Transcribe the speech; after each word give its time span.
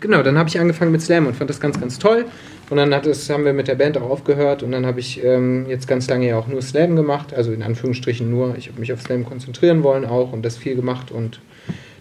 genau, 0.00 0.22
dann 0.22 0.38
habe 0.38 0.48
ich 0.48 0.58
angefangen 0.58 0.92
mit 0.92 1.02
Slam 1.02 1.26
und 1.26 1.36
fand 1.36 1.50
das 1.50 1.60
ganz, 1.60 1.80
ganz 1.80 1.98
toll. 1.98 2.26
Und 2.70 2.76
dann 2.76 2.94
hat 2.94 3.06
es, 3.06 3.30
haben 3.30 3.44
wir 3.44 3.52
mit 3.52 3.68
der 3.68 3.76
Band 3.76 3.96
auch 3.96 4.10
aufgehört 4.10 4.62
und 4.62 4.72
dann 4.72 4.84
habe 4.84 5.00
ich 5.00 5.24
ähm, 5.24 5.66
jetzt 5.68 5.88
ganz 5.88 6.06
lange 6.08 6.28
ja 6.28 6.38
auch 6.38 6.48
nur 6.48 6.60
Slam 6.60 6.96
gemacht, 6.96 7.32
also 7.32 7.52
in 7.52 7.62
Anführungsstrichen 7.62 8.28
nur. 8.28 8.56
Ich 8.58 8.68
habe 8.68 8.78
mich 8.78 8.92
auf 8.92 9.00
Slam 9.00 9.24
konzentrieren 9.24 9.82
wollen 9.82 10.04
auch 10.04 10.32
und 10.32 10.44
das 10.44 10.58
viel 10.58 10.76
gemacht 10.76 11.10
und 11.10 11.40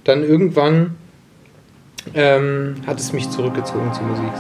dann 0.04 0.24
irgendwann 0.24 0.96
ähm, 2.14 2.76
hat 2.86 3.00
es 3.00 3.14
mich 3.14 3.30
zurückgezogen 3.30 3.94
zur 3.94 4.04
Musik. 4.04 4.32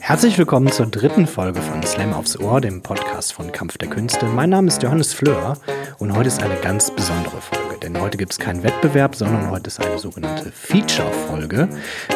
Herzlich 0.00 0.36
willkommen 0.38 0.72
zur 0.72 0.86
dritten 0.86 1.26
Folge 1.26 1.60
von 1.62 1.82
Slam 1.84 2.12
aufs 2.12 2.38
Ohr, 2.38 2.60
dem 2.60 2.82
Podcast 2.82 3.32
von 3.32 3.52
Kampf 3.52 3.78
der 3.78 3.88
Künste. 3.88 4.26
Mein 4.26 4.50
Name 4.50 4.68
ist 4.68 4.82
Johannes 4.82 5.12
Fleur 5.12 5.56
und 6.00 6.16
heute 6.16 6.28
ist 6.28 6.42
eine 6.42 6.56
ganz 6.56 6.90
besondere 6.90 7.42
Folge, 7.42 7.76
denn 7.82 8.00
heute 8.00 8.16
gibt 8.16 8.32
es 8.32 8.38
keinen 8.38 8.62
Wettbewerb, 8.62 9.14
sondern 9.14 9.50
heute 9.50 9.68
ist 9.68 9.84
eine 9.84 9.98
sogenannte 9.98 10.50
Feature-Folge. 10.50 11.68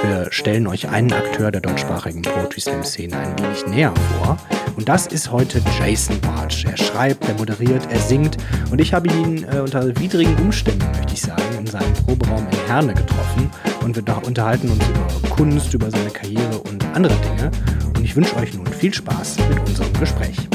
Wir 0.03 0.27
stellen 0.30 0.66
euch 0.66 0.88
einen 0.88 1.12
Akteur 1.12 1.51
der 1.51 1.61
deutschsprachigen 1.61 2.23
Poetry 2.23 2.62
Slam-Szene 2.62 3.15
ein 3.15 3.39
wenig 3.39 3.66
näher 3.66 3.92
vor 4.19 4.39
und 4.77 4.89
das 4.89 5.06
ist 5.06 5.30
heute 5.30 5.61
Jason 5.78 6.19
Bartsch. 6.23 6.65
Er 6.65 6.78
schreibt, 6.78 7.28
er 7.28 7.34
moderiert, 7.34 7.87
er 7.91 8.01
singt 8.01 8.39
und 8.70 8.80
ich 8.80 8.95
habe 8.95 9.09
ihn 9.09 9.45
äh, 9.52 9.61
unter 9.61 9.87
widrigen 10.01 10.37
Umständen, 10.39 10.87
möchte 10.97 11.12
ich 11.12 11.20
sagen, 11.20 11.42
in 11.59 11.66
seinem 11.66 11.92
Proberaum 11.92 12.47
in 12.51 12.66
Herne 12.66 12.95
getroffen 12.95 13.51
und 13.83 13.95
wir 13.95 14.27
unterhalten 14.27 14.70
uns 14.70 14.83
über 14.89 15.28
Kunst, 15.28 15.75
über 15.75 15.91
seine 15.91 16.11
Karriere 16.11 16.59
und 16.70 16.83
andere 16.95 17.14
Dinge 17.16 17.51
und 17.95 18.03
ich 18.03 18.16
wünsche 18.16 18.34
euch 18.37 18.55
nun 18.55 18.66
viel 18.66 18.95
Spaß 18.95 19.37
mit 19.51 19.61
unserem 19.69 19.92
Gespräch. 20.01 20.48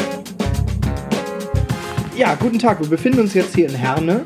Ja, 2.20 2.36
guten 2.36 2.59
Tag. 2.59 2.82
Wir 2.82 2.90
befinden 2.90 3.22
uns 3.22 3.34
jetzt 3.34 3.55
hier 3.55 3.70
in 3.70 3.76
Herne 3.76 4.26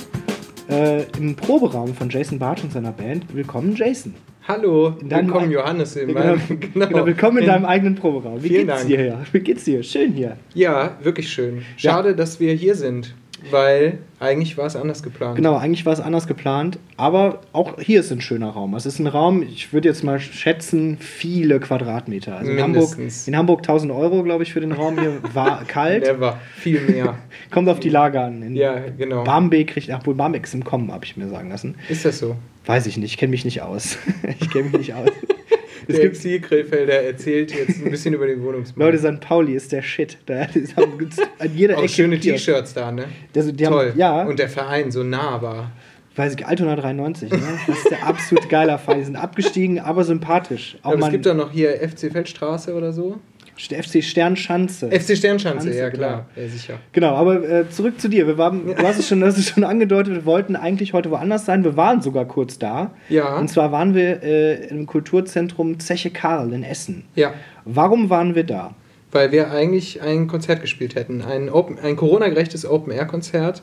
äh, 0.67 1.03
im 1.19 1.35
Proberaum 1.35 1.93
von 1.93 2.09
Jason 2.09 2.39
Bartsch 2.39 2.63
und 2.63 2.73
seiner 2.73 2.91
Band. 2.91 3.27
Willkommen, 3.35 3.75
Jason. 3.75 4.15
Hallo, 4.47 4.95
willkommen 4.99 5.51
Johannes. 5.51 5.95
In 5.95 6.07
genau, 6.07 6.19
meinem, 6.19 6.41
genau. 6.73 6.87
genau, 6.87 7.05
willkommen 7.05 7.37
in, 7.37 7.43
in 7.43 7.49
deinem 7.51 7.65
eigenen 7.65 7.93
Proberaum. 7.93 8.43
Wie 8.43 8.47
Vielen 8.47 8.65
geht's 8.65 8.79
Dank. 8.79 8.87
dir 8.87 8.97
hier? 8.97 9.19
Wie 9.31 9.39
geht's 9.41 9.63
dir? 9.65 9.83
Schön 9.83 10.11
hier. 10.11 10.37
Ja, 10.55 10.97
wirklich 11.03 11.31
schön. 11.31 11.61
Schade, 11.77 12.15
dass 12.15 12.39
wir 12.39 12.55
hier 12.55 12.73
sind, 12.73 13.13
weil 13.51 13.99
eigentlich 14.19 14.57
war 14.57 14.65
es 14.65 14.75
anders 14.75 15.03
geplant. 15.03 15.35
Genau, 15.35 15.57
eigentlich 15.57 15.85
war 15.85 15.93
es 15.93 15.99
anders 15.99 16.27
geplant, 16.27 16.79
aber 16.97 17.41
auch 17.51 17.79
hier 17.79 17.99
ist 17.99 18.11
ein 18.11 18.21
schöner 18.21 18.49
Raum. 18.49 18.73
Es 18.75 18.85
ist 18.85 18.99
ein 18.99 19.07
Raum, 19.07 19.43
ich 19.43 19.73
würde 19.73 19.89
jetzt 19.89 20.03
mal 20.03 20.19
schätzen, 20.19 20.97
viele 20.97 21.59
Quadratmeter. 21.59 22.37
Also 22.37 22.51
in 22.51 22.61
Hamburg, 22.61 22.97
Mindestens. 22.97 23.27
in 23.27 23.35
Hamburg 23.37 23.59
1000 23.59 23.91
Euro, 23.91 24.23
glaube 24.23 24.43
ich, 24.43 24.53
für 24.53 24.61
den 24.61 24.71
Raum 24.71 24.99
hier. 24.99 25.19
War 25.33 25.63
kalt. 25.67 26.03
Never, 26.03 26.39
viel 26.55 26.81
mehr. 26.81 27.17
Kommt 27.51 27.69
auf 27.69 27.79
die 27.79 27.89
Lage 27.89 28.19
an. 28.21 28.41
In 28.41 28.55
ja, 28.55 28.79
genau. 28.97 29.23
Barmbek 29.23 29.69
kriegt, 29.69 29.89
ach 29.91 30.05
wohl, 30.05 30.15
Barmbek 30.15 30.43
ist 30.43 30.53
im 30.53 30.63
Kommen, 30.63 30.91
habe 30.91 31.05
ich 31.05 31.17
mir 31.17 31.27
sagen 31.27 31.49
lassen. 31.49 31.75
Ist 31.89 32.05
das 32.05 32.19
so? 32.19 32.35
Weiß 32.65 32.85
ich 32.85 32.97
nicht, 32.97 33.11
ich 33.11 33.17
kenne 33.17 33.31
mich 33.31 33.45
nicht 33.45 33.61
aus. 33.61 33.97
ich 34.39 34.49
kenne 34.49 34.69
mich 34.69 34.77
nicht 34.77 34.93
aus. 34.93 35.09
Es 35.87 35.95
Der 35.95 36.03
gibt 36.05 36.15
Exil 36.15 36.39
Krefelder 36.41 37.03
erzählt 37.03 37.53
jetzt 37.53 37.83
ein 37.83 37.91
bisschen 37.91 38.13
über 38.13 38.27
den 38.27 38.41
Wohnungsmarkt. 38.43 38.77
Leute, 38.79 38.97
St. 39.15 39.19
Pauli 39.21 39.53
ist 39.55 39.71
der 39.71 39.81
Shit. 39.81 40.17
Da 40.25 40.43
ist 40.53 40.77
an 40.77 41.55
jeder 41.55 41.77
Auch 41.77 41.83
Ecke 41.83 41.89
schöne. 41.89 42.19
T-Shirts 42.19 42.73
da, 42.73 42.91
ne? 42.91 43.05
Also, 43.35 43.51
die 43.51 43.63
Toll. 43.63 43.89
Haben, 43.89 43.99
ja, 43.99 44.23
Und 44.23 44.39
der 44.39 44.49
Verein 44.49 44.91
so 44.91 45.03
nah 45.03 45.41
war. 45.41 45.71
weiß 46.15 46.35
ich, 46.35 46.45
Altona 46.45 46.75
93, 46.75 47.31
ne? 47.31 47.39
Das 47.67 47.77
ist 47.77 47.89
der 47.89 48.05
absolut 48.05 48.47
geiler 48.49 48.77
Fall. 48.77 48.97
Die 48.99 49.03
sind 49.03 49.15
abgestiegen, 49.15 49.79
aber 49.79 50.03
sympathisch. 50.03 50.77
Auch 50.83 50.93
Aber 50.93 51.05
es 51.05 51.11
gibt 51.11 51.25
doch 51.25 51.35
noch 51.35 51.51
hier 51.51 51.71
FC 51.75 52.11
Feldstraße 52.11 52.73
oder 52.73 52.93
so. 52.93 53.19
FC 53.55 54.03
Sternschanze. 54.03 54.89
FC 54.91 55.15
Sternschanze, 55.17 55.67
Schanze, 55.67 55.79
ja 55.79 55.89
klar. 55.89 56.25
Ja, 56.35 56.47
sicher. 56.47 56.79
Genau, 56.91 57.15
aber 57.15 57.47
äh, 57.47 57.69
zurück 57.69 57.99
zu 58.01 58.07
dir. 58.09 58.25
Wir 58.27 58.37
waren, 58.37 58.65
du 58.65 58.75
hast 58.77 58.99
es 58.99 59.07
schon, 59.07 59.23
hast 59.23 59.37
es 59.37 59.49
schon 59.49 59.63
angedeutet, 59.63 60.13
wir 60.13 60.25
wollten 60.25 60.55
eigentlich 60.55 60.93
heute 60.93 61.11
woanders 61.11 61.45
sein. 61.45 61.63
Wir 61.63 61.77
waren 61.77 62.01
sogar 62.01 62.25
kurz 62.25 62.57
da. 62.57 62.91
Ja. 63.09 63.37
Und 63.37 63.49
zwar 63.49 63.71
waren 63.71 63.93
wir 63.93 64.23
äh, 64.23 64.67
im 64.67 64.85
Kulturzentrum 64.87 65.79
Zeche 65.79 66.09
Karl 66.09 66.51
in 66.53 66.63
Essen. 66.63 67.05
Ja. 67.15 67.33
Warum 67.65 68.09
waren 68.09 68.35
wir 68.35 68.43
da? 68.43 68.73
Weil 69.11 69.31
wir 69.31 69.51
eigentlich 69.51 70.01
ein 70.01 70.27
Konzert 70.27 70.61
gespielt 70.61 70.95
hätten. 70.95 71.21
Ein, 71.21 71.49
Open- 71.49 71.77
ein 71.79 71.95
Corona-gerechtes 71.95 72.65
Open-Air-Konzert. 72.65 73.61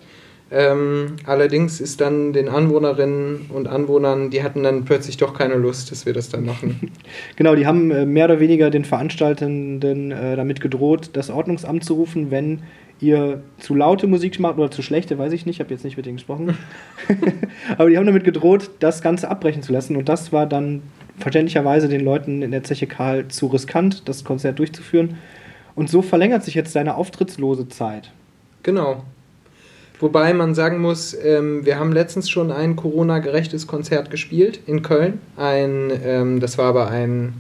Ähm, 0.53 1.17
allerdings 1.27 1.81
ist 1.81 2.01
dann 2.01 2.33
den 2.33 2.49
Anwohnerinnen 2.49 3.47
und 3.55 3.69
Anwohnern, 3.69 4.31
die 4.31 4.43
hatten 4.43 4.65
dann 4.65 4.85
plötzlich 4.85 5.17
doch 5.17 5.33
keine 5.33 5.55
Lust, 5.55 5.93
dass 5.93 6.07
wir 6.07 6.13
das 6.13 6.29
dann 6.29 6.45
machen. 6.45 6.91
Genau, 7.37 7.55
die 7.55 7.67
haben 7.67 7.91
äh, 7.91 8.05
mehr 8.05 8.27
oder 8.27 8.41
weniger 8.41 8.71
den 8.71 8.85
Veranstaltenden 8.85 10.11
äh, 10.11 10.37
damit 10.37 10.61
gedroht, 10.61 11.11
das 11.13 11.31
Ordnungsamt 11.31 11.85
zu 11.85 11.95
rufen, 11.95 12.31
wenn 12.31 12.63
ihr 13.01 13.43
zu 13.59 13.75
laute 13.75 14.07
Musik 14.07 14.39
macht 14.41 14.59
oder 14.59 14.71
zu 14.71 14.83
schlechte, 14.83 15.19
weiß 15.19 15.33
ich 15.33 15.47
nicht, 15.47 15.57
ich 15.57 15.61
habe 15.61 15.73
jetzt 15.73 15.85
nicht 15.85 15.97
mit 15.97 16.07
denen 16.07 16.17
gesprochen. 16.17 16.57
Aber 17.79 17.89
die 17.89 17.97
haben 17.97 18.07
damit 18.07 18.25
gedroht, 18.25 18.71
das 18.81 19.03
Ganze 19.03 19.29
abbrechen 19.31 19.63
zu 19.63 19.73
lassen 19.73 19.97
und 19.97 20.09
das 20.09 20.33
war 20.33 20.47
dann 20.47 20.83
verständlicherweise 21.19 21.89
den 21.89 22.01
Leuten 22.01 22.43
in 22.43 22.51
der 22.51 22.65
Zeche 22.65 22.87
Karl 22.87 23.29
zu 23.29 23.47
riskant, 23.47 24.09
das 24.09 24.25
Konzert 24.25 24.59
durchzuführen. 24.59 25.19
Und 25.75 25.89
so 25.89 26.03
verlängert 26.03 26.45
sich 26.45 26.55
jetzt 26.55 26.75
deine 26.75 26.97
auftrittslose 26.97 27.69
Zeit. 27.69 28.11
Genau. 28.63 29.03
Wobei 30.01 30.33
man 30.33 30.55
sagen 30.55 30.81
muss, 30.81 31.15
ähm, 31.23 31.65
wir 31.67 31.79
haben 31.79 31.93
letztens 31.93 32.31
schon 32.31 32.51
ein 32.51 32.75
Corona-gerechtes 32.75 33.67
Konzert 33.67 34.11
gespielt 34.11 34.61
in 34.67 34.83
Köln. 34.83 35.21
Ein, 35.37 35.93
ähm, 36.03 36.41
das 36.41 36.57
war 36.57 36.67
aber 36.67 36.89
ein 36.89 37.35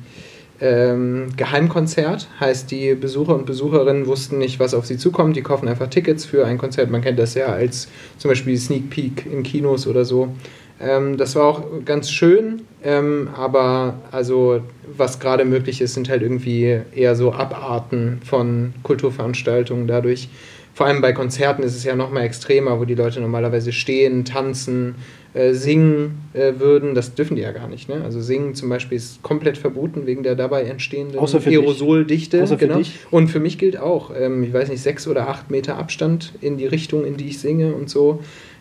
ähm, 0.60 1.28
Geheimkonzert. 1.37 2.28
Heißt, 2.38 2.71
die 2.71 2.94
Besucher 2.94 3.34
und 3.34 3.47
Besucherinnen 3.47 4.06
wussten 4.06 4.37
nicht, 4.37 4.60
was 4.60 4.75
auf 4.75 4.84
sie 4.84 4.98
zukommt. 4.98 5.37
Die 5.37 5.43
kaufen 5.43 5.69
einfach 5.69 5.88
Tickets 5.88 6.26
für 6.26 6.47
ein 6.47 6.59
Konzert. 6.59 6.91
Man 6.91 7.00
kennt 7.00 7.19
das 7.19 7.34
ja 7.34 7.47
als 7.47 7.88
zum 8.19 8.28
Beispiel 8.28 8.59
Sneak 8.59 8.91
Peek 8.91 9.25
in 9.25 9.42
Kinos 9.42 9.87
oder 9.87 10.04
so. 10.04 10.28
Ähm, 10.81 11.16
das 11.16 11.37
war 11.37 11.44
auch 11.44 11.62
ganz 11.84 12.10
schön, 12.10 12.62
ähm, 12.82 13.28
aber 13.37 13.94
also 14.10 14.60
was 14.97 15.21
gerade 15.21 15.44
möglich 15.44 15.81
ist, 15.81 15.94
sind 15.94 16.09
halt 16.09 16.22
irgendwie 16.22 16.81
eher 16.94 17.15
so 17.16 17.32
Abarten 17.32 18.21
von 18.25 18.72
Kulturveranstaltungen 18.82 19.87
dadurch. 19.87 20.28
Vor 20.75 20.87
allem 20.87 21.01
bei 21.01 21.13
Konzerten 21.13 21.63
ist 21.63 21.77
es 21.77 21.85
ja 21.85 21.95
noch 21.95 22.11
mal 22.11 22.23
extremer, 22.23 22.81
wo 22.81 22.85
die 22.85 22.95
Leute 22.95 23.21
normalerweise 23.21 23.73
stehen, 23.73 24.25
tanzen, 24.25 24.95
äh, 25.35 25.53
singen 25.53 26.23
äh, 26.33 26.55
würden. 26.59 26.95
Das 26.95 27.15
dürfen 27.15 27.37
die 27.37 27.43
ja 27.43 27.53
gar 27.53 27.69
nicht. 27.69 27.89
Ne? 27.89 28.03
Also 28.03 28.21
singen 28.21 28.55
zum 28.55 28.69
Beispiel 28.69 28.97
ist 28.97 29.23
komplett 29.23 29.59
verboten 29.59 30.07
wegen 30.07 30.23
der 30.23 30.35
dabei 30.35 30.65
entstehenden 30.65 31.19
Außer 31.19 31.41
für 31.41 31.51
dich. 31.51 31.59
Aerosoldichte. 31.59 32.43
Außer 32.43 32.59
für 32.59 32.67
genau. 32.67 32.79
dich. 32.79 32.99
Und 33.11 33.29
für 33.29 33.41
mich 33.41 33.59
gilt 33.59 33.79
auch, 33.79 34.11
ähm, 34.19 34.43
ich 34.43 34.53
weiß 34.53 34.69
nicht, 34.69 34.83
sechs 34.83 35.07
oder 35.07 35.29
acht 35.29 35.51
Meter 35.51 35.77
Abstand 35.77 36.33
in 36.41 36.57
die 36.57 36.67
Richtung, 36.67 37.05
in 37.05 37.17
die 37.17 37.29
ich 37.29 37.39
singe 37.39 37.75
und 37.75 37.89
so. 37.89 38.21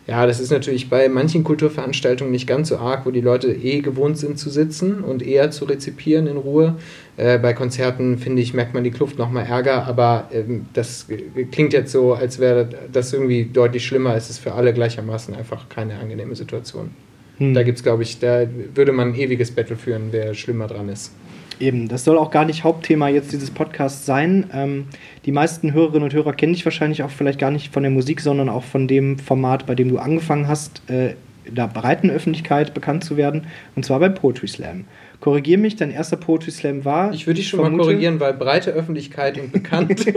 Ja, 0.09 0.25
das 0.25 0.39
ist 0.39 0.49
natürlich 0.49 0.89
bei 0.89 1.07
manchen 1.07 1.43
Kulturveranstaltungen 1.43 2.31
nicht 2.31 2.47
ganz 2.47 2.69
so 2.69 2.79
arg, 2.79 3.05
wo 3.05 3.11
die 3.11 3.21
Leute 3.21 3.53
eh 3.53 3.81
gewohnt 3.81 4.17
sind 4.17 4.39
zu 4.39 4.49
sitzen 4.49 5.03
und 5.03 5.21
eher 5.21 5.51
zu 5.51 5.65
rezipieren 5.65 6.25
in 6.25 6.37
Ruhe. 6.37 6.77
Äh, 7.15 7.37
bei 7.37 7.53
Konzerten, 7.53 8.17
finde 8.17 8.41
ich, 8.41 8.55
merkt 8.55 8.73
man 8.73 8.83
die 8.83 8.89
Kluft 8.89 9.19
noch 9.19 9.29
mal 9.29 9.43
ärger, 9.43 9.85
aber 9.85 10.27
ähm, 10.33 10.65
das 10.73 11.05
klingt 11.51 11.73
jetzt 11.73 11.91
so, 11.91 12.15
als 12.15 12.39
wäre 12.39 12.69
das 12.91 13.13
irgendwie 13.13 13.45
deutlich 13.45 13.85
schlimmer. 13.85 14.15
Es 14.15 14.31
ist 14.31 14.39
für 14.39 14.53
alle 14.53 14.73
gleichermaßen 14.73 15.35
einfach 15.35 15.69
keine 15.69 15.99
angenehme 15.99 16.35
Situation. 16.35 16.89
Hm. 17.37 17.53
Da 17.53 17.61
gibt 17.61 17.77
es, 17.77 17.83
glaube 17.83 18.01
ich, 18.01 18.17
da 18.17 18.47
würde 18.73 18.93
man 18.93 19.09
ein 19.09 19.15
ewiges 19.15 19.51
Battle 19.51 19.75
führen, 19.75 20.07
wer 20.09 20.33
schlimmer 20.33 20.65
dran 20.65 20.89
ist. 20.89 21.11
Eben, 21.59 21.87
das 21.89 22.05
soll 22.05 22.17
auch 22.17 22.31
gar 22.31 22.45
nicht 22.45 22.63
Hauptthema 22.63 23.09
jetzt 23.09 23.33
dieses 23.33 23.51
Podcasts 23.51 24.05
sein. 24.05 24.49
Ähm, 24.53 24.85
die 25.25 25.31
meisten 25.33 25.73
Hörerinnen 25.73 26.03
und 26.03 26.13
Hörer 26.13 26.31
kennen 26.33 26.53
dich 26.53 26.63
wahrscheinlich 26.65 27.03
auch 27.03 27.09
vielleicht 27.09 27.39
gar 27.39 27.51
nicht 27.51 27.73
von 27.73 27.83
der 27.83 27.91
Musik, 27.91 28.21
sondern 28.21 28.47
auch 28.47 28.63
von 28.63 28.87
dem 28.87 29.19
Format, 29.19 29.65
bei 29.65 29.75
dem 29.75 29.89
du 29.89 29.97
angefangen 29.97 30.47
hast, 30.47 30.81
äh, 30.89 31.15
in 31.43 31.55
der 31.55 31.67
breiten 31.67 32.09
Öffentlichkeit 32.11 32.73
bekannt 32.73 33.03
zu 33.03 33.17
werden, 33.17 33.47
und 33.75 33.83
zwar 33.83 33.99
bei 33.99 34.07
Poetry 34.09 34.47
Slam. 34.47 34.85
Korrigier 35.19 35.57
mich, 35.57 35.75
dein 35.75 35.91
erster 35.91 36.15
Poetry 36.15 36.51
Slam 36.51 36.85
war. 36.85 37.11
Ich 37.13 37.27
würde 37.27 37.39
dich 37.39 37.49
schon 37.49 37.59
mal 37.59 37.65
vermute, 37.65 37.83
korrigieren, 37.89 38.19
weil 38.21 38.33
breite 38.33 38.71
Öffentlichkeit 38.71 39.37
und 39.37 39.51
bekannt. 39.51 40.05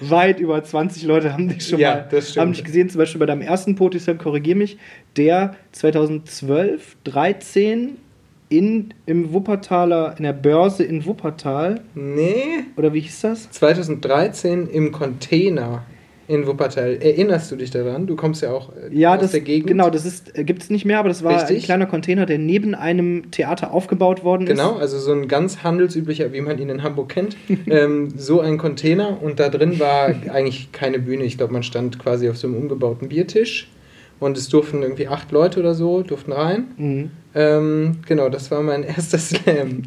Weit 0.00 0.40
über 0.40 0.62
20 0.62 1.02
Leute 1.04 1.32
haben 1.32 1.48
dich 1.48 1.66
schon 1.66 1.78
Ja, 1.80 1.94
mal 1.94 2.08
das 2.10 2.30
stimmt. 2.30 2.40
haben 2.42 2.52
dich 2.52 2.64
gesehen, 2.64 2.88
zum 2.90 2.98
Beispiel 2.98 3.18
bei 3.18 3.26
deinem 3.26 3.42
ersten 3.42 3.74
Poetry 3.74 4.00
Slam, 4.00 4.18
korrigier 4.18 4.56
mich, 4.56 4.76
der 5.16 5.54
2012, 5.72 6.96
13 7.04 7.96
in, 8.48 8.94
im 9.06 9.32
Wuppertaler, 9.32 10.14
in 10.16 10.24
der 10.24 10.32
Börse 10.32 10.82
in 10.84 11.04
Wuppertal, 11.04 11.80
nee, 11.94 12.64
oder 12.76 12.92
wie 12.94 13.00
hieß 13.00 13.20
das? 13.22 13.50
2013 13.50 14.68
im 14.68 14.92
Container 14.92 15.84
in 16.28 16.46
Wuppertal. 16.46 16.98
Erinnerst 17.00 17.50
du 17.50 17.56
dich 17.56 17.70
daran? 17.70 18.06
Du 18.06 18.14
kommst 18.14 18.42
ja 18.42 18.52
auch 18.52 18.70
äh, 18.76 18.94
Ja, 18.94 19.14
aus 19.14 19.20
das, 19.22 19.30
der 19.32 19.40
Gegend. 19.40 19.66
genau, 19.68 19.88
das 19.88 20.04
ist, 20.04 20.34
gibt 20.34 20.62
es 20.62 20.68
nicht 20.70 20.84
mehr, 20.84 20.98
aber 20.98 21.08
das 21.08 21.24
war 21.24 21.32
ein 21.32 21.38
Richtig. 21.40 21.64
kleiner 21.64 21.86
Container, 21.86 22.26
der 22.26 22.38
neben 22.38 22.74
einem 22.74 23.30
Theater 23.30 23.72
aufgebaut 23.72 24.24
worden 24.24 24.42
ist. 24.46 24.50
Genau, 24.50 24.76
also 24.76 24.98
so 24.98 25.12
ein 25.12 25.26
ganz 25.26 25.62
handelsüblicher, 25.62 26.32
wie 26.34 26.42
man 26.42 26.58
ihn 26.58 26.68
in 26.68 26.82
Hamburg 26.82 27.08
kennt, 27.08 27.36
ähm, 27.66 28.12
so 28.16 28.40
ein 28.40 28.58
Container 28.58 29.22
und 29.22 29.40
da 29.40 29.48
drin 29.48 29.80
war 29.80 30.08
eigentlich 30.30 30.70
keine 30.72 30.98
Bühne. 30.98 31.24
Ich 31.24 31.38
glaube, 31.38 31.54
man 31.54 31.62
stand 31.62 31.98
quasi 31.98 32.28
auf 32.28 32.36
so 32.36 32.46
einem 32.46 32.56
umgebauten 32.58 33.08
Biertisch 33.08 33.68
und 34.20 34.36
es 34.36 34.48
durften 34.48 34.82
irgendwie 34.82 35.08
acht 35.08 35.30
Leute 35.32 35.60
oder 35.60 35.74
so, 35.74 36.02
durften 36.02 36.32
rein. 36.32 36.64
Mhm. 36.76 37.10
Ähm, 37.34 37.98
genau, 38.06 38.28
das 38.30 38.50
war 38.50 38.62
mein 38.62 38.82
erster 38.84 39.18
Slam. 39.18 39.82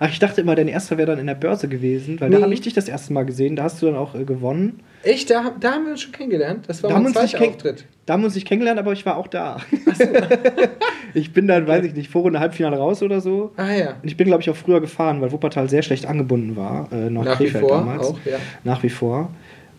Ach, 0.00 0.08
ich 0.08 0.18
dachte 0.18 0.40
immer, 0.40 0.54
dein 0.54 0.68
erster 0.68 0.96
wäre 0.96 1.08
dann 1.10 1.18
in 1.18 1.26
der 1.26 1.34
Börse 1.34 1.68
gewesen, 1.68 2.20
weil 2.20 2.30
Nee. 2.30 2.36
da 2.36 2.42
habe 2.42 2.54
ich 2.54 2.60
dich 2.60 2.72
das 2.72 2.88
erste 2.88 3.12
Mal 3.12 3.24
gesehen, 3.24 3.56
da 3.56 3.64
hast 3.64 3.82
du 3.82 3.86
dann 3.86 3.96
auch 3.96 4.14
äh, 4.14 4.24
gewonnen. 4.24 4.80
Echt, 5.02 5.28
da, 5.30 5.52
da 5.60 5.72
haben 5.72 5.84
wir 5.84 5.90
uns 5.92 6.00
schon 6.02 6.12
kennengelernt. 6.12 6.64
Das 6.66 6.82
war 6.82 6.88
Da 6.90 6.98
mein 6.98 7.12
zweiter 7.12 7.42
Auftritt. 7.46 7.84
Da 8.06 8.14
haben 8.14 8.20
wir 8.22 8.26
uns 8.26 8.34
nicht 8.36 8.46
kennengelernt, 8.46 8.78
aber 8.78 8.92
ich 8.92 9.04
war 9.04 9.16
auch 9.18 9.26
da. 9.26 9.58
ich 11.14 11.32
bin 11.32 11.46
dann, 11.46 11.66
weiß 11.66 11.84
ich 11.84 11.94
nicht, 11.94 12.10
Vorrunde 12.10 12.40
Halbfinale 12.40 12.76
raus 12.76 13.02
oder 13.02 13.20
so. 13.20 13.52
Ah 13.56 13.72
ja. 13.72 13.90
Und 14.02 14.08
ich 14.08 14.16
bin, 14.16 14.26
glaube 14.26 14.42
ich, 14.42 14.50
auch 14.50 14.56
früher 14.56 14.80
gefahren, 14.80 15.20
weil 15.20 15.32
Wuppertal 15.32 15.68
sehr 15.68 15.82
schlecht 15.82 16.06
angebunden 16.06 16.56
war. 16.56 16.88
Äh, 16.92 17.10
nach 17.10 17.24
Nach 17.24 17.40
wie 17.40 17.44
Krefeld 17.44 17.64
vor 17.66 17.78
damals. 17.78 18.06
auch, 18.08 18.18
ja. 18.24 18.36
Nach 18.64 18.82
wie 18.82 18.88
vor. 18.90 19.30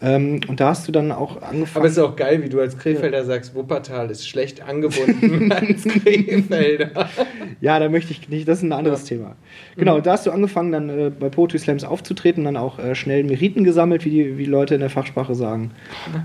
Ähm, 0.02 0.42
und 0.48 0.60
da 0.60 0.70
hast 0.70 0.88
du 0.88 0.92
dann 0.92 1.12
auch 1.12 1.42
angefangen. 1.42 1.70
Aber 1.76 1.86
es 1.86 1.94
ist 1.94 2.00
auch 2.00 2.16
geil, 2.16 2.44
wie 2.44 2.50
du 2.50 2.60
als 2.60 2.78
Krefelder 2.78 3.24
sagst, 3.24 3.56
Wuppertal 3.56 4.10
ist 4.12 4.28
schlecht 4.28 4.62
angebunden 4.62 5.52
als 5.52 5.84
Krefelder. 5.84 7.10
Ja, 7.62 7.80
da 7.80 7.88
möchte 7.90 8.12
ich 8.12 8.28
nicht, 8.30 8.48
das 8.48 8.58
ist 8.60 8.64
ein 8.64 8.74
anderes 8.74 9.10
Ja. 9.10 9.16
Thema. 9.18 9.36
Genau, 9.78 10.00
da 10.02 10.12
hast 10.14 10.26
du 10.26 10.32
angefangen, 10.32 10.72
dann 10.72 10.90
äh, 10.90 11.10
bei 11.18 11.30
Poetry 11.30 11.60
Slams 11.60 11.84
aufzutreten, 11.86 12.44
dann 12.44 12.58
auch 12.58 12.78
äh, 12.80 12.94
schnell 12.96 13.24
Meriten 13.24 13.64
gesammelt, 13.64 14.04
wie 14.06 14.10
die 14.10 14.38
wie 14.38 14.46
Leute 14.46 14.76
in 14.76 14.82
der 14.82 14.90
Fachsprache 14.90 15.34
sagen. 15.36 15.72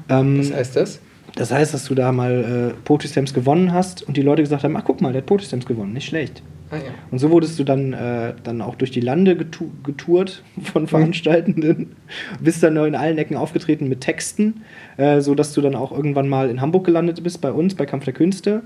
Ähm, 0.08 0.38
Was 0.40 0.52
heißt 0.52 0.76
das? 0.76 1.00
das 1.36 1.52
heißt, 1.52 1.72
dass 1.72 1.84
du 1.84 1.94
da 1.94 2.10
mal 2.10 2.72
äh, 2.74 2.80
Poetry 2.84 3.06
Slams 3.08 3.32
gewonnen 3.32 3.72
hast 3.72 4.02
und 4.02 4.16
die 4.16 4.22
Leute 4.22 4.42
gesagt 4.42 4.64
haben, 4.64 4.76
ach 4.76 4.82
guck 4.84 5.00
mal, 5.00 5.12
der 5.12 5.22
hat 5.22 5.26
Poetry 5.26 5.46
Slams 5.46 5.64
gewonnen, 5.66 5.92
nicht 5.92 6.06
schlecht. 6.08 6.42
Ah 6.70 6.76
ja. 6.76 6.92
Und 7.10 7.18
so 7.18 7.30
wurdest 7.30 7.58
du 7.58 7.64
dann, 7.64 7.92
äh, 7.92 8.34
dann 8.42 8.60
auch 8.62 8.76
durch 8.76 8.90
die 8.90 9.00
Lande 9.00 9.36
getu 9.36 9.66
getourt 9.82 10.42
von 10.62 10.86
Veranstaltenden, 10.86 11.96
bist 12.40 12.62
dann 12.62 12.76
in 12.76 12.94
allen 12.94 13.18
Ecken 13.18 13.36
aufgetreten 13.36 13.88
mit 13.88 14.00
Texten, 14.00 14.62
äh, 14.96 15.20
sodass 15.20 15.52
du 15.52 15.60
dann 15.60 15.74
auch 15.74 15.92
irgendwann 15.92 16.28
mal 16.28 16.48
in 16.50 16.60
Hamburg 16.60 16.84
gelandet 16.84 17.22
bist, 17.22 17.40
bei 17.40 17.52
uns, 17.52 17.74
bei 17.74 17.86
Kampf 17.86 18.04
der 18.04 18.14
Künste. 18.14 18.62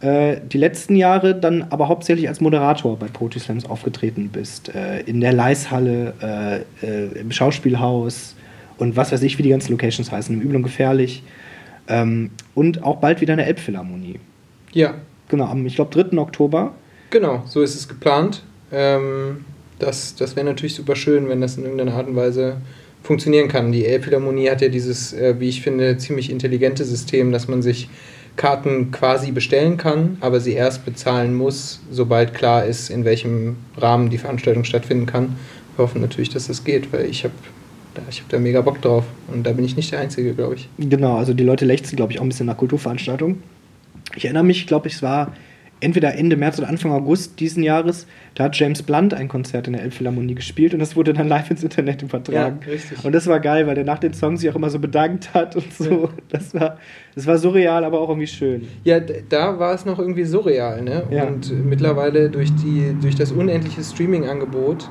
Äh, 0.00 0.38
die 0.52 0.58
letzten 0.58 0.96
Jahre 0.96 1.34
dann 1.34 1.66
aber 1.70 1.88
hauptsächlich 1.88 2.28
als 2.28 2.40
Moderator 2.40 2.98
bei 2.98 3.06
Poetry 3.06 3.40
Slams 3.40 3.64
aufgetreten 3.66 4.30
bist, 4.32 4.74
äh, 4.74 5.00
in 5.02 5.20
der 5.20 5.32
Leishalle, 5.32 6.14
äh, 6.82 6.86
äh, 6.86 7.20
im 7.20 7.30
Schauspielhaus 7.30 8.34
und 8.78 8.96
was 8.96 9.12
weiß 9.12 9.22
ich, 9.22 9.38
wie 9.38 9.42
die 9.42 9.50
ganzen 9.50 9.70
Locations 9.70 10.10
heißen, 10.10 10.34
im 10.34 10.40
Übel 10.40 10.56
und 10.56 10.64
Gefährlich. 10.64 11.22
Ähm, 11.86 12.30
und 12.54 12.82
auch 12.82 12.96
bald 12.96 13.20
wieder 13.20 13.34
in 13.34 13.38
der 13.38 13.46
Elbphilharmonie. 13.46 14.18
Ja, 14.72 14.94
Genau, 15.28 15.46
am, 15.46 15.66
ich 15.66 15.74
glaube, 15.74 15.90
3. 16.02 16.18
Oktober. 16.18 16.74
Genau, 17.14 17.44
so 17.46 17.62
ist 17.62 17.74
es 17.74 17.88
geplant. 17.88 18.42
Ähm, 18.70 19.44
das 19.78 20.14
das 20.16 20.36
wäre 20.36 20.44
natürlich 20.44 20.74
super 20.74 20.96
schön, 20.96 21.28
wenn 21.28 21.40
das 21.40 21.56
in 21.56 21.62
irgendeiner 21.62 21.94
Art 21.94 22.08
und 22.08 22.16
Weise 22.16 22.56
funktionieren 23.02 23.48
kann. 23.48 23.72
Die 23.72 23.86
Elbphilharmonie 23.86 24.50
hat 24.50 24.60
ja 24.60 24.68
dieses, 24.68 25.12
äh, 25.12 25.38
wie 25.38 25.48
ich 25.48 25.62
finde, 25.62 25.96
ziemlich 25.96 26.30
intelligente 26.30 26.84
System, 26.84 27.32
dass 27.32 27.48
man 27.48 27.62
sich 27.62 27.88
Karten 28.36 28.90
quasi 28.90 29.30
bestellen 29.30 29.76
kann, 29.76 30.16
aber 30.20 30.40
sie 30.40 30.54
erst 30.54 30.84
bezahlen 30.84 31.34
muss, 31.34 31.80
sobald 31.90 32.34
klar 32.34 32.64
ist, 32.64 32.90
in 32.90 33.04
welchem 33.04 33.56
Rahmen 33.76 34.10
die 34.10 34.18
Veranstaltung 34.18 34.64
stattfinden 34.64 35.06
kann. 35.06 35.36
Wir 35.76 35.84
hoffen 35.84 36.00
natürlich, 36.00 36.30
dass 36.30 36.48
das 36.48 36.64
geht, 36.64 36.92
weil 36.92 37.06
ich 37.06 37.22
habe 37.22 37.34
da, 37.94 38.02
ich 38.10 38.20
hab 38.20 38.28
da 38.28 38.38
mega 38.40 38.60
Bock 38.60 38.82
drauf. 38.82 39.04
Und 39.28 39.44
da 39.46 39.52
bin 39.52 39.64
ich 39.64 39.76
nicht 39.76 39.92
der 39.92 40.00
Einzige, 40.00 40.34
glaube 40.34 40.56
ich. 40.56 40.68
Genau, 40.78 41.16
also 41.16 41.32
die 41.32 41.44
Leute 41.44 41.64
lechzen, 41.64 41.94
glaube 41.94 42.12
ich, 42.12 42.18
auch 42.18 42.24
ein 42.24 42.28
bisschen 42.28 42.46
nach 42.46 42.56
Kulturveranstaltungen. 42.56 43.40
Ich 44.16 44.24
erinnere 44.24 44.44
mich, 44.44 44.66
glaube 44.66 44.88
ich, 44.88 44.94
es 44.94 45.02
war 45.02 45.32
entweder 45.84 46.14
Ende 46.14 46.36
März 46.36 46.58
oder 46.58 46.68
Anfang 46.68 46.92
August 46.92 47.38
diesen 47.40 47.62
Jahres, 47.62 48.06
da 48.34 48.44
hat 48.44 48.56
James 48.56 48.82
Blunt 48.82 49.14
ein 49.14 49.28
Konzert 49.28 49.66
in 49.66 49.74
der 49.74 49.82
Elbphilharmonie 49.82 50.34
gespielt 50.34 50.72
und 50.72 50.80
das 50.80 50.96
wurde 50.96 51.12
dann 51.12 51.28
live 51.28 51.50
ins 51.50 51.62
Internet 51.62 52.02
übertragen. 52.02 52.60
Ja, 52.64 52.72
richtig. 52.72 53.04
Und 53.04 53.12
das 53.12 53.26
war 53.26 53.38
geil, 53.38 53.66
weil 53.66 53.74
der 53.74 53.84
nach 53.84 53.98
den 53.98 54.14
Songs 54.14 54.40
sich 54.40 54.50
auch 54.50 54.56
immer 54.56 54.70
so 54.70 54.78
bedankt 54.78 55.34
hat 55.34 55.54
und 55.56 55.72
so. 55.72 56.08
Das, 56.28 56.54
war, 56.54 56.78
das 57.14 57.26
war 57.26 57.38
surreal, 57.38 57.84
aber 57.84 58.00
auch 58.00 58.08
irgendwie 58.08 58.26
schön. 58.26 58.66
Ja, 58.82 58.98
da 59.00 59.58
war 59.58 59.74
es 59.74 59.84
noch 59.84 59.98
irgendwie 59.98 60.24
surreal, 60.24 60.82
ne? 60.82 61.04
Ja. 61.10 61.24
Und 61.24 61.52
mittlerweile 61.64 62.30
durch, 62.30 62.52
die, 62.56 62.96
durch 63.00 63.14
das 63.14 63.30
unendliche 63.30 63.82
Streaming-Angebot 63.82 64.90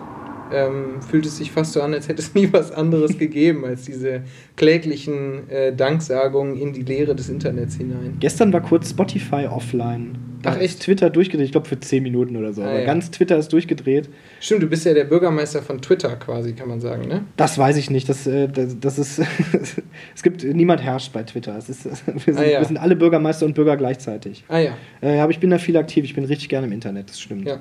ähm, 0.53 1.01
fühlt 1.01 1.25
es 1.25 1.37
sich 1.37 1.51
fast 1.51 1.73
so 1.73 1.81
an, 1.81 1.93
als 1.93 2.07
hätte 2.07 2.21
es 2.21 2.33
nie 2.35 2.49
was 2.51 2.71
anderes 2.71 3.17
gegeben 3.17 3.65
als 3.65 3.83
diese 3.83 4.21
kläglichen 4.55 5.49
äh, 5.49 5.75
Danksagungen 5.75 6.55
in 6.57 6.73
die 6.73 6.83
Leere 6.83 7.15
des 7.15 7.29
Internets 7.29 7.75
hinein. 7.75 8.17
Gestern 8.19 8.53
war 8.53 8.61
kurz 8.61 8.91
Spotify 8.91 9.47
offline. 9.47 10.15
Ach, 10.51 10.57
echt? 10.59 10.81
Twitter 10.81 11.09
durchgedreht, 11.09 11.45
ich 11.45 11.51
glaube 11.51 11.67
für 11.67 11.79
10 11.79 12.03
Minuten 12.03 12.35
oder 12.35 12.53
so. 12.53 12.61
Ah, 12.61 12.67
aber 12.69 12.79
ja. 12.79 12.85
ganz 12.85 13.11
Twitter 13.11 13.37
ist 13.37 13.53
durchgedreht. 13.53 14.09
Stimmt, 14.39 14.63
du 14.63 14.67
bist 14.67 14.85
ja 14.85 14.93
der 14.93 15.05
Bürgermeister 15.05 15.61
von 15.61 15.81
Twitter 15.81 16.15
quasi, 16.17 16.53
kann 16.53 16.67
man 16.69 16.81
sagen, 16.81 17.07
ne? 17.07 17.23
Das 17.37 17.57
weiß 17.57 17.77
ich 17.77 17.89
nicht. 17.89 18.09
Das, 18.09 18.27
äh, 18.27 18.47
das, 18.47 18.79
das 18.79 18.99
ist. 18.99 19.21
es 20.15 20.23
gibt 20.23 20.43
niemand 20.43 20.81
herrscht 20.81 21.13
bei 21.13 21.23
Twitter. 21.23 21.57
Es 21.57 21.69
ist, 21.69 21.85
wir, 22.25 22.33
sind, 22.33 22.37
Ah, 22.37 22.43
ja. 22.45 22.59
wir 22.59 22.65
sind 22.65 22.77
alle 22.77 22.95
Bürgermeister 22.95 23.45
und 23.45 23.53
Bürger 23.55 23.77
gleichzeitig. 23.77 24.43
Ah 24.47 24.59
ja, 24.59 24.77
Äh, 25.01 25.19
aber 25.19 25.31
ich 25.31 25.39
bin 25.39 25.49
da 25.49 25.57
viel 25.57 25.77
aktiv. 25.77 26.03
Ich 26.05 26.13
bin 26.15 26.25
richtig 26.25 26.49
gerne 26.49 26.67
im 26.67 26.73
Internet. 26.73 27.09
Das 27.09 27.19
stimmt. 27.19 27.47
ja. 27.47 27.59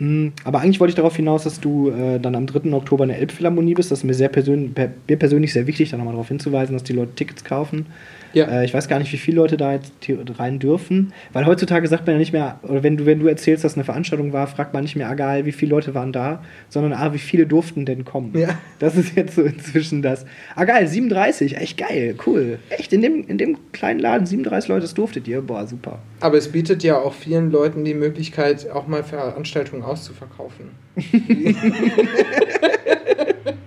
Mm, 0.00 0.28
Aber 0.44 0.60
eigentlich 0.60 0.78
wollte 0.78 0.90
ich 0.90 0.94
darauf 0.96 1.16
hinaus, 1.16 1.42
dass 1.42 1.58
du 1.60 1.90
äh, 1.90 2.20
dann 2.20 2.36
am 2.36 2.46
3. 2.46 2.72
Oktober 2.72 3.02
in 3.04 3.08
der 3.10 3.18
Elbphilharmonie 3.18 3.74
bist. 3.74 3.90
Das 3.90 3.98
ist 4.00 4.04
mir, 4.04 4.14
sehr 4.14 4.28
persönlich, 4.28 4.72
per, 4.72 4.90
mir 5.08 5.16
persönlich 5.16 5.52
sehr 5.52 5.66
wichtig, 5.66 5.90
da 5.90 5.96
nochmal 5.96 6.12
darauf 6.14 6.28
hinzuweisen, 6.28 6.72
dass 6.74 6.84
die 6.84 6.92
Leute 6.92 7.16
Tickets 7.16 7.42
kaufen. 7.42 7.86
Ja. 8.32 8.46
Äh, 8.46 8.64
ich 8.64 8.74
weiß 8.74 8.88
gar 8.88 8.98
nicht, 8.98 9.12
wie 9.12 9.16
viele 9.16 9.38
Leute 9.38 9.56
da 9.56 9.72
jetzt 9.72 9.92
rein 10.38 10.58
dürfen. 10.58 11.12
Weil 11.32 11.46
heutzutage 11.46 11.86
sagt 11.88 12.06
man 12.06 12.14
ja 12.14 12.18
nicht 12.18 12.32
mehr, 12.32 12.58
oder 12.62 12.82
wenn 12.82 12.96
du, 12.96 13.06
wenn 13.06 13.20
du 13.20 13.26
erzählst, 13.26 13.64
dass 13.64 13.74
eine 13.74 13.84
Veranstaltung 13.84 14.32
war, 14.32 14.46
fragt 14.46 14.74
man 14.74 14.82
nicht 14.82 14.96
mehr, 14.96 15.10
egal 15.10 15.46
wie 15.46 15.52
viele 15.52 15.70
Leute 15.70 15.94
waren 15.94 16.12
da, 16.12 16.42
sondern 16.68 16.92
ah, 16.92 17.12
wie 17.12 17.18
viele 17.18 17.46
durften 17.46 17.84
denn 17.84 18.04
kommen. 18.04 18.36
Ja. 18.36 18.48
Das 18.78 18.96
ist 18.96 19.16
jetzt 19.16 19.36
so 19.36 19.42
inzwischen 19.42 20.02
das. 20.02 20.26
Ah, 20.54 20.64
geil, 20.64 20.86
37, 20.86 21.56
echt 21.56 21.78
geil, 21.78 22.16
cool. 22.26 22.58
Echt, 22.70 22.92
in 22.92 23.02
dem, 23.02 23.26
in 23.26 23.38
dem 23.38 23.58
kleinen 23.72 24.00
Laden, 24.00 24.26
37 24.26 24.68
Leute, 24.68 24.82
das 24.82 24.94
durftet 24.94 25.28
ihr. 25.28 25.40
Boah, 25.40 25.66
super. 25.66 25.98
Aber 26.20 26.36
es 26.36 26.48
bietet 26.48 26.82
ja 26.82 26.98
auch 26.98 27.14
vielen 27.14 27.50
Leuten 27.50 27.84
die 27.84 27.94
Möglichkeit, 27.94 28.70
auch 28.70 28.86
mal 28.86 29.04
Veranstaltungen 29.04 29.82
auszuverkaufen. 29.82 30.70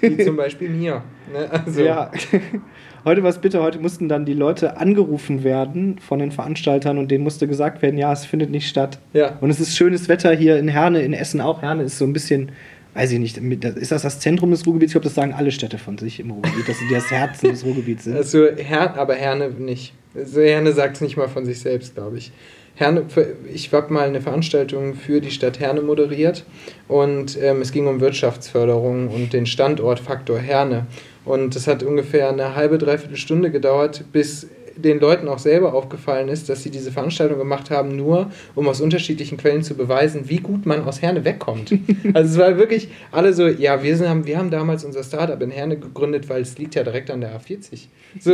Wie 0.00 0.18
zum 0.24 0.36
Beispiel 0.36 0.68
mir. 0.68 1.02
Ne? 1.32 1.50
Also, 1.50 1.82
Ja. 1.82 2.10
Heute 3.04 3.24
war 3.24 3.30
es 3.30 3.38
bitte, 3.38 3.60
heute 3.60 3.80
mussten 3.80 4.08
dann 4.08 4.24
die 4.24 4.32
Leute 4.32 4.76
angerufen 4.76 5.42
werden 5.42 5.98
von 5.98 6.20
den 6.20 6.30
Veranstaltern 6.30 6.98
und 6.98 7.10
denen 7.10 7.24
musste 7.24 7.48
gesagt 7.48 7.82
werden, 7.82 7.98
ja, 7.98 8.12
es 8.12 8.24
findet 8.24 8.50
nicht 8.50 8.68
statt. 8.68 9.00
Ja. 9.12 9.38
Und 9.40 9.50
es 9.50 9.58
ist 9.58 9.76
schönes 9.76 10.08
Wetter 10.08 10.32
hier 10.32 10.56
in 10.58 10.68
Herne, 10.68 11.02
in 11.02 11.12
Essen 11.12 11.40
auch. 11.40 11.62
Herne 11.62 11.82
ist 11.82 11.98
so 11.98 12.04
ein 12.04 12.12
bisschen, 12.12 12.52
weiß 12.94 13.10
ich 13.10 13.18
nicht, 13.18 13.38
ist 13.38 13.90
das 13.90 14.02
das 14.02 14.20
Zentrum 14.20 14.52
des 14.52 14.64
Ruhrgebiets? 14.66 14.90
Ich 14.90 14.94
glaube, 14.94 15.04
das 15.04 15.16
sagen 15.16 15.32
alle 15.32 15.50
Städte 15.50 15.78
von 15.78 15.98
sich 15.98 16.20
im 16.20 16.30
Ruhrgebiet, 16.30 16.68
dass 16.68 16.78
sie 16.78 16.88
das 16.92 17.10
Herzen 17.10 17.50
des 17.50 17.64
Ruhrgebiets 17.64 18.04
sind. 18.04 18.16
Also 18.16 18.46
Her 18.56 18.94
aber 18.96 19.14
Herne 19.14 19.48
nicht. 19.50 19.94
Also 20.14 20.40
Herne 20.40 20.72
sagt 20.72 20.96
es 20.96 21.00
nicht 21.00 21.16
mal 21.16 21.28
von 21.28 21.44
sich 21.44 21.58
selbst, 21.58 21.96
glaube 21.96 22.18
ich. 22.18 22.30
Herne, 22.74 23.04
ich 23.52 23.72
habe 23.72 23.92
mal 23.92 24.06
eine 24.06 24.20
Veranstaltung 24.20 24.94
für 24.94 25.20
die 25.20 25.30
Stadt 25.30 25.60
Herne 25.60 25.82
moderiert 25.82 26.44
und 26.88 27.38
ähm, 27.40 27.60
es 27.60 27.70
ging 27.70 27.86
um 27.86 28.00
Wirtschaftsförderung 28.00 29.08
und 29.08 29.32
den 29.32 29.46
Standortfaktor 29.46 30.38
Herne. 30.38 30.86
Und 31.24 31.54
es 31.54 31.66
hat 31.66 31.82
ungefähr 31.82 32.30
eine 32.30 32.56
halbe, 32.56 32.78
dreiviertel 32.78 33.16
Stunde 33.16 33.50
gedauert, 33.50 34.04
bis 34.12 34.48
den 34.76 35.00
Leuten 35.00 35.28
auch 35.28 35.38
selber 35.38 35.74
aufgefallen 35.74 36.28
ist, 36.28 36.48
dass 36.48 36.62
sie 36.62 36.70
diese 36.70 36.92
Veranstaltung 36.92 37.38
gemacht 37.38 37.70
haben, 37.70 37.96
nur 37.96 38.30
um 38.54 38.68
aus 38.68 38.80
unterschiedlichen 38.80 39.36
Quellen 39.36 39.62
zu 39.62 39.74
beweisen, 39.74 40.28
wie 40.28 40.38
gut 40.38 40.66
man 40.66 40.82
aus 40.82 41.02
Herne 41.02 41.24
wegkommt. 41.24 41.72
also 42.14 42.32
es 42.32 42.38
war 42.38 42.58
wirklich 42.58 42.88
alle 43.10 43.32
so, 43.32 43.46
ja, 43.46 43.82
wir, 43.82 43.96
sind, 43.96 44.08
haben, 44.08 44.26
wir 44.26 44.38
haben 44.38 44.50
damals 44.50 44.84
unser 44.84 45.04
Startup 45.04 45.40
in 45.40 45.50
Herne 45.50 45.76
gegründet, 45.76 46.28
weil 46.28 46.42
es 46.42 46.58
liegt 46.58 46.74
ja 46.74 46.82
direkt 46.82 47.10
an 47.10 47.20
der 47.20 47.38
A40. 47.38 47.86
So. 48.20 48.32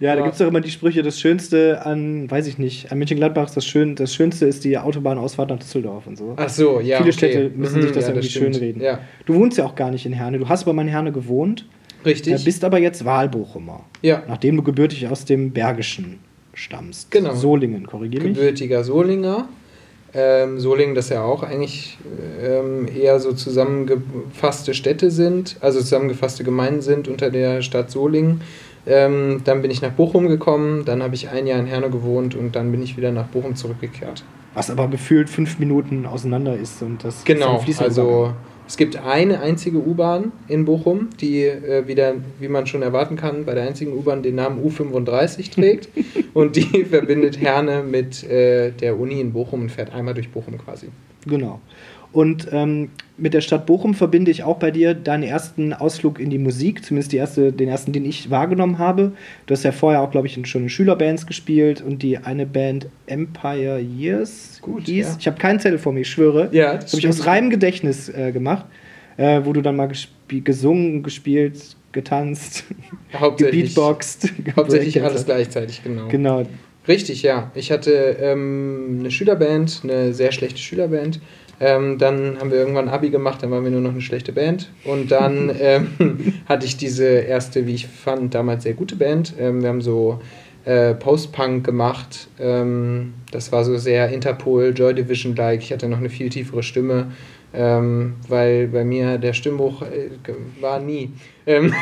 Ja, 0.00 0.16
da 0.16 0.22
gibt 0.22 0.32
es 0.32 0.38
doch 0.38 0.48
immer 0.48 0.60
die 0.60 0.70
Sprüche, 0.70 1.02
das 1.02 1.20
Schönste 1.20 1.84
an, 1.86 2.30
weiß 2.30 2.46
ich 2.46 2.58
nicht, 2.58 2.90
an 2.90 2.98
Mönchengladbach, 2.98 3.46
ist 3.46 3.56
das, 3.56 3.64
Schön, 3.64 3.94
das 3.94 4.12
Schönste 4.14 4.46
ist 4.46 4.64
die 4.64 4.76
Autobahnausfahrt 4.76 5.50
nach 5.50 5.58
Düsseldorf 5.58 6.06
und 6.06 6.18
so. 6.18 6.34
Ach 6.36 6.48
so, 6.48 6.80
ja. 6.80 6.96
Viele 6.98 7.10
okay. 7.10 7.12
Städte 7.12 7.50
müssen 7.56 7.80
sich 7.82 7.92
das 7.92 8.04
ja, 8.04 8.10
irgendwie 8.10 8.28
stimmt. 8.28 8.54
schönreden. 8.56 8.82
Ja, 8.82 8.98
Du 9.26 9.34
wohnst 9.34 9.56
ja 9.58 9.64
auch 9.64 9.74
gar 9.74 9.90
nicht 9.90 10.04
in 10.06 10.12
Herne, 10.12 10.38
du 10.38 10.48
hast 10.48 10.62
aber 10.64 10.72
mal 10.72 10.82
in 10.82 10.88
Herne 10.88 11.12
gewohnt, 11.12 11.66
richtig. 12.04 12.34
äh, 12.34 12.44
bist 12.44 12.64
aber 12.64 12.78
jetzt 12.78 13.04
Wahlbochumer. 13.04 13.84
ja, 14.02 14.22
Nachdem 14.28 14.56
du 14.56 14.62
gebürtig 14.62 15.06
aus 15.08 15.24
dem 15.24 15.52
Bergischen 15.52 16.18
stammst. 16.54 17.10
Genau. 17.10 17.34
Solingen, 17.34 17.86
korrigiere 17.86 18.24
mich. 18.24 18.34
gebürtiger 18.36 18.84
Solinger. 18.84 19.48
Ähm, 20.16 20.60
Solingen, 20.60 20.94
das 20.94 21.08
ja 21.08 21.24
auch 21.24 21.42
eigentlich 21.42 21.98
ähm, 22.40 22.86
eher 22.94 23.18
so 23.18 23.32
zusammengefasste 23.32 24.72
Städte 24.74 25.10
sind, 25.10 25.56
also 25.60 25.80
zusammengefasste 25.80 26.44
Gemeinden 26.44 26.82
sind 26.82 27.08
unter 27.08 27.30
der 27.30 27.62
Stadt 27.62 27.90
Solingen. 27.90 28.40
Ähm, 28.86 29.40
dann 29.44 29.62
bin 29.62 29.70
ich 29.70 29.80
nach 29.82 29.92
Bochum 29.92 30.28
gekommen, 30.28 30.84
dann 30.84 31.02
habe 31.02 31.14
ich 31.14 31.30
ein 31.30 31.46
Jahr 31.46 31.58
in 31.58 31.66
Herne 31.66 31.90
gewohnt 31.90 32.34
und 32.34 32.54
dann 32.54 32.70
bin 32.70 32.82
ich 32.82 32.96
wieder 32.96 33.12
nach 33.12 33.26
Bochum 33.26 33.56
zurückgekehrt. 33.56 34.24
Was 34.54 34.70
aber 34.70 34.88
gefühlt 34.88 35.28
fünf 35.28 35.58
Minuten 35.58 36.06
auseinander 36.06 36.56
ist 36.56 36.82
und 36.82 37.02
das 37.02 37.16
ist 37.16 37.26
Genau, 37.26 37.58
fließender 37.58 37.88
also 37.88 38.34
es 38.66 38.76
gibt 38.78 38.96
eine 38.96 39.40
einzige 39.40 39.78
U-Bahn 39.78 40.32
in 40.48 40.64
Bochum, 40.64 41.10
die 41.20 41.44
äh, 41.44 41.86
wieder, 41.86 42.14
wie 42.40 42.48
man 42.48 42.66
schon 42.66 42.82
erwarten 42.82 43.16
kann, 43.16 43.44
bei 43.44 43.54
der 43.54 43.64
einzigen 43.64 43.92
U-Bahn 43.92 44.22
den 44.22 44.36
Namen 44.36 44.64
U35 44.64 45.52
trägt 45.52 45.88
und 46.34 46.56
die 46.56 46.84
verbindet 46.84 47.40
Herne 47.40 47.82
mit 47.82 48.24
äh, 48.24 48.70
der 48.70 48.98
Uni 48.98 49.20
in 49.20 49.32
Bochum 49.32 49.62
und 49.62 49.70
fährt 49.70 49.92
einmal 49.92 50.14
durch 50.14 50.30
Bochum 50.30 50.56
quasi. 50.56 50.88
Genau. 51.26 51.60
Und 52.14 52.46
ähm, 52.52 52.90
mit 53.18 53.34
der 53.34 53.40
Stadt 53.40 53.66
Bochum 53.66 53.92
verbinde 53.92 54.30
ich 54.30 54.44
auch 54.44 54.58
bei 54.58 54.70
dir 54.70 54.94
deinen 54.94 55.24
ersten 55.24 55.72
Ausflug 55.72 56.20
in 56.20 56.30
die 56.30 56.38
Musik, 56.38 56.84
zumindest 56.84 57.10
die 57.12 57.16
erste, 57.16 57.52
den 57.52 57.68
ersten, 57.68 57.92
den 57.92 58.04
ich 58.04 58.30
wahrgenommen 58.30 58.78
habe. 58.78 59.12
Du 59.46 59.52
hast 59.52 59.64
ja 59.64 59.72
vorher 59.72 60.00
auch, 60.00 60.10
glaube 60.12 60.28
ich, 60.28 60.36
in- 60.36 60.44
schon 60.44 60.62
in 60.62 60.68
Schülerbands 60.68 61.26
gespielt 61.26 61.82
und 61.82 62.02
die 62.04 62.16
eine 62.18 62.46
Band 62.46 62.86
Empire 63.06 63.80
Years 63.80 64.58
Gut, 64.62 64.84
hieß. 64.86 65.06
ja. 65.08 65.16
Ich 65.18 65.26
habe 65.26 65.38
keinen 65.38 65.58
Zettel 65.58 65.78
vor 65.78 65.92
mir, 65.92 66.00
ich 66.00 66.08
schwöre. 66.10 66.48
Ja, 66.52 66.76
das 66.76 66.92
habe 66.92 67.00
ich 67.00 67.08
aus 67.08 67.26
reinem 67.26 67.50
Gedächtnis 67.50 68.08
äh, 68.08 68.30
gemacht, 68.32 68.64
äh, 69.16 69.40
wo 69.44 69.52
du 69.52 69.60
dann 69.60 69.74
mal 69.76 69.88
gespie- 69.88 70.42
gesungen, 70.42 71.02
gespielt, 71.02 71.76
getanzt, 71.90 72.64
Hauptsächlich, 73.12 73.74
gebeatboxt. 73.74 74.28
hauptsächlich 74.56 75.02
alles 75.02 75.24
gleichzeitig, 75.26 75.82
genau. 75.82 76.06
Genau. 76.08 76.44
Richtig, 76.86 77.22
ja. 77.22 77.50
Ich 77.54 77.72
hatte 77.72 78.16
ähm, 78.20 78.98
eine 79.00 79.10
Schülerband, 79.10 79.80
eine 79.84 80.12
sehr 80.12 80.32
schlechte 80.32 80.58
Schülerband. 80.60 81.18
Ähm, 81.60 81.98
dann 81.98 82.38
haben 82.38 82.50
wir 82.50 82.58
irgendwann 82.58 82.88
Abi 82.88 83.10
gemacht, 83.10 83.42
dann 83.42 83.50
waren 83.50 83.64
wir 83.64 83.70
nur 83.70 83.80
noch 83.80 83.92
eine 83.92 84.00
schlechte 84.00 84.32
Band. 84.32 84.70
Und 84.84 85.10
dann 85.10 85.50
ähm, 85.60 85.88
hatte 86.48 86.66
ich 86.66 86.76
diese 86.76 87.06
erste, 87.06 87.66
wie 87.66 87.74
ich 87.74 87.86
fand, 87.86 88.34
damals 88.34 88.64
sehr 88.64 88.74
gute 88.74 88.96
Band. 88.96 89.34
Ähm, 89.38 89.62
wir 89.62 89.68
haben 89.68 89.80
so 89.80 90.20
äh, 90.64 90.94
Post-Punk 90.94 91.64
gemacht. 91.64 92.28
Ähm, 92.38 93.14
das 93.30 93.52
war 93.52 93.64
so 93.64 93.76
sehr 93.76 94.10
Interpol, 94.10 94.72
Joy 94.74 94.94
Division-like. 94.94 95.62
Ich 95.62 95.72
hatte 95.72 95.88
noch 95.88 95.98
eine 95.98 96.10
viel 96.10 96.30
tiefere 96.30 96.62
Stimme, 96.62 97.12
ähm, 97.52 98.14
weil 98.28 98.68
bei 98.68 98.84
mir 98.84 99.18
der 99.18 99.32
Stimmbruch 99.32 99.82
äh, 99.82 100.10
war 100.60 100.80
nie. 100.80 101.10
Ähm, 101.46 101.74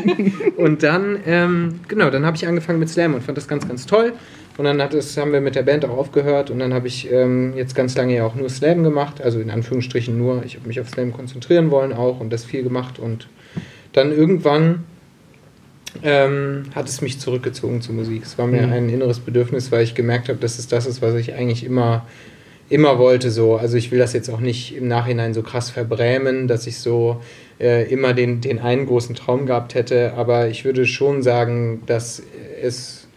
und 0.56 0.82
dann, 0.82 1.18
ähm, 1.26 1.80
genau, 1.88 2.10
dann 2.10 2.24
habe 2.24 2.36
ich 2.36 2.46
angefangen 2.46 2.78
mit 2.78 2.88
Slam 2.88 3.14
und 3.14 3.22
fand 3.22 3.36
das 3.36 3.48
ganz, 3.48 3.66
ganz 3.66 3.86
toll. 3.86 4.12
Und 4.56 4.64
dann 4.64 4.82
hat 4.82 4.92
es, 4.92 5.16
haben 5.16 5.32
wir 5.32 5.40
mit 5.40 5.54
der 5.54 5.62
Band 5.62 5.84
auch 5.84 5.96
aufgehört 5.96 6.50
und 6.50 6.58
dann 6.58 6.74
habe 6.74 6.88
ich 6.88 7.10
ähm, 7.12 7.54
jetzt 7.56 7.76
ganz 7.76 7.96
lange 7.96 8.16
ja 8.16 8.24
auch 8.24 8.34
nur 8.34 8.48
Slam 8.48 8.82
gemacht, 8.82 9.22
also 9.22 9.38
in 9.38 9.50
Anführungsstrichen 9.50 10.18
nur. 10.18 10.42
Ich 10.44 10.56
habe 10.56 10.66
mich 10.66 10.80
auf 10.80 10.88
Slam 10.88 11.12
konzentrieren 11.12 11.70
wollen 11.70 11.92
auch 11.92 12.18
und 12.18 12.32
das 12.32 12.44
viel 12.44 12.64
gemacht 12.64 12.98
und 12.98 13.28
dann 13.92 14.10
irgendwann 14.10 14.84
ähm, 16.02 16.64
hat 16.74 16.88
es 16.88 17.00
mich 17.00 17.20
zurückgezogen 17.20 17.80
zur 17.82 17.94
Musik. 17.94 18.22
Es 18.24 18.36
war 18.36 18.46
mir 18.46 18.66
mhm. 18.66 18.72
ein 18.72 18.88
inneres 18.88 19.20
Bedürfnis, 19.20 19.70
weil 19.72 19.84
ich 19.84 19.94
gemerkt 19.94 20.28
habe, 20.28 20.38
dass 20.38 20.58
es 20.58 20.66
das 20.66 20.86
ist, 20.86 21.02
was 21.02 21.14
ich 21.14 21.34
eigentlich 21.34 21.64
immer, 21.64 22.06
immer 22.68 22.98
wollte. 22.98 23.30
So. 23.30 23.56
Also 23.56 23.76
ich 23.76 23.90
will 23.90 23.98
das 23.98 24.12
jetzt 24.12 24.28
auch 24.28 24.40
nicht 24.40 24.76
im 24.76 24.88
Nachhinein 24.88 25.34
so 25.34 25.42
krass 25.42 25.70
verbrämen, 25.70 26.48
dass 26.48 26.66
ich 26.66 26.78
so 26.78 27.20
äh, 27.60 27.90
immer 27.90 28.14
den, 28.14 28.40
den 28.40 28.58
einen 28.58 28.86
großen 28.86 29.14
Traum 29.14 29.46
gehabt 29.46 29.74
hätte, 29.74 30.14
aber 30.14 30.48
ich 30.48 30.64
würde 30.64 30.86
schon 30.86 31.22
sagen, 31.22 31.82
dass 31.86 32.22
es 32.62 33.08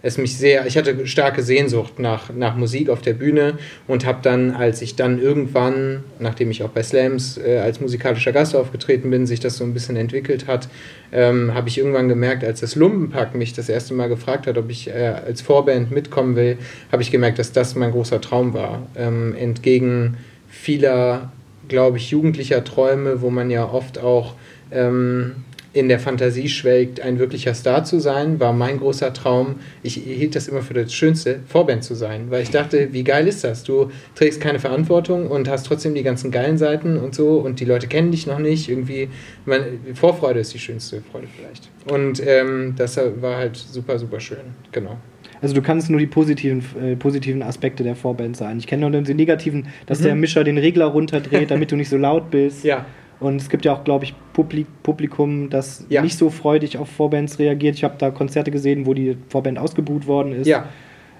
es 0.00 0.16
mich 0.16 0.36
sehr, 0.36 0.66
ich 0.66 0.76
hatte 0.76 1.06
starke 1.06 1.42
Sehnsucht 1.42 1.98
nach, 1.98 2.32
nach 2.32 2.56
Musik 2.56 2.88
auf 2.88 3.00
der 3.00 3.14
Bühne 3.14 3.58
und 3.88 4.06
habe 4.06 4.20
dann, 4.22 4.52
als 4.52 4.80
ich 4.80 4.94
dann 4.94 5.20
irgendwann, 5.20 6.04
nachdem 6.20 6.50
ich 6.50 6.62
auch 6.62 6.68
bei 6.68 6.82
Slams 6.82 7.36
äh, 7.38 7.58
als 7.58 7.80
musikalischer 7.80 8.32
Gast 8.32 8.54
aufgetreten 8.54 9.10
bin, 9.10 9.26
sich 9.26 9.40
das 9.40 9.56
so 9.56 9.64
ein 9.64 9.74
bisschen 9.74 9.96
entwickelt 9.96 10.46
hat, 10.46 10.68
ähm, 11.10 11.52
habe 11.52 11.68
ich 11.68 11.78
irgendwann 11.78 12.08
gemerkt, 12.08 12.44
als 12.44 12.60
das 12.60 12.76
Lumpenpack 12.76 13.34
mich 13.34 13.54
das 13.54 13.68
erste 13.68 13.94
Mal 13.94 14.08
gefragt 14.08 14.46
hat, 14.46 14.56
ob 14.56 14.70
ich 14.70 14.88
äh, 14.88 15.14
als 15.26 15.42
Vorband 15.42 15.90
mitkommen 15.90 16.36
will, 16.36 16.58
habe 16.92 17.02
ich 17.02 17.10
gemerkt, 17.10 17.38
dass 17.38 17.52
das 17.52 17.74
mein 17.74 17.90
großer 17.90 18.20
Traum 18.20 18.54
war. 18.54 18.86
Ähm, 18.96 19.34
entgegen 19.34 20.16
vieler, 20.48 21.32
glaube 21.68 21.98
ich, 21.98 22.10
jugendlicher 22.10 22.64
Träume, 22.64 23.20
wo 23.20 23.30
man 23.30 23.50
ja 23.50 23.70
oft 23.70 23.98
auch 23.98 24.34
ähm, 24.70 25.36
in 25.74 25.88
der 25.88 26.00
Fantasie 26.00 26.48
schwelgt, 26.48 27.00
ein 27.00 27.18
wirklicher 27.18 27.54
Star 27.54 27.84
zu 27.84 28.00
sein, 28.00 28.40
war 28.40 28.52
mein 28.52 28.78
großer 28.78 29.12
Traum. 29.12 29.56
Ich 29.82 29.94
hielt 29.94 30.34
das 30.34 30.48
immer 30.48 30.62
für 30.62 30.74
das 30.74 30.92
Schönste, 30.92 31.40
Vorband 31.46 31.84
zu 31.84 31.94
sein, 31.94 32.30
weil 32.30 32.42
ich 32.42 32.50
dachte, 32.50 32.92
wie 32.92 33.04
geil 33.04 33.28
ist 33.28 33.44
das? 33.44 33.64
Du 33.64 33.90
trägst 34.14 34.40
keine 34.40 34.58
Verantwortung 34.58 35.28
und 35.28 35.48
hast 35.48 35.66
trotzdem 35.66 35.94
die 35.94 36.02
ganzen 36.02 36.30
geilen 36.30 36.58
Seiten 36.58 36.96
und 36.96 37.14
so 37.14 37.38
und 37.38 37.60
die 37.60 37.64
Leute 37.64 37.86
kennen 37.86 38.10
dich 38.10 38.26
noch 38.26 38.38
nicht. 38.38 38.68
Irgendwie, 38.68 39.08
man, 39.44 39.62
Vorfreude 39.94 40.40
ist 40.40 40.54
die 40.54 40.58
schönste 40.58 41.02
Freude 41.12 41.28
vielleicht. 41.36 41.68
Und 41.90 42.26
ähm, 42.26 42.74
das 42.76 42.98
war 43.20 43.36
halt 43.36 43.56
super, 43.56 43.98
super 43.98 44.20
schön, 44.20 44.54
genau. 44.72 44.96
Also 45.40 45.54
du 45.54 45.62
kannst 45.62 45.90
nur 45.90 46.00
die 46.00 46.06
positiven, 46.06 46.62
äh, 46.82 46.96
positiven 46.96 47.42
Aspekte 47.42 47.82
der 47.82 47.96
Vorband 47.96 48.36
sein. 48.36 48.58
Ich 48.58 48.66
kenne 48.66 48.88
nur 48.88 49.02
die 49.02 49.14
negativen, 49.14 49.68
dass 49.86 50.00
mhm. 50.00 50.04
der 50.04 50.14
Mischer 50.16 50.44
den 50.44 50.58
Regler 50.58 50.86
runterdreht, 50.86 51.50
damit 51.50 51.72
du 51.72 51.76
nicht 51.76 51.88
so 51.88 51.96
laut 51.96 52.30
bist. 52.30 52.64
Ja. 52.64 52.86
Und 53.20 53.36
es 53.36 53.48
gibt 53.48 53.64
ja 53.64 53.72
auch, 53.72 53.82
glaube 53.84 54.04
ich, 54.04 54.14
Publik 54.32 54.66
Publikum, 54.82 55.50
das 55.50 55.84
ja. 55.88 56.02
nicht 56.02 56.16
so 56.16 56.30
freudig 56.30 56.78
auf 56.78 56.88
Vorbands 56.88 57.38
reagiert. 57.38 57.74
Ich 57.74 57.84
habe 57.84 57.94
da 57.98 58.10
Konzerte 58.10 58.50
gesehen, 58.50 58.86
wo 58.86 58.94
die 58.94 59.16
Vorband 59.28 59.58
ausgebuht 59.58 60.06
worden 60.06 60.32
ist. 60.32 60.46
Ja. 60.46 60.68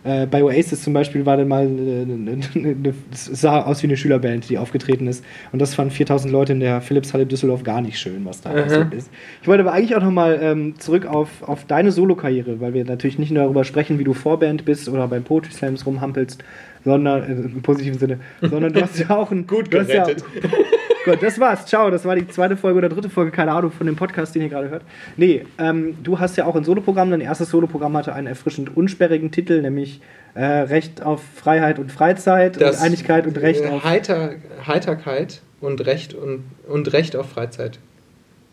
Äh, 0.05 0.27
bei 0.27 0.43
Oasis 0.43 0.83
zum 0.83 0.93
Beispiel 0.93 1.27
war 1.27 1.37
dann 1.37 1.49
mal, 1.49 1.67
äh, 1.67 2.93
sah 3.13 3.63
aus 3.63 3.83
wie 3.83 3.87
eine 3.87 3.97
Schülerband, 3.97 4.49
die 4.49 4.59
aufgetreten 4.59 5.07
ist. 5.07 5.25
Und 5.53 5.61
das 5.61 5.75
fanden 5.75 5.93
4000 5.93 6.33
Leute 6.33 6.53
in 6.53 6.61
der 6.61 6.81
Philipshalle 6.81 7.27
Düsseldorf 7.27 7.63
gar 7.63 7.81
nicht 7.81 7.99
schön, 7.99 8.25
was 8.25 8.41
da 8.41 8.51
passiert 8.51 8.95
ist. 8.95 9.11
Ich 9.43 9.49
wollte 9.49 9.63
aber 9.63 9.73
eigentlich 9.73 9.97
auch 9.97 10.03
nochmal 10.03 10.39
ähm, 10.43 10.79
zurück 10.79 11.07
auf, 11.07 11.43
auf 11.43 11.65
deine 11.65 11.93
Solokarriere, 11.93 12.61
weil 12.61 12.75
wir 12.75 12.85
natürlich 12.85 13.19
nicht 13.19 13.31
nur 13.31 13.43
darüber 13.43 13.65
sprechen, 13.65 13.99
wie 13.99 14.05
du 14.05 14.15
Vorband 14.15 14.65
bist 14.65 14.89
oder 14.89 15.09
beim 15.09 15.25
Poetry 15.25 15.53
Slams 15.53 15.87
rumhampelst, 15.87 16.43
sondern, 16.85 17.23
äh, 17.23 17.33
im 17.33 17.63
positiven 17.63 17.99
Sinne, 17.99 18.19
sondern 18.41 18.73
du 18.73 18.83
hast 18.83 18.99
ja 18.99 19.11
auch 19.11 19.31
ein... 19.31 19.47
Gut 19.47 19.71
gerettet. 19.71 20.25
Gut, 21.09 21.23
das 21.23 21.41
war's. 21.41 21.65
Ciao. 21.65 21.91
Das 21.91 22.05
war 22.05 22.15
die 22.17 22.29
zweite 22.29 22.57
Folge 22.57 22.79
oder 22.79 22.89
dritte 22.91 23.09
Folge, 23.09 23.31
keine 23.31 23.53
Ahnung, 23.53 23.73
von 23.73 23.87
dem 23.87 23.97
Podcast, 23.97 24.35
den 24.35 24.43
ihr 24.43 24.51
gerade 24.51 24.69
hört. 24.69 24.83
Nee, 25.17 25.47
ähm, 25.59 25.97
du 26.03 26.19
hast 26.19 26.37
ja 26.37 26.45
auch 26.45 26.55
ein 26.55 26.65
Soloprogramm. 26.65 27.11
Dein 27.11 27.23
erstes 27.23 27.49
Soloprogramm 27.49 27.97
hatte 27.97 28.13
einen 28.13 28.27
erfrischend 28.27 28.77
unsperrigen 28.77 29.31
Titel, 29.31 29.63
nämlich 29.63 30.03
äh, 30.35 30.45
Recht 30.45 31.01
auf 31.01 31.23
Freiheit 31.23 31.79
und 31.79 31.91
Freizeit 31.91 32.61
das, 32.61 32.77
und 32.77 32.83
Einigkeit 32.83 33.27
und 33.27 33.39
Recht 33.39 33.65
äh, 33.65 33.69
auf. 33.69 33.85
Heiter, 33.85 34.33
Heiterkeit 34.67 35.41
und 35.63 35.87
Recht 35.87 36.13
und, 36.13 36.45
und 36.69 36.93
Recht 36.93 37.17
auf 37.17 37.31
Freizeit. 37.31 37.79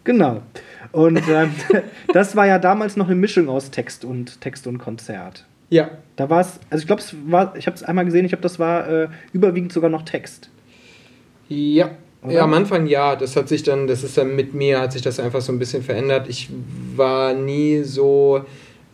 Genau. 0.06 0.42
Und 0.94 1.22
ähm, 1.30 1.52
das 2.14 2.38
war 2.38 2.48
ja 2.48 2.58
damals 2.58 2.96
noch 2.96 3.08
eine 3.08 3.16
Mischung 3.16 3.50
aus 3.50 3.70
Text 3.70 4.06
und 4.06 4.40
Text 4.40 4.66
und 4.66 4.78
Konzert. 4.78 5.46
Ja. 5.70 5.90
Da 6.16 6.30
war 6.30 6.40
es, 6.40 6.60
also 6.70 6.84
ich 6.84 6.88
glaube, 6.88 7.02
es 7.02 7.14
war, 7.28 7.54
ich 7.58 7.68
habe 7.68 7.76
es 7.76 7.84
einmal 7.84 8.06
gesehen, 8.06 8.24
ich 8.24 8.32
glaube, 8.32 8.44
das 8.44 8.60
war 8.60 8.88
äh, 8.88 9.08
überwiegend 9.34 9.74
sogar 9.74 9.90
noch 9.90 10.04
Text. 10.04 10.50
Ja, 11.48 11.92
oder? 12.26 12.34
Ja, 12.34 12.44
am 12.44 12.54
Anfang 12.54 12.88
ja. 12.88 13.16
Das 13.16 13.36
hat 13.36 13.48
sich 13.48 13.64
dann, 13.64 13.88
das 13.88 14.04
ist 14.04 14.18
dann 14.18 14.36
mit 14.36 14.54
mir, 14.54 14.80
hat 14.80 14.92
sich 14.94 15.02
das 15.02 15.20
einfach 15.20 15.42
so 15.42 15.52
ein 15.52 15.60
bisschen 15.60 15.84
verändert. 15.84 16.28
Ich 16.30 16.50
war 16.96 17.34
nie 17.34 17.84
so 17.84 18.42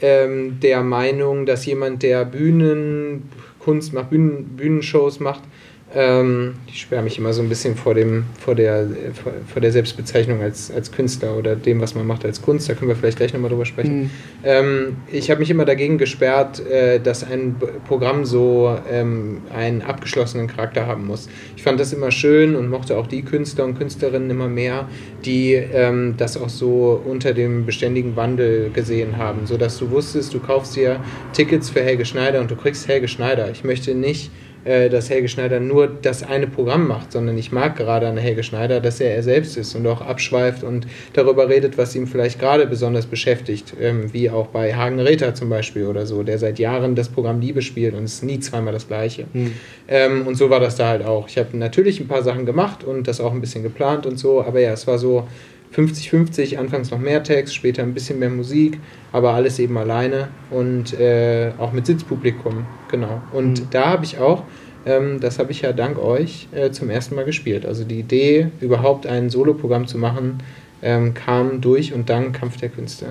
ähm, 0.02 0.60
der 0.60 0.82
Meinung, 0.84 1.46
dass 1.46 1.66
jemand, 1.66 2.04
der 2.04 2.26
Bühnenkunst 2.26 3.94
macht, 3.94 4.10
Bühnen, 4.10 4.56
Bühnenshows 4.58 5.20
macht, 5.20 5.44
ähm, 5.94 6.54
ich 6.68 6.82
sperre 6.82 7.02
mich 7.04 7.18
immer 7.18 7.34
so 7.34 7.42
ein 7.42 7.50
bisschen 7.50 7.76
vor, 7.76 7.94
dem, 7.94 8.26
vor, 8.40 8.56
der, 8.56 8.88
vor, 9.14 9.34
vor, 9.52 9.62
der 9.62 9.72
Selbstbezeichnung 9.72 10.42
als, 10.42 10.72
als 10.72 10.92
Künstler 10.92 11.36
oder 11.36 11.56
dem, 11.56 11.82
was 11.82 11.96
man 11.96 12.08
macht 12.08 12.24
als 12.24 12.42
Kunst. 12.42 12.70
Da 12.70 12.74
können 12.74 12.90
wir 12.90 12.96
vielleicht 12.96 13.18
gleich 13.18 13.34
nochmal 13.34 13.50
drüber 13.50 13.66
sprechen. 13.66 14.04
Mhm. 14.04 14.10
Ähm, 14.44 14.98
ich 15.12 15.30
habe 15.30 15.42
mich 15.42 15.50
immer 15.50 15.66
dagegen 15.66 15.98
gesperrt, 15.98 16.66
äh, 16.66 17.00
dass 17.00 17.30
ein 17.30 17.56
Programm 17.88 18.26
so 18.26 18.78
ähm, 18.90 19.42
einen 19.54 19.82
abgeschlossenen 19.82 20.48
Charakter 20.48 20.88
haben 20.88 21.06
muss. 21.06 21.28
Ich 21.58 21.64
fand 21.64 21.80
das 21.80 21.92
immer 21.92 22.12
schön 22.12 22.56
und 22.56 22.70
mochte 22.70 22.98
auch 22.98 23.08
die 23.08 23.24
Künstler 23.24 23.66
und 23.66 23.78
Künstlerinnen 23.78 24.30
immer 24.30 24.48
mehr, 24.48 24.88
die 25.26 25.54
ähm, 25.54 26.16
das 26.18 26.38
auch 26.38 26.50
so 26.50 27.02
unter 27.06 27.34
dem 27.34 27.66
beständigen 27.66 28.16
Wandel 28.16 28.70
gesehen 28.72 29.18
haben, 29.18 29.46
sodass 29.46 29.78
du 29.78 29.92
wusstest, 29.92 30.34
du 30.34 30.40
kaufst 30.40 30.76
dir 30.76 31.02
Tickets 31.34 31.70
für 31.70 31.82
Helge 31.82 32.06
Schneider 32.06 32.40
und 32.40 32.50
du 32.50 32.56
kriegst 32.56 32.88
Helge 32.88 33.08
Schneider. 33.08 33.52
Ich 33.52 33.64
möchte 33.64 33.94
nicht 33.94 34.32
äh, 34.66 34.90
dass 34.90 35.10
Helge 35.10 35.28
Schneider 35.28 35.60
nur 35.60 35.88
das 35.88 36.24
eine 36.24 36.48
Programm 36.48 36.88
macht, 36.88 37.12
sondern 37.12 37.38
ich 37.38 37.52
mag 37.52 37.76
gerade 37.76 38.08
an 38.08 38.18
Helge 38.18 38.44
Schneider, 38.44 38.80
dass 38.80 39.00
er 39.00 39.16
er 39.16 39.24
selbst 39.24 39.58
ist 39.58 39.76
und 39.76 39.86
auch 39.88 40.02
abschweift 40.02 40.64
und 40.64 40.88
darüber 41.14 41.50
redet, 41.50 41.78
was 41.78 41.96
ihm 41.96 42.08
vielleicht 42.08 42.40
gerade 42.40 42.66
besonders 42.68 43.06
beschäftigt, 43.06 43.74
ähm, 43.80 44.14
wie 44.14 44.30
auch 44.30 44.48
bei 44.48 44.74
Hagen 44.74 45.00
Räther 45.00 45.34
zum 45.34 45.50
Beispiel 45.50 45.86
oder 45.86 46.06
so, 46.06 46.24
der 46.24 46.38
seit 46.38 46.60
Jahren 46.60 46.96
das 46.96 47.10
Programm 47.10 47.40
Liebe 47.40 47.62
spielt 47.62 47.94
und 47.94 48.04
es 48.04 48.16
ist 48.16 48.24
nie 48.24 48.40
zweimal 48.40 48.74
das 48.74 48.88
gleiche. 48.88 49.26
Mhm. 49.34 49.54
Ähm, 49.88 50.28
und 50.28 50.36
so 50.36 50.50
war 50.50 50.60
das 50.60 50.76
da 50.76 50.90
halt 50.90 51.06
auch. 51.06 51.28
Ich 51.28 51.38
habe 51.38 51.58
natürlich 51.58 52.00
ein 52.00 52.08
paar 52.08 52.24
Sachen 52.24 52.46
gemacht 52.46 52.84
und 52.84 53.08
das 53.08 53.20
auch 53.20 53.32
ein 53.32 53.42
bisschen 53.42 53.64
geplant 53.64 54.06
und 54.06 54.18
so, 54.18 54.42
aber 54.44 54.60
ja, 54.60 54.72
es 54.72 54.88
war 54.88 54.98
so 54.98 55.28
50-50, 55.76 56.58
anfangs 56.58 56.92
noch 56.92 57.00
mehr 57.00 57.24
Text, 57.24 57.56
später 57.56 57.82
ein 57.84 57.94
bisschen 57.94 58.20
mehr 58.20 58.30
Musik, 58.30 58.80
aber 59.12 59.34
alles 59.34 59.60
eben 59.60 59.78
alleine 59.78 60.28
und 60.50 61.00
äh, 61.00 61.52
auch 61.58 61.72
mit 61.72 61.86
Sitzpublikum, 61.86 62.66
genau. 62.90 63.22
Und 63.32 63.62
mhm. 63.62 63.68
da 63.72 63.88
habe 63.88 64.06
ich 64.06 64.20
auch, 64.20 64.44
ähm, 64.86 65.20
das 65.20 65.40
habe 65.40 65.52
ich 65.52 65.62
ja 65.62 65.72
dank 65.72 65.98
euch 65.98 66.48
äh, 66.52 66.72
zum 66.72 66.90
ersten 66.90 67.16
Mal 67.16 67.26
gespielt. 67.26 67.66
Also 67.66 67.84
die 67.84 68.00
Idee, 68.00 68.50
überhaupt 68.60 69.08
ein 69.08 69.30
Soloprogramm 69.30 69.88
zu 69.88 69.98
machen, 69.98 70.40
ähm, 70.82 71.14
kam 71.14 71.62
durch 71.62 71.94
und 71.94 72.10
dank 72.10 72.38
Kampf 72.38 72.58
der 72.58 72.70
Künste. 72.70 73.08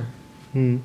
Hm. 0.53 0.81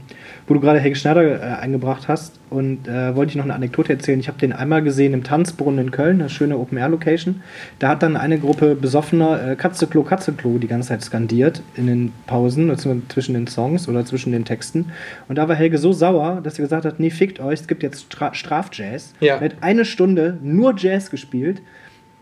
Wo 0.47 0.53
du 0.53 0.59
gerade 0.59 0.79
Helge 0.79 0.95
Schneider 0.95 1.23
äh, 1.23 1.55
eingebracht 1.55 2.07
hast 2.07 2.39
und 2.51 2.87
äh, 2.87 3.15
wollte 3.15 3.31
ich 3.31 3.35
noch 3.35 3.45
eine 3.45 3.55
Anekdote 3.55 3.93
erzählen. 3.93 4.19
Ich 4.19 4.27
habe 4.27 4.37
den 4.37 4.53
einmal 4.53 4.83
gesehen 4.83 5.13
im 5.13 5.23
Tanzbrunnen 5.23 5.87
in 5.87 5.91
Köln, 5.91 6.21
eine 6.21 6.29
schöne 6.29 6.57
Open-Air-Location. 6.57 7.41
Da 7.79 7.89
hat 7.89 8.03
dann 8.03 8.15
eine 8.15 8.37
Gruppe 8.37 8.75
besoffener 8.75 9.51
äh, 9.51 9.55
Katzeklo, 9.55 10.03
Katzeklo 10.03 10.59
die 10.59 10.67
ganze 10.67 10.89
Zeit 10.89 11.01
skandiert 11.01 11.63
in 11.75 11.87
den 11.87 12.13
Pausen, 12.27 12.75
zwischen 13.09 13.33
den 13.33 13.47
Songs 13.47 13.89
oder 13.89 14.05
zwischen 14.05 14.31
den 14.31 14.45
Texten. 14.45 14.91
Und 15.27 15.37
da 15.37 15.49
war 15.49 15.55
Helge 15.55 15.79
so 15.79 15.93
sauer, 15.93 16.41
dass 16.43 16.59
er 16.59 16.63
gesagt 16.63 16.85
hat, 16.85 16.99
nee, 16.99 17.09
fickt 17.09 17.39
euch, 17.39 17.61
es 17.61 17.67
gibt 17.67 17.81
jetzt 17.81 18.13
Stra 18.13 18.33
Strafjazz. 18.33 19.13
Ja. 19.19 19.37
Er 19.37 19.45
hat 19.45 19.55
eine 19.61 19.85
Stunde 19.85 20.37
nur 20.43 20.75
Jazz 20.77 21.09
gespielt, 21.09 21.61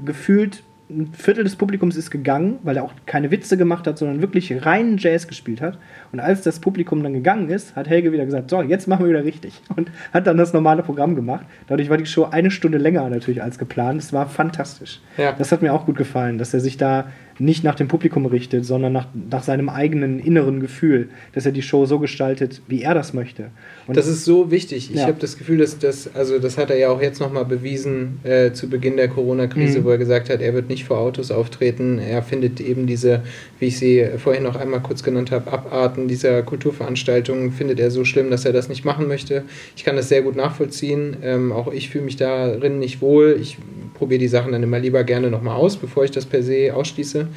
gefühlt 0.04 0.64
ein 0.94 1.14
Viertel 1.14 1.44
des 1.44 1.56
Publikums 1.56 1.96
ist 1.96 2.12
gegangen, 2.12 2.60
weil 2.64 2.78
er 2.78 2.84
auch 2.84 2.94
keine 3.06 3.32
Witze 3.32 3.58
gemacht 3.58 3.88
hat, 3.88 3.98
sondern 3.98 4.22
wirklich 4.22 4.66
reinen 4.66 4.98
Jazz 4.98 5.28
gespielt 5.28 5.62
hat. 5.62 5.78
Und 6.12 6.20
als 6.20 6.42
das 6.42 6.60
Publikum 6.60 7.04
dann 7.04 7.14
gegangen 7.14 7.50
ist, 7.50 7.76
hat 7.76 7.90
Helge 7.90 8.12
wieder 8.12 8.26
gesagt, 8.26 8.50
so, 8.50 8.62
jetzt 8.62 8.88
machen 8.88 9.06
wir 9.06 9.10
wieder 9.10 9.26
richtig. 9.26 9.62
Und 9.76 9.92
hat 10.14 10.28
dann 10.28 10.38
das 10.38 10.54
normale 10.54 10.84
Programm 10.84 11.16
gemacht. 11.16 11.46
Dadurch 11.68 11.90
war 11.90 11.98
die 11.98 12.06
Show 12.06 12.26
eine 12.26 12.52
Stunde 12.52 12.78
länger 12.78 13.10
natürlich 13.10 13.42
als 13.42 13.58
geplant. 13.58 14.02
Es 14.02 14.14
war 14.14 14.28
fantastisch. 14.28 15.02
Ja. 15.18 15.34
Das 15.34 15.52
hat 15.52 15.62
mir 15.62 15.74
auch 15.74 15.86
gut 15.86 15.98
gefallen, 15.98 16.38
dass 16.38 16.54
er 16.54 16.60
sich 16.60 16.78
da 16.78 17.08
nicht 17.40 17.64
nach 17.64 17.76
dem 17.76 17.88
Publikum 17.88 18.26
richtet, 18.26 18.66
sondern 18.66 18.94
nach, 18.94 19.08
nach 19.30 19.44
seinem 19.44 19.70
eigenen 19.70 20.20
inneren 20.20 20.60
Gefühl, 20.60 21.10
dass 21.34 21.46
er 21.46 21.52
die 21.52 21.62
Show 21.62 21.86
so 21.86 22.00
gestaltet, 22.00 22.62
wie 22.68 22.82
er 22.82 22.94
das 22.94 23.14
möchte. 23.14 23.50
Und 23.88 23.98
das 23.98 24.08
ist 24.08 24.26
so 24.26 24.52
wichtig. 24.52 24.92
Ich 24.92 24.98
ja. 24.98 25.08
habe 25.08 25.18
das 25.20 25.38
Gefühl, 25.38 25.58
dass 25.58 25.78
das, 25.78 26.14
also 26.16 26.40
das 26.40 26.58
hat 26.58 26.70
er 26.70 26.78
ja 26.78 26.90
auch 26.90 27.02
jetzt 27.02 27.20
nochmal 27.20 27.46
bewiesen 27.46 28.20
äh, 28.24 28.52
zu 28.52 28.70
Beginn 28.70 28.98
der 28.98 29.08
Corona-Krise, 29.08 29.80
mhm. 29.80 29.84
wo 29.84 29.90
er 29.90 29.98
gesagt 29.98 30.30
hat, 30.30 30.42
er 30.42 30.54
wird 30.54 30.70
nicht 30.70 30.86
vor 30.86 31.00
Autos 31.00 31.32
auftreten. 31.32 32.00
Er 32.00 32.22
findet 32.22 32.60
eben 32.62 32.88
diese, 32.88 33.24
wie 33.64 33.68
ich 33.68 33.80
sie 33.80 34.06
vorhin 34.18 34.44
noch 34.44 34.58
einmal 34.58 34.82
kurz 34.82 35.04
genannt 35.04 35.32
habe, 35.32 35.50
Abarten 35.50 36.10
dieser 36.10 36.44
Kulturveranstaltungen, 36.44 37.54
findet 37.54 37.80
er 37.80 37.92
so 37.92 38.04
schlimm, 38.04 38.30
dass 38.30 38.44
er 38.44 38.52
das 38.52 38.68
nicht 38.68 38.84
machen 38.84 39.08
möchte. 39.08 39.44
Ich 39.78 39.86
kann 39.86 39.96
das 39.96 40.10
sehr 40.10 40.22
gut 40.22 40.36
nachvollziehen. 40.36 41.16
Ähm, 41.24 41.54
auch 41.54 41.72
ich 41.72 41.90
fühle 41.90 42.04
mich 42.04 42.18
darin 42.18 42.80
nicht 42.80 43.02
wohl. 43.02 43.38
Ich 43.42 43.58
probiere 43.94 44.20
die 44.20 44.28
Sachen 44.28 44.52
dann 44.52 44.64
immer 44.64 44.80
lieber 44.80 45.06
gerne 45.06 45.32
nochmal 45.32 45.56
aus, 45.56 45.78
bevor 45.78 46.04
ich 46.04 46.12
das 46.12 46.26
per 46.26 46.44
se 46.44 46.76
ausschließe. 46.76 47.30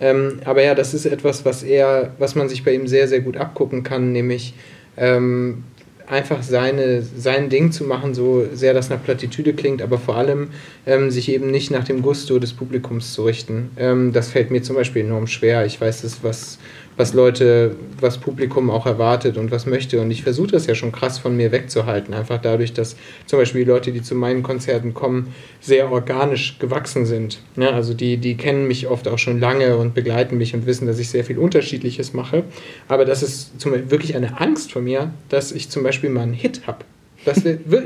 Ähm, 0.00 0.40
aber 0.44 0.64
ja, 0.64 0.74
das 0.74 0.94
ist 0.94 1.06
etwas, 1.06 1.44
was 1.44 1.62
er, 1.62 2.12
was 2.18 2.34
man 2.34 2.48
sich 2.48 2.64
bei 2.64 2.74
ihm 2.74 2.88
sehr, 2.88 3.06
sehr 3.06 3.20
gut 3.20 3.36
abgucken 3.36 3.84
kann, 3.84 4.10
nämlich 4.10 4.54
ähm, 4.96 5.62
einfach 6.10 6.42
seine, 6.42 7.02
sein 7.02 7.48
Ding 7.48 7.72
zu 7.72 7.84
machen, 7.84 8.14
so 8.14 8.46
sehr 8.52 8.74
das 8.74 8.90
nach 8.90 9.02
Plattitüde 9.02 9.52
klingt, 9.52 9.82
aber 9.82 9.98
vor 9.98 10.16
allem 10.16 10.48
ähm, 10.86 11.10
sich 11.10 11.28
eben 11.30 11.50
nicht 11.50 11.70
nach 11.70 11.84
dem 11.84 12.02
Gusto 12.02 12.38
des 12.38 12.52
Publikums 12.52 13.12
zu 13.12 13.24
richten. 13.24 13.70
Ähm, 13.76 14.12
das 14.12 14.30
fällt 14.30 14.50
mir 14.50 14.62
zum 14.62 14.76
Beispiel 14.76 15.04
enorm 15.04 15.26
schwer. 15.26 15.66
Ich 15.66 15.80
weiß, 15.80 16.02
das, 16.02 16.22
was 16.22 16.58
was 16.98 17.14
Leute, 17.14 17.76
was 18.00 18.18
Publikum 18.18 18.70
auch 18.70 18.84
erwartet 18.84 19.38
und 19.38 19.52
was 19.52 19.66
möchte. 19.66 20.00
Und 20.00 20.10
ich 20.10 20.24
versuche 20.24 20.48
das 20.48 20.66
ja 20.66 20.74
schon 20.74 20.90
krass 20.90 21.16
von 21.16 21.36
mir 21.36 21.52
wegzuhalten. 21.52 22.12
Einfach 22.12 22.40
dadurch, 22.42 22.72
dass 22.72 22.96
zum 23.24 23.38
Beispiel 23.38 23.64
die 23.64 23.70
Leute, 23.70 23.92
die 23.92 24.02
zu 24.02 24.16
meinen 24.16 24.42
Konzerten 24.42 24.94
kommen, 24.94 25.32
sehr 25.60 25.92
organisch 25.92 26.58
gewachsen 26.58 27.06
sind. 27.06 27.38
Ja, 27.56 27.70
also 27.70 27.94
die, 27.94 28.16
die 28.16 28.36
kennen 28.36 28.66
mich 28.66 28.88
oft 28.88 29.06
auch 29.06 29.18
schon 29.18 29.38
lange 29.38 29.76
und 29.76 29.94
begleiten 29.94 30.36
mich 30.38 30.54
und 30.54 30.66
wissen, 30.66 30.88
dass 30.88 30.98
ich 30.98 31.08
sehr 31.08 31.24
viel 31.24 31.38
Unterschiedliches 31.38 32.14
mache. 32.14 32.42
Aber 32.88 33.04
das 33.04 33.22
ist 33.22 33.60
zum 33.60 33.72
wirklich 33.90 34.16
eine 34.16 34.40
Angst 34.40 34.72
von 34.72 34.82
mir, 34.82 35.12
dass 35.28 35.52
ich 35.52 35.68
zum 35.68 35.84
Beispiel 35.84 35.97
mal 36.02 36.22
einen 36.22 36.32
Hit 36.32 36.66
habe. 36.66 36.84
Das, 37.24 37.42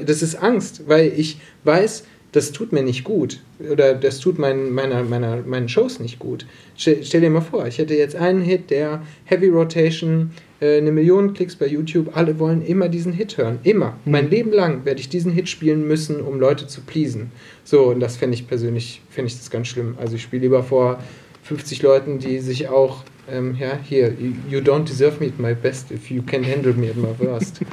das 0.07 0.23
ist 0.23 0.35
Angst, 0.37 0.83
weil 0.87 1.13
ich 1.17 1.39
weiß, 1.65 2.05
das 2.33 2.53
tut 2.53 2.73
mir 2.73 2.83
nicht 2.83 3.05
gut 3.05 3.41
oder 3.71 3.95
das 3.95 4.19
tut 4.19 4.39
mein, 4.39 4.73
meiner, 4.73 5.05
meiner, 5.05 5.43
meinen 5.43 5.69
Shows 5.69 6.01
nicht 6.01 6.19
gut. 6.19 6.47
Stell, 6.77 7.05
stell, 7.05 7.21
dir 7.21 7.31
mal 7.31 7.43
vor, 7.43 7.67
ich 7.67 7.79
hätte 7.79 7.95
jetzt 7.95 8.17
einen 8.17 8.41
Hit, 8.41 8.71
der 8.71 9.03
Heavy 9.27 9.49
Rotation, 9.49 10.31
äh, 10.61 10.79
eine 10.79 10.93
Million 10.93 11.35
Klicks 11.35 11.57
bei 11.57 11.67
YouTube, 11.67 12.17
alle 12.17 12.39
wollen 12.39 12.63
immer 12.63 12.89
diesen 12.89 13.13
Hit 13.13 13.37
hören. 13.37 13.59
Immer. 13.65 13.99
Mhm. 14.05 14.13
Mein 14.13 14.31
Leben 14.31 14.51
lang 14.51 14.85
werde 14.87 15.01
ich 15.01 15.11
diesen 15.11 15.31
Hit 15.33 15.49
spielen 15.51 15.87
müssen, 15.87 16.23
um 16.23 16.41
Leute 16.41 16.67
zu 16.67 16.81
pleasen. 16.81 17.31
So, 17.65 17.91
und 17.91 18.01
das 18.01 18.17
fände 18.17 18.35
ich 18.35 18.49
persönlich, 18.49 19.03
fände 19.11 19.29
ich 19.29 19.37
das 19.37 19.51
ganz 19.51 19.69
schlimm. 19.69 19.97
Also 20.01 20.17
ich 20.17 20.23
spiele 20.23 20.43
lieber 20.43 20.63
vor 20.63 21.01
50 21.43 21.83
Leuten, 21.83 22.19
die 22.19 22.39
sich 22.39 22.69
auch, 22.69 23.05
ähm, 23.31 23.57
ja, 23.59 23.79
hier, 23.83 24.15
you 24.49 24.61
don't 24.61 24.85
deserve 24.85 25.21
me 25.21 25.27
at 25.27 25.39
my 25.39 25.55
best 25.55 25.91
if 25.91 26.11
you 26.11 26.23
can 26.23 26.45
handle 26.45 26.73
me 26.75 26.89
at 26.91 26.97
my 26.97 27.15
worst. 27.19 27.61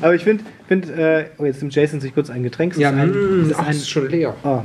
Aber 0.00 0.14
ich 0.14 0.24
finde, 0.24 0.44
find, 0.68 0.88
äh, 0.90 1.26
oh, 1.38 1.44
jetzt 1.44 1.60
nimmt 1.60 1.74
Jason 1.74 2.00
sich 2.00 2.14
kurz 2.14 2.30
ein 2.30 2.42
Getränk. 2.42 2.76
Ja, 2.76 2.90
ein, 2.90 3.10
mm, 3.10 3.48
das 3.48 3.50
ist, 3.50 3.58
ein, 3.58 3.70
ist 3.70 3.88
schon 3.88 4.08
leer. 4.08 4.34
Oh. 4.42 4.62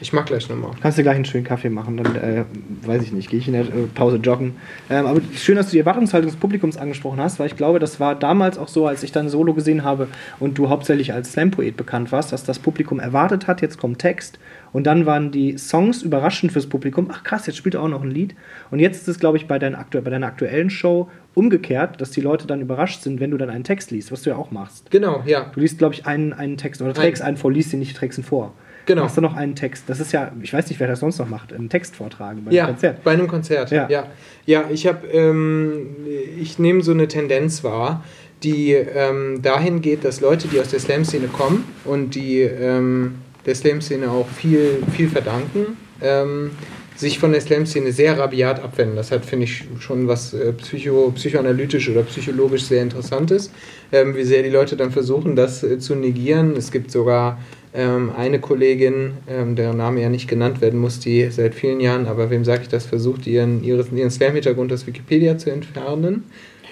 Ich 0.00 0.12
mag 0.12 0.26
gleich 0.26 0.48
nochmal. 0.48 0.70
Kannst 0.80 0.98
du 0.98 1.02
gleich 1.02 1.16
einen 1.16 1.24
schönen 1.24 1.44
Kaffee 1.44 1.70
machen, 1.70 1.96
dann 1.96 2.14
äh, 2.16 2.44
weiß 2.82 3.02
ich 3.02 3.12
nicht, 3.12 3.30
gehe 3.30 3.40
ich 3.40 3.48
in 3.48 3.54
der 3.54 3.62
äh, 3.62 3.86
Pause 3.94 4.16
joggen. 4.16 4.56
Ähm, 4.88 5.06
aber 5.06 5.20
schön, 5.34 5.56
dass 5.56 5.66
du 5.66 5.72
die 5.72 5.80
Erwartungshaltung 5.80 6.30
des 6.30 6.38
Publikums 6.38 6.76
angesprochen 6.76 7.20
hast, 7.20 7.40
weil 7.40 7.48
ich 7.48 7.56
glaube, 7.56 7.78
das 7.78 7.98
war 7.98 8.14
damals 8.14 8.58
auch 8.58 8.68
so, 8.68 8.86
als 8.86 9.02
ich 9.02 9.10
dann 9.10 9.28
Solo 9.28 9.54
gesehen 9.54 9.82
habe 9.82 10.06
und 10.38 10.56
du 10.56 10.68
hauptsächlich 10.68 11.12
als 11.12 11.32
Slam-Poet 11.32 11.76
bekannt 11.76 12.12
warst, 12.12 12.32
dass 12.32 12.44
das 12.44 12.58
Publikum 12.60 13.00
erwartet 13.00 13.48
hat, 13.48 13.60
jetzt 13.60 13.78
kommt 13.78 13.98
Text 13.98 14.38
und 14.72 14.86
dann 14.86 15.06
waren 15.06 15.30
die 15.30 15.58
Songs 15.58 16.02
überraschend 16.02 16.52
fürs 16.52 16.66
Publikum. 16.66 17.08
Ach 17.12 17.24
krass, 17.24 17.46
jetzt 17.46 17.56
spielt 17.56 17.74
er 17.74 17.82
auch 17.82 17.88
noch 17.88 18.02
ein 18.02 18.10
Lied. 18.10 18.34
Und 18.70 18.80
jetzt 18.80 19.02
ist 19.02 19.08
es, 19.08 19.18
glaube 19.18 19.36
ich, 19.36 19.46
bei, 19.46 19.58
dein 19.58 19.74
aktu 19.74 20.00
bei 20.00 20.10
deiner 20.10 20.26
aktuellen 20.26 20.70
Show 20.70 21.08
umgekehrt, 21.34 22.00
dass 22.00 22.10
die 22.10 22.20
Leute 22.20 22.46
dann 22.46 22.60
überrascht 22.60 23.02
sind, 23.02 23.20
wenn 23.20 23.30
du 23.30 23.38
dann 23.38 23.50
einen 23.50 23.64
Text 23.64 23.90
liest, 23.90 24.12
was 24.12 24.22
du 24.22 24.30
ja 24.30 24.36
auch 24.36 24.50
machst. 24.50 24.90
Genau, 24.90 25.22
ja. 25.24 25.50
Du 25.54 25.60
liest, 25.60 25.78
glaube 25.78 25.94
ich, 25.94 26.06
einen, 26.06 26.32
einen 26.32 26.56
Text 26.56 26.82
oder 26.82 26.92
trägst 26.92 27.22
einen 27.22 27.36
vor, 27.36 27.50
liest 27.50 27.72
ihn 27.72 27.78
nicht, 27.78 27.96
trägst 27.96 28.18
ihn 28.18 28.24
vor. 28.24 28.52
Genau. 28.88 29.02
Machst 29.02 29.18
du 29.18 29.20
noch 29.20 29.36
einen 29.36 29.54
Text? 29.54 29.84
Das 29.88 30.00
ist 30.00 30.12
ja, 30.12 30.32
ich 30.42 30.50
weiß 30.50 30.66
nicht, 30.70 30.80
wer 30.80 30.88
das 30.88 31.00
sonst 31.00 31.18
noch 31.18 31.28
macht, 31.28 31.52
einen 31.52 31.68
Text 31.68 31.94
vortragen 31.94 32.42
bei 32.42 32.48
einem 32.48 32.56
ja, 32.56 32.66
Konzert. 32.68 33.04
Bei 33.04 33.10
einem 33.10 33.28
Konzert, 33.28 33.70
ja. 33.70 33.86
Ja, 33.90 34.06
ja 34.46 34.64
ich 34.70 34.86
habe, 34.86 35.06
ähm, 35.08 35.94
ich 36.40 36.58
nehme 36.58 36.82
so 36.82 36.92
eine 36.92 37.06
Tendenz 37.06 37.62
wahr, 37.62 38.02
die 38.42 38.72
ähm, 38.72 39.42
dahin 39.42 39.82
geht, 39.82 40.06
dass 40.06 40.22
Leute, 40.22 40.48
die 40.48 40.58
aus 40.58 40.68
der 40.68 40.80
Slam-Szene 40.80 41.26
kommen 41.28 41.64
und 41.84 42.14
die 42.14 42.40
ähm, 42.40 43.16
der 43.44 43.54
Slam-Szene 43.54 44.10
auch 44.10 44.26
viel, 44.26 44.82
viel 44.90 45.10
verdanken, 45.10 45.76
ähm, 46.00 46.52
sich 46.98 47.20
von 47.20 47.30
der 47.30 47.40
Slam-Szene 47.40 47.92
sehr 47.92 48.18
rabiat 48.18 48.60
abwenden. 48.60 48.96
Das 48.96 49.12
hat, 49.12 49.24
finde 49.24 49.44
ich, 49.44 49.64
schon 49.78 50.08
was 50.08 50.34
äh, 50.34 50.52
psycho, 50.52 51.12
psychoanalytisch 51.14 51.88
oder 51.88 52.02
psychologisch 52.02 52.64
sehr 52.64 52.82
Interessantes, 52.82 53.52
ähm, 53.92 54.16
wie 54.16 54.24
sehr 54.24 54.42
die 54.42 54.50
Leute 54.50 54.76
dann 54.76 54.90
versuchen, 54.90 55.36
das 55.36 55.62
äh, 55.62 55.78
zu 55.78 55.94
negieren. 55.94 56.56
Es 56.56 56.72
gibt 56.72 56.90
sogar 56.90 57.38
ähm, 57.72 58.10
eine 58.16 58.40
Kollegin, 58.40 59.12
ähm, 59.28 59.54
deren 59.54 59.76
Name 59.76 60.02
ja 60.02 60.08
nicht 60.08 60.28
genannt 60.28 60.60
werden 60.60 60.80
muss, 60.80 60.98
die 60.98 61.30
seit 61.30 61.54
vielen 61.54 61.78
Jahren, 61.78 62.06
aber 62.06 62.30
wem 62.30 62.44
sage 62.44 62.62
ich 62.62 62.68
das, 62.68 62.84
versucht, 62.84 63.28
ihren, 63.28 63.62
ihren 63.62 64.10
Slam-Hintergrund 64.10 64.72
aus 64.72 64.86
Wikipedia 64.86 65.38
zu 65.38 65.50
entfernen. 65.50 66.24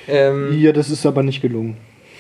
Ähm, 0.09 0.59
ja, 0.59 0.73
das 0.73 0.91
ist 0.91 1.07
aber 1.07 1.23
nicht 1.23 1.41
gelungen. 1.41 1.77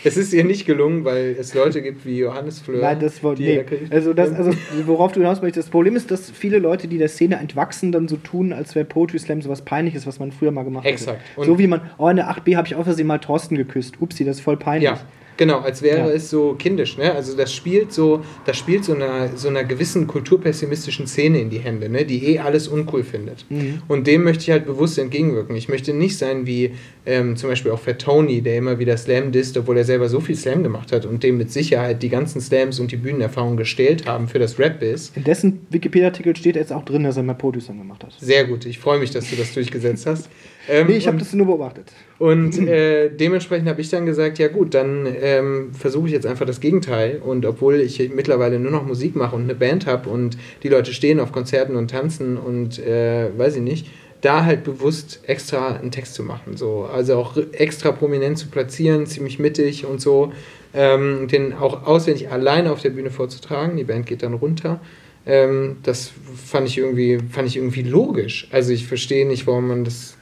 Es 0.06 0.16
ist 0.16 0.32
ihr 0.32 0.44
nicht 0.44 0.66
gelungen, 0.66 1.04
weil 1.04 1.36
es 1.38 1.52
Leute 1.52 1.82
gibt 1.82 2.06
wie 2.06 2.18
Johannes 2.18 2.60
Fleur. 2.60 2.80
Nein, 2.80 3.00
das 3.00 3.22
wollte 3.22 3.42
nee. 3.42 3.64
Also, 3.90 4.12
das, 4.12 4.32
also 4.32 4.52
worauf 4.86 5.12
du 5.12 5.20
hinaus 5.20 5.42
möchtest, 5.42 5.66
das 5.66 5.70
Problem 5.70 5.96
ist, 5.96 6.10
dass 6.10 6.30
viele 6.30 6.58
Leute, 6.58 6.86
die 6.86 6.98
der 6.98 7.08
Szene 7.08 7.36
entwachsen, 7.36 7.90
dann 7.90 8.06
so 8.06 8.16
tun, 8.16 8.52
als 8.52 8.74
wäre 8.74 8.84
Poetry 8.84 9.18
Slam 9.18 9.42
so 9.42 9.50
was 9.50 9.62
Peinliches, 9.62 10.06
was 10.06 10.18
man 10.20 10.30
früher 10.30 10.52
mal 10.52 10.62
gemacht 10.62 10.84
hat. 10.84 10.92
Exakt. 10.92 11.20
So 11.36 11.58
wie 11.58 11.66
man, 11.66 11.80
oh, 11.98 12.08
in 12.08 12.16
der 12.16 12.30
8b 12.30 12.56
habe 12.56 12.68
ich 12.68 12.74
auf 12.76 12.84
Versehen 12.84 13.06
mal 13.06 13.18
Thorsten 13.18 13.56
geküsst. 13.56 14.00
Upsi, 14.00 14.24
das 14.24 14.36
ist 14.36 14.42
voll 14.42 14.56
peinlich. 14.56 14.90
Ja. 14.90 15.00
Genau, 15.36 15.60
als 15.60 15.82
wäre 15.82 16.08
ja. 16.08 16.14
es 16.14 16.30
so 16.30 16.54
kindisch, 16.58 16.96
ne? 16.96 17.12
Also 17.12 17.36
das 17.36 17.52
spielt 17.52 17.92
so, 17.92 18.22
das 18.44 18.56
spielt 18.56 18.84
so 18.84 18.94
einer, 18.94 19.36
so 19.36 19.48
einer 19.48 19.64
gewissen 19.64 20.06
kulturpessimistischen 20.06 21.06
Szene 21.06 21.40
in 21.40 21.50
die 21.50 21.58
Hände, 21.58 21.88
ne? 21.88 22.04
Die 22.04 22.24
eh 22.26 22.38
alles 22.38 22.68
uncool 22.68 23.04
findet. 23.04 23.44
Mhm. 23.50 23.82
Und 23.88 24.06
dem 24.06 24.24
möchte 24.24 24.42
ich 24.44 24.50
halt 24.50 24.66
bewusst 24.66 24.98
entgegenwirken. 24.98 25.56
Ich 25.56 25.68
möchte 25.68 25.92
nicht 25.92 26.16
sein 26.16 26.46
wie 26.46 26.72
ähm, 27.04 27.36
zum 27.36 27.50
Beispiel 27.50 27.70
auch 27.72 27.78
für 27.78 27.96
Tony, 27.96 28.40
der 28.40 28.56
immer 28.56 28.78
wieder 28.78 28.96
Slam 28.96 29.32
disst, 29.32 29.56
obwohl 29.56 29.76
er 29.76 29.84
selber 29.84 30.08
so 30.08 30.20
viel 30.20 30.36
Slam 30.36 30.62
gemacht 30.62 30.92
hat 30.92 31.06
und 31.06 31.22
dem 31.22 31.36
mit 31.36 31.50
Sicherheit 31.50 32.02
die 32.02 32.08
ganzen 32.08 32.40
Slams 32.40 32.80
und 32.80 32.90
die 32.90 32.96
Bühnenerfahrungen 32.96 33.56
gestellt 33.56 34.06
haben 34.06 34.28
für 34.28 34.38
das 34.38 34.58
Rap-Biss. 34.58 35.12
In 35.14 35.24
dessen 35.24 35.66
Wikipedia-Artikel 35.70 36.34
steht 36.36 36.56
jetzt 36.56 36.72
auch 36.72 36.84
drin, 36.84 37.04
dass 37.04 37.16
er 37.16 37.22
mal 37.22 37.34
Producer 37.34 37.72
gemacht 37.72 38.04
hat. 38.04 38.14
Sehr 38.18 38.44
gut, 38.44 38.66
ich 38.66 38.78
freue 38.78 38.98
mich, 38.98 39.10
dass 39.10 39.30
du 39.30 39.36
das 39.36 39.52
durchgesetzt 39.52 40.06
hast. 40.06 40.28
Ähm, 40.68 40.86
nee, 40.88 40.96
ich 40.96 41.06
habe 41.06 41.18
das 41.18 41.32
nur 41.32 41.46
beobachtet. 41.46 41.92
Und 42.18 42.58
äh, 42.58 43.10
dementsprechend 43.10 43.68
habe 43.68 43.80
ich 43.80 43.90
dann 43.90 44.06
gesagt, 44.06 44.38
ja 44.38 44.48
gut, 44.48 44.74
dann 44.74 45.06
ähm, 45.20 45.72
versuche 45.72 46.06
ich 46.06 46.12
jetzt 46.12 46.26
einfach 46.26 46.46
das 46.46 46.60
Gegenteil. 46.60 47.20
Und 47.24 47.44
obwohl 47.46 47.76
ich 47.76 48.10
mittlerweile 48.14 48.58
nur 48.58 48.72
noch 48.72 48.86
Musik 48.86 49.16
mache 49.16 49.36
und 49.36 49.42
eine 49.42 49.54
Band 49.54 49.86
habe 49.86 50.08
und 50.08 50.36
die 50.62 50.68
Leute 50.68 50.92
stehen 50.92 51.20
auf 51.20 51.32
Konzerten 51.32 51.76
und 51.76 51.90
tanzen 51.90 52.36
und 52.36 52.78
äh, 52.78 53.28
weiß 53.36 53.56
ich 53.56 53.62
nicht, 53.62 53.86
da 54.22 54.44
halt 54.44 54.64
bewusst 54.64 55.20
extra 55.26 55.76
einen 55.76 55.90
Text 55.90 56.14
zu 56.14 56.22
machen. 56.22 56.56
So. 56.56 56.88
Also 56.92 57.16
auch 57.16 57.36
extra 57.52 57.92
prominent 57.92 58.38
zu 58.38 58.48
platzieren, 58.48 59.06
ziemlich 59.06 59.38
mittig 59.38 59.84
und 59.84 60.00
so. 60.00 60.32
Ähm, 60.74 61.28
den 61.28 61.54
auch 61.54 61.86
auswendig 61.86 62.30
alleine 62.30 62.72
auf 62.72 62.82
der 62.82 62.90
Bühne 62.90 63.10
vorzutragen. 63.10 63.76
Die 63.76 63.84
Band 63.84 64.06
geht 64.06 64.22
dann 64.22 64.34
runter. 64.34 64.80
Ähm, 65.26 65.78
das 65.82 66.12
fand 66.44 66.68
ich 66.68 66.78
irgendwie, 66.78 67.18
fand 67.30 67.48
ich 67.48 67.56
irgendwie 67.56 67.82
logisch. 67.82 68.48
Also 68.52 68.72
ich 68.72 68.86
verstehe 68.86 69.26
nicht, 69.26 69.46
warum 69.46 69.68
man 69.68 69.84
das 69.84 70.15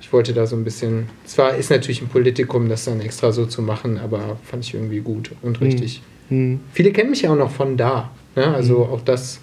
ich 0.00 0.12
wollte 0.12 0.32
da 0.32 0.46
so 0.46 0.56
ein 0.56 0.64
bisschen, 0.64 1.08
zwar 1.24 1.56
ist 1.56 1.70
natürlich 1.70 2.02
ein 2.02 2.08
Politikum, 2.08 2.68
das 2.68 2.84
dann 2.84 3.00
extra 3.00 3.32
so 3.32 3.46
zu 3.46 3.62
machen, 3.62 3.98
aber 3.98 4.38
fand 4.44 4.64
ich 4.64 4.74
irgendwie 4.74 5.00
gut 5.00 5.32
und 5.42 5.60
hm. 5.60 5.66
richtig. 5.66 6.02
Hm. 6.28 6.60
Viele 6.72 6.92
kennen 6.92 7.10
mich 7.10 7.22
ja 7.22 7.30
auch 7.30 7.36
noch 7.36 7.50
von 7.50 7.76
da. 7.76 8.10
Ne? 8.36 8.46
Also 8.46 8.84
hm. 8.84 8.92
auch 8.92 9.00
das 9.00 9.40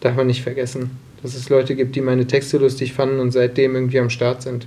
darf 0.00 0.16
man 0.16 0.26
nicht 0.26 0.42
vergessen, 0.42 0.90
dass 1.22 1.34
es 1.34 1.48
Leute 1.48 1.74
gibt, 1.74 1.96
die 1.96 2.00
meine 2.00 2.26
Texte 2.26 2.58
lustig 2.58 2.92
fanden 2.92 3.18
und 3.18 3.32
seitdem 3.32 3.74
irgendwie 3.74 3.98
am 3.98 4.10
Start 4.10 4.42
sind. 4.42 4.66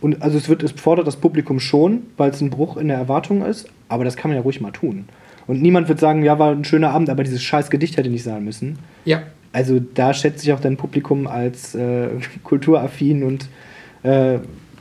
Und 0.00 0.22
also 0.22 0.38
es 0.38 0.48
wird, 0.48 0.62
es 0.62 0.72
fordert 0.72 1.06
das 1.06 1.16
Publikum 1.16 1.58
schon, 1.58 2.02
weil 2.16 2.30
es 2.30 2.40
ein 2.40 2.50
Bruch 2.50 2.76
in 2.76 2.88
der 2.88 2.98
Erwartung 2.98 3.44
ist, 3.44 3.68
aber 3.88 4.04
das 4.04 4.16
kann 4.16 4.30
man 4.30 4.36
ja 4.36 4.42
ruhig 4.42 4.60
mal 4.60 4.70
tun. 4.70 5.06
Und 5.48 5.62
niemand 5.62 5.88
wird 5.88 5.98
sagen, 5.98 6.22
ja, 6.22 6.38
war 6.38 6.52
ein 6.52 6.64
schöner 6.64 6.90
Abend, 6.90 7.10
aber 7.10 7.24
dieses 7.24 7.42
scheiß 7.42 7.70
Gedicht 7.70 7.96
hätte 7.96 8.10
nicht 8.10 8.22
sein 8.22 8.44
müssen. 8.44 8.78
Ja. 9.04 9.22
Also 9.52 9.80
da 9.80 10.12
schätze 10.12 10.44
ich 10.44 10.52
auch 10.52 10.60
dein 10.60 10.76
Publikum 10.76 11.26
als 11.26 11.74
äh, 11.74 12.08
kulturaffin 12.44 13.24
und 13.24 13.48
äh, 14.02 14.38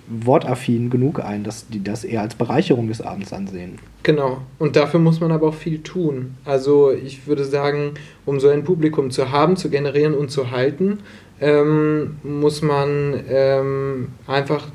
wortaffin 0.07 0.89
genug 0.89 1.19
ein, 1.19 1.43
dass 1.43 1.67
die 1.67 1.83
das 1.83 2.03
eher 2.03 2.21
als 2.21 2.35
Bereicherung 2.35 2.87
des 2.87 3.01
Abends 3.01 3.33
ansehen. 3.33 3.79
Genau. 4.03 4.41
Und 4.57 4.75
dafür 4.77 4.99
muss 4.99 5.19
man 5.19 5.31
aber 5.31 5.49
auch 5.49 5.53
viel 5.53 5.83
tun. 5.83 6.35
Also 6.45 6.91
ich 6.91 7.27
würde 7.27 7.43
sagen, 7.43 7.95
um 8.25 8.39
so 8.39 8.47
ein 8.47 8.63
Publikum 8.63 9.11
zu 9.11 9.31
haben, 9.31 9.57
zu 9.57 9.69
generieren 9.69 10.13
und 10.13 10.31
zu 10.31 10.51
halten, 10.51 10.99
ähm, 11.39 12.17
muss 12.23 12.61
man 12.61 13.23
ähm, 13.29 14.07
einfach 14.25 14.67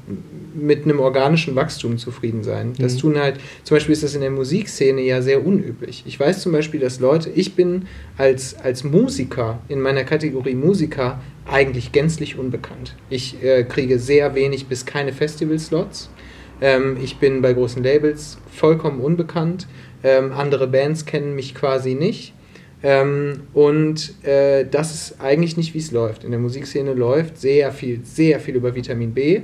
mit 0.55 0.85
einem 0.85 1.01
organischen 1.01 1.57
Wachstum 1.57 1.98
zufrieden 1.98 2.44
sein. 2.44 2.75
Das 2.79 2.94
mhm. 2.94 2.98
tun 2.98 3.18
halt, 3.18 3.37
zum 3.64 3.77
Beispiel 3.77 3.94
ist 3.94 4.03
das 4.03 4.14
in 4.14 4.20
der 4.20 4.31
Musikszene 4.31 5.01
ja 5.01 5.22
sehr 5.22 5.44
unüblich. 5.44 6.05
Ich 6.07 6.18
weiß 6.18 6.42
zum 6.42 6.53
Beispiel, 6.53 6.81
dass 6.81 7.01
Leute, 7.01 7.31
ich 7.31 7.55
bin 7.55 7.87
als, 8.16 8.55
als 8.55 8.85
Musiker 8.85 9.61
in 9.68 9.81
meiner 9.81 10.05
Kategorie 10.05 10.55
Musiker 10.55 11.20
eigentlich 11.51 11.90
gänzlich 11.90 12.38
unbekannt. 12.38 12.94
Ich 13.11 13.42
äh, 13.42 13.64
kriege 13.64 13.98
sehr 13.98 14.35
wenig 14.35 14.66
bis 14.66 14.87
keine 14.87 15.12
Festival-Slots. 15.12 16.11
Ähm, 16.61 16.96
ich 17.03 17.18
bin 17.18 17.42
bei 17.42 17.53
großen 17.53 17.83
Labels 17.83 18.38
vollkommen 18.53 19.01
unbekannt. 19.01 19.66
Ähm, 20.05 20.33
andere 20.33 20.68
Bands 20.68 21.07
kennen 21.07 21.35
mich 21.35 21.55
quasi 21.55 21.94
nicht. 21.94 22.35
Ähm, 22.83 23.40
und 23.55 24.25
äh, 24.25 24.66
das 24.71 24.95
ist 24.95 25.21
eigentlich 25.21 25.57
nicht, 25.57 25.75
wie 25.75 25.79
es 25.79 25.92
läuft. 25.92 26.25
In 26.25 26.31
der 26.31 26.40
Musikszene 26.40 26.95
läuft 26.95 27.38
sehr 27.38 27.73
viel, 27.73 28.01
sehr 28.05 28.40
viel 28.40 28.57
über 28.57 28.75
Vitamin 28.75 29.12
B. 29.12 29.42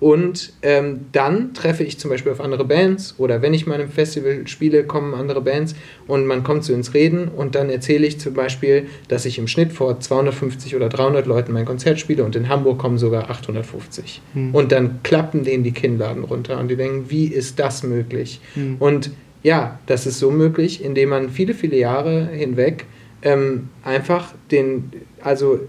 Und 0.00 0.52
ähm, 0.62 1.06
dann 1.10 1.54
treffe 1.54 1.82
ich 1.82 1.98
zum 1.98 2.10
Beispiel 2.10 2.30
auf 2.30 2.40
andere 2.40 2.64
Bands 2.64 3.16
oder 3.18 3.42
wenn 3.42 3.52
ich 3.52 3.66
mal 3.66 3.80
im 3.80 3.88
Festival 3.88 4.46
spiele, 4.46 4.84
kommen 4.84 5.12
andere 5.14 5.40
Bands 5.40 5.74
und 6.06 6.24
man 6.24 6.44
kommt 6.44 6.62
so 6.62 6.72
ins 6.72 6.94
Reden 6.94 7.26
und 7.28 7.56
dann 7.56 7.68
erzähle 7.68 8.06
ich 8.06 8.20
zum 8.20 8.34
Beispiel, 8.34 8.86
dass 9.08 9.24
ich 9.24 9.38
im 9.38 9.48
Schnitt 9.48 9.72
vor 9.72 9.98
250 9.98 10.76
oder 10.76 10.88
300 10.88 11.26
Leuten 11.26 11.52
mein 11.52 11.64
Konzert 11.64 11.98
spiele 11.98 12.22
und 12.22 12.36
in 12.36 12.48
Hamburg 12.48 12.78
kommen 12.78 12.98
sogar 12.98 13.28
850. 13.28 14.22
Hm. 14.34 14.54
Und 14.54 14.70
dann 14.70 15.02
klappen 15.02 15.42
denen 15.42 15.64
die 15.64 15.72
Kinnladen 15.72 16.22
runter 16.22 16.60
und 16.60 16.68
die 16.68 16.76
denken, 16.76 17.06
wie 17.08 17.26
ist 17.26 17.58
das 17.58 17.82
möglich? 17.82 18.40
Hm. 18.54 18.76
Und 18.78 19.10
ja, 19.42 19.78
das 19.86 20.06
ist 20.06 20.18
so 20.18 20.30
möglich, 20.30 20.84
indem 20.84 21.10
man 21.10 21.30
viele, 21.30 21.54
viele 21.54 21.76
Jahre 21.76 22.26
hinweg 22.26 22.86
ähm, 23.22 23.68
einfach 23.82 24.34
den, 24.50 24.90
also 25.22 25.60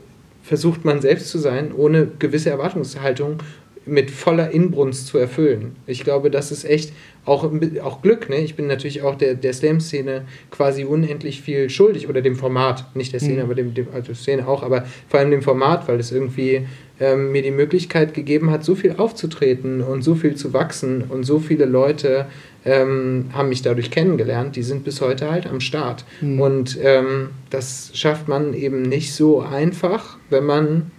versucht 0.43 0.85
man 0.85 1.01
selbst 1.01 1.29
zu 1.29 1.37
sein, 1.37 1.71
ohne 1.75 2.07
gewisse 2.19 2.49
Erwartungshaltung 2.49 3.37
mit 3.85 4.11
voller 4.11 4.51
Inbrunst 4.51 5.07
zu 5.07 5.17
erfüllen. 5.17 5.75
Ich 5.87 6.03
glaube, 6.03 6.29
das 6.29 6.51
ist 6.51 6.63
echt 6.63 6.93
auch, 7.25 7.51
auch 7.83 8.01
Glück. 8.01 8.29
Ne? 8.29 8.37
Ich 8.37 8.55
bin 8.55 8.67
natürlich 8.67 9.01
auch 9.01 9.15
der, 9.15 9.35
der 9.35 9.53
Slam-Szene 9.53 10.25
quasi 10.51 10.85
unendlich 10.85 11.41
viel 11.41 11.69
schuldig 11.69 12.07
oder 12.07 12.21
dem 12.21 12.35
Format, 12.35 12.95
nicht 12.95 13.13
der 13.13 13.19
Szene, 13.19 13.35
mhm. 13.35 13.41
aber 13.41 13.55
dem, 13.55 13.73
dem 13.73 13.87
also 13.93 14.13
Szene 14.13 14.47
auch, 14.47 14.63
aber 14.63 14.85
vor 15.07 15.19
allem 15.19 15.31
dem 15.31 15.41
Format, 15.41 15.87
weil 15.87 15.99
es 15.99 16.11
irgendwie 16.11 16.67
ähm, 16.99 17.31
mir 17.31 17.41
die 17.41 17.51
Möglichkeit 17.51 18.13
gegeben 18.13 18.51
hat, 18.51 18.63
so 18.63 18.75
viel 18.75 18.95
aufzutreten 18.97 19.81
und 19.81 20.03
so 20.03 20.15
viel 20.15 20.35
zu 20.35 20.53
wachsen 20.53 21.03
und 21.07 21.23
so 21.23 21.39
viele 21.39 21.65
Leute 21.65 22.25
ähm, 22.65 23.29
haben 23.33 23.49
mich 23.49 23.61
dadurch 23.61 23.91
kennengelernt, 23.91 24.55
die 24.55 24.63
sind 24.63 24.83
bis 24.83 25.01
heute 25.01 25.31
halt 25.31 25.47
am 25.47 25.59
Start. 25.59 26.05
Mhm. 26.21 26.41
Und 26.41 26.77
ähm, 26.81 27.29
das 27.49 27.91
schafft 27.93 28.27
man 28.27 28.53
eben 28.53 28.81
nicht 28.81 29.13
so 29.13 29.41
einfach, 29.41 30.17
wenn 30.29 30.45
man 30.45 30.91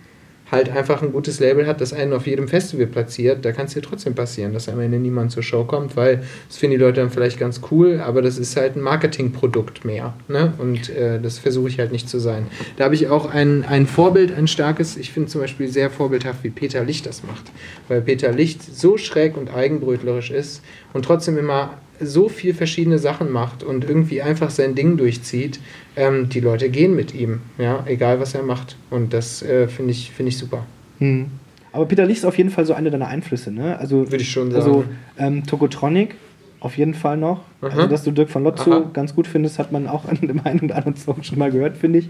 halt 0.50 0.70
einfach 0.70 1.02
ein 1.02 1.12
gutes 1.12 1.40
Label 1.40 1.66
hat, 1.66 1.80
das 1.80 1.92
einen 1.92 2.12
auf 2.12 2.26
jedem 2.26 2.48
Festival 2.48 2.86
platziert, 2.86 3.44
da 3.44 3.52
kann 3.52 3.66
es 3.66 3.74
dir 3.74 3.82
trotzdem 3.82 4.14
passieren, 4.14 4.52
dass 4.52 4.68
am 4.68 4.80
Ende 4.80 4.98
niemand 4.98 5.32
zur 5.32 5.42
Show 5.42 5.64
kommt, 5.64 5.96
weil 5.96 6.22
das 6.48 6.56
finden 6.56 6.78
die 6.78 6.82
Leute 6.82 7.00
dann 7.00 7.10
vielleicht 7.10 7.38
ganz 7.38 7.60
cool, 7.70 8.00
aber 8.04 8.22
das 8.22 8.38
ist 8.38 8.56
halt 8.56 8.76
ein 8.76 8.82
Marketingprodukt 8.82 9.84
mehr. 9.84 10.14
Ne? 10.28 10.52
Und 10.58 10.90
äh, 10.90 11.20
das 11.20 11.38
versuche 11.38 11.68
ich 11.68 11.78
halt 11.78 11.92
nicht 11.92 12.08
zu 12.08 12.18
sein. 12.18 12.46
Da 12.76 12.84
habe 12.84 12.94
ich 12.94 13.08
auch 13.08 13.30
ein, 13.32 13.64
ein 13.64 13.86
Vorbild, 13.86 14.36
ein 14.36 14.48
starkes, 14.48 14.96
ich 14.96 15.12
finde 15.12 15.28
zum 15.28 15.40
Beispiel 15.40 15.68
sehr 15.68 15.90
vorbildhaft, 15.90 16.42
wie 16.42 16.50
Peter 16.50 16.84
Licht 16.84 17.06
das 17.06 17.22
macht. 17.22 17.50
Weil 17.88 18.02
Peter 18.02 18.32
Licht 18.32 18.62
so 18.62 18.96
schräg 18.96 19.36
und 19.36 19.54
eigenbrötlerisch 19.54 20.30
ist 20.30 20.62
und 20.92 21.04
trotzdem 21.04 21.38
immer 21.38 21.74
so 22.00 22.28
viel 22.28 22.54
verschiedene 22.54 22.98
Sachen 22.98 23.30
macht 23.30 23.62
und 23.62 23.84
irgendwie 23.84 24.22
einfach 24.22 24.50
sein 24.50 24.74
Ding 24.74 24.96
durchzieht, 24.96 25.60
ähm, 25.96 26.28
die 26.28 26.40
Leute 26.40 26.70
gehen 26.70 26.96
mit 26.96 27.14
ihm, 27.14 27.40
ja, 27.58 27.84
egal 27.86 28.20
was 28.20 28.34
er 28.34 28.42
macht. 28.42 28.76
Und 28.90 29.12
das 29.12 29.42
äh, 29.42 29.68
finde 29.68 29.92
ich, 29.92 30.10
find 30.10 30.28
ich 30.28 30.38
super. 30.38 30.64
Hm. 30.98 31.26
Aber 31.72 31.86
Peter 31.86 32.04
Licht 32.04 32.20
ist 32.20 32.24
auf 32.24 32.36
jeden 32.36 32.50
Fall 32.50 32.66
so 32.66 32.74
einer 32.74 32.90
deiner 32.90 33.06
Einflüsse, 33.06 33.52
ne? 33.52 33.78
Also, 33.78 34.10
Würde 34.10 34.22
ich 34.22 34.30
schon 34.30 34.54
also, 34.54 34.80
sagen. 34.82 34.88
Also 35.16 35.28
ähm, 35.28 35.46
Tokotronic 35.46 36.16
auf 36.58 36.76
jeden 36.76 36.94
Fall 36.94 37.16
noch. 37.16 37.42
Aha. 37.60 37.70
Also, 37.70 37.86
dass 37.86 38.04
du 38.04 38.10
Dirk 38.10 38.28
von 38.28 38.44
Lotzo 38.44 38.72
Aha. 38.72 38.90
ganz 38.92 39.14
gut 39.14 39.26
findest, 39.26 39.58
hat 39.58 39.72
man 39.72 39.86
auch 39.86 40.04
an 40.08 40.18
dem 40.20 40.40
einen 40.44 40.60
oder 40.60 40.76
anderen 40.76 40.96
Song 40.96 41.22
schon 41.22 41.38
mal 41.38 41.50
gehört, 41.50 41.76
finde 41.76 42.00
ich. 42.00 42.08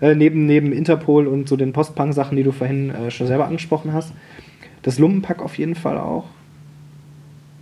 Äh, 0.00 0.14
neben, 0.14 0.46
neben 0.46 0.72
Interpol 0.72 1.26
und 1.26 1.48
so 1.48 1.56
den 1.56 1.72
Postpunk-Sachen, 1.72 2.36
die 2.36 2.42
du 2.42 2.52
vorhin 2.52 2.90
äh, 2.90 3.10
schon 3.10 3.26
selber 3.26 3.46
angesprochen 3.46 3.92
hast. 3.92 4.12
Das 4.82 4.98
Lumpenpack 4.98 5.42
auf 5.42 5.58
jeden 5.58 5.74
Fall 5.74 5.98
auch 5.98 6.24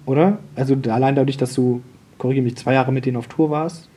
oder? 0.08 0.38
Also 0.56 0.76
allein 0.88 1.14
dadurch, 1.14 1.36
dass 1.36 1.54
du, 1.54 1.82
korrigiere 2.18 2.44
mich, 2.44 2.56
zwei 2.56 2.74
Jahre 2.74 2.92
mit 2.92 3.06
denen 3.06 3.16
auf 3.16 3.28
Tour 3.28 3.50
warst? 3.50 3.88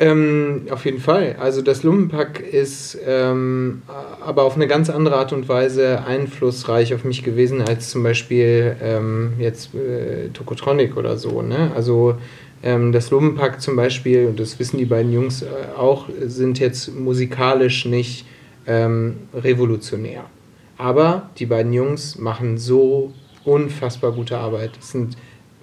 Ähm, 0.00 0.66
auf 0.70 0.84
jeden 0.84 1.00
Fall. 1.00 1.36
Also 1.40 1.60
das 1.60 1.82
Lumpenpack 1.82 2.40
ist 2.40 2.96
ähm, 3.04 3.82
aber 4.24 4.44
auf 4.44 4.54
eine 4.54 4.68
ganz 4.68 4.90
andere 4.90 5.16
Art 5.16 5.32
und 5.32 5.48
Weise 5.48 6.04
einflussreich 6.04 6.94
auf 6.94 7.04
mich 7.04 7.24
gewesen 7.24 7.62
als 7.62 7.90
zum 7.90 8.04
Beispiel 8.04 8.76
ähm, 8.80 9.32
jetzt 9.38 9.74
äh, 9.74 10.28
Tokotronic 10.28 10.96
oder 10.96 11.18
so. 11.18 11.42
Ne? 11.42 11.72
Also 11.74 12.14
ähm, 12.62 12.92
das 12.92 13.10
Lumpenpack 13.10 13.60
zum 13.60 13.74
Beispiel, 13.74 14.26
und 14.26 14.38
das 14.38 14.58
wissen 14.60 14.78
die 14.78 14.84
beiden 14.84 15.12
Jungs 15.12 15.42
äh, 15.42 15.46
auch, 15.76 16.08
sind 16.24 16.60
jetzt 16.60 16.94
musikalisch 16.94 17.84
nicht 17.84 18.24
ähm, 18.68 19.16
revolutionär. 19.34 20.24
Aber 20.76 21.30
die 21.38 21.46
beiden 21.46 21.72
Jungs 21.72 22.18
machen 22.18 22.56
so 22.56 23.12
unfassbar 23.44 24.12
gute 24.12 24.38
Arbeit. 24.38 24.72
Es 24.80 24.90
sind 24.90 25.16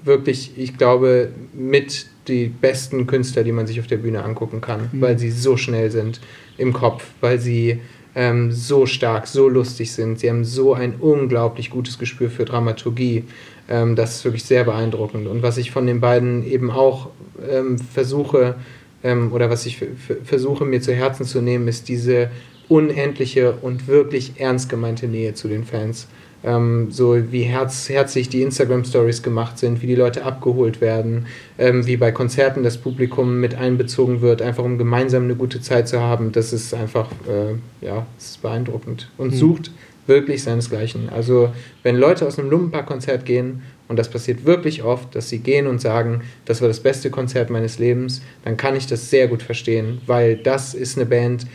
wirklich, 0.04 0.58
ich 0.58 0.78
glaube, 0.78 1.32
mit 1.54 2.08
die 2.28 2.48
besten 2.48 3.08
Künstler, 3.08 3.44
die 3.44 3.52
man 3.52 3.68
sich 3.68 3.80
auf 3.80 3.88
der 3.88 3.98
Bühne 3.98 4.24
angucken 4.24 4.62
kann, 4.62 4.90
mhm. 4.92 5.02
weil 5.02 5.20
sie 5.20 5.32
so 5.32 5.58
schnell 5.58 5.92
sind 5.92 6.22
im 6.58 6.74
Kopf, 6.74 7.06
weil 7.22 7.40
sie 7.40 7.82
ähm, 8.16 8.52
so 8.52 8.86
stark, 8.86 9.28
so 9.28 9.50
lustig 9.50 9.92
sind. 9.92 10.20
Sie 10.20 10.30
haben 10.30 10.46
so 10.46 10.74
ein 10.74 10.96
unglaublich 11.00 11.70
gutes 11.70 12.00
Gespür 12.00 12.30
für 12.30 12.46
Dramaturgie. 12.46 13.26
Ähm, 13.68 13.96
das 13.96 14.18
ist 14.18 14.26
wirklich 14.26 14.46
sehr 14.46 14.64
beeindruckend. 14.64 15.28
Und 15.28 15.44
was 15.44 15.58
ich 15.58 15.72
von 15.72 15.86
den 15.86 16.00
beiden 16.00 16.46
eben 16.46 16.72
auch 16.72 17.10
ähm, 17.50 17.78
versuche, 17.78 18.56
ähm, 19.04 19.34
oder 19.34 19.50
was 19.50 19.66
ich 19.66 19.84
versuche 20.24 20.66
mir 20.66 20.82
zu 20.82 20.94
Herzen 20.94 21.26
zu 21.26 21.42
nehmen, 21.42 21.68
ist 21.68 21.90
diese 21.90 22.30
unendliche 22.70 23.54
und 23.62 23.88
wirklich 23.88 24.40
ernst 24.40 24.70
gemeinte 24.70 25.08
Nähe 25.08 25.34
zu 25.34 25.48
den 25.48 25.66
Fans 25.66 26.08
ähm, 26.46 26.92
so 26.92 27.32
wie 27.32 27.42
herz, 27.42 27.90
herzlich 27.90 28.30
die 28.30 28.44
Instagram-Stories 28.44 29.24
gemacht 29.24 29.58
sind, 29.58 29.82
wie 29.82 29.88
die 29.88 29.96
Leute 29.96 30.24
abgeholt 30.24 30.80
werden, 30.80 31.26
ähm, 31.58 31.86
wie 31.88 31.98
bei 31.98 32.12
Konzerten 32.12 32.64
das 32.64 32.78
Publikum 32.78 33.40
mit 33.40 33.56
einbezogen 33.56 34.22
wird, 34.22 34.42
einfach 34.42 34.64
um 34.64 34.78
gemeinsam 34.78 35.24
eine 35.24 35.36
gute 35.36 35.60
Zeit 35.60 35.88
zu 35.88 36.00
haben, 36.00 36.32
das 36.32 36.54
ist 36.54 36.74
einfach, 36.74 37.10
äh, 37.28 37.86
ja, 37.86 38.06
das 38.18 38.32
ist 38.32 38.42
beeindruckend 38.42 39.10
und 39.18 39.34
mhm. 39.34 39.38
sucht 39.38 39.72
wirklich 40.08 40.44
seinesgleichen. 40.44 41.10
Also 41.10 41.52
wenn 41.82 41.96
Leute 41.96 42.28
aus 42.28 42.38
einem 42.38 42.52
Lumpenpark-Konzert 42.52 43.26
gehen 43.26 43.64
und 43.88 43.98
das 43.98 44.10
passiert 44.10 44.46
wirklich 44.46 44.84
oft, 44.84 45.16
dass 45.16 45.30
sie 45.30 45.40
gehen 45.40 45.66
und 45.66 45.82
sagen, 45.82 46.22
das 46.46 46.62
war 46.62 46.68
das 46.68 46.80
beste 46.80 47.10
Konzert 47.10 47.50
meines 47.50 47.80
Lebens, 47.80 48.22
dann 48.44 48.56
kann 48.56 48.76
ich 48.76 48.86
das 48.86 49.10
sehr 49.10 49.28
gut 49.28 49.42
verstehen, 49.42 50.02
weil 50.06 50.38
das 50.38 50.76
ist 50.76 50.98
eine 50.98 51.08
Band, 51.08 51.48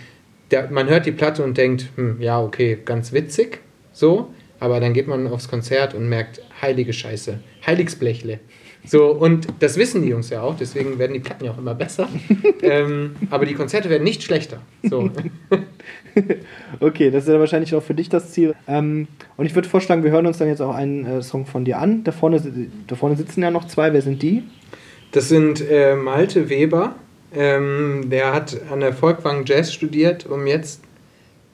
der, 0.50 0.68
man 0.68 0.88
hört 0.88 1.06
die 1.06 1.12
Platte 1.12 1.44
und 1.44 1.56
denkt, 1.56 1.90
hm, 1.94 2.20
ja, 2.20 2.40
okay, 2.42 2.76
ganz 2.84 3.12
witzig, 3.12 3.60
so, 3.92 4.30
aber 4.60 4.78
dann 4.78 4.92
geht 4.92 5.08
man 5.08 5.26
aufs 5.26 5.48
Konzert 5.48 5.94
und 5.94 6.08
merkt, 6.08 6.42
heilige 6.62 6.92
Scheiße, 6.92 7.40
Heiligsblechle. 7.66 8.38
So, 8.84 9.10
und 9.10 9.46
das 9.58 9.76
wissen 9.76 10.02
die 10.02 10.08
Jungs 10.08 10.30
ja 10.30 10.40
auch, 10.42 10.56
deswegen 10.56 10.98
werden 10.98 11.12
die 11.12 11.20
Platten 11.20 11.44
ja 11.44 11.50
auch 11.50 11.58
immer 11.58 11.74
besser. 11.74 12.08
ähm, 12.62 13.16
aber 13.30 13.44
die 13.44 13.54
Konzerte 13.54 13.90
werden 13.90 14.04
nicht 14.04 14.22
schlechter. 14.22 14.62
So. 14.82 15.10
okay, 16.80 17.10
das 17.10 17.24
ist 17.24 17.30
ja 17.30 17.38
wahrscheinlich 17.38 17.74
auch 17.74 17.82
für 17.82 17.94
dich 17.94 18.08
das 18.08 18.32
Ziel. 18.32 18.54
Ähm, 18.66 19.08
und 19.36 19.46
ich 19.46 19.54
würde 19.54 19.68
vorschlagen, 19.68 20.02
wir 20.02 20.10
hören 20.10 20.26
uns 20.26 20.38
dann 20.38 20.48
jetzt 20.48 20.62
auch 20.62 20.74
einen 20.74 21.04
äh, 21.04 21.22
Song 21.22 21.46
von 21.46 21.64
dir 21.64 21.78
an. 21.78 22.04
Da 22.04 22.12
vorne, 22.12 22.42
da 22.86 22.96
vorne 22.96 23.16
sitzen 23.16 23.42
ja 23.42 23.50
noch 23.50 23.66
zwei. 23.66 23.92
Wer 23.92 24.02
sind 24.02 24.22
die? 24.22 24.44
Das 25.12 25.28
sind 25.28 25.62
äh, 25.68 25.94
Malte 25.94 26.48
Weber. 26.48 26.94
Ähm, 27.34 28.06
der 28.08 28.32
hat 28.32 28.60
an 28.72 28.80
der 28.80 28.92
Volkwang 28.92 29.44
Jazz 29.44 29.72
studiert, 29.72 30.26
um 30.26 30.46
jetzt 30.46 30.82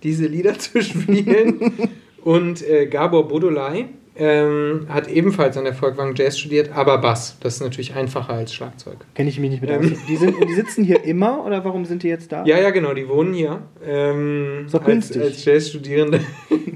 diese 0.03 0.27
Lieder 0.27 0.59
zu 0.59 0.81
spielen. 0.81 1.73
Und 2.27 2.69
äh, 2.69 2.87
Gabor 2.87 3.29
Bodolai 3.29 3.85
ähm, 4.17 4.87
hat 4.89 5.07
ebenfalls 5.07 5.57
an 5.57 5.63
der 5.63 5.75
Volkwang 5.75 6.17
Jazz 6.17 6.37
studiert, 6.37 6.71
aber 6.75 6.99
Bass. 6.99 7.37
Das 7.39 7.55
ist 7.55 7.61
natürlich 7.61 7.95
einfacher 7.95 8.33
als 8.33 8.53
Schlagzeug. 8.53 8.97
Kenne 9.15 9.29
ich 9.29 9.39
mich 9.39 9.49
nicht 9.49 9.61
mit 9.61 9.71
ähm. 9.71 9.97
die, 10.09 10.17
sind, 10.17 10.35
die 10.45 10.55
sitzen 10.55 10.83
hier 10.83 11.05
immer 11.05 11.47
oder 11.47 11.65
warum 11.65 11.85
sind 11.85 12.03
die 12.03 12.09
jetzt 12.09 12.33
da? 12.33 12.45
Ja, 12.45 12.59
ja, 12.59 12.71
genau, 12.71 12.95
die 12.95 13.09
wohnen 13.09 13.33
hier. 13.33 13.63
Ähm, 13.87 14.65
so 14.67 14.81
als, 14.81 15.17
als 15.17 15.45
Jazzstudierende. 15.45 16.19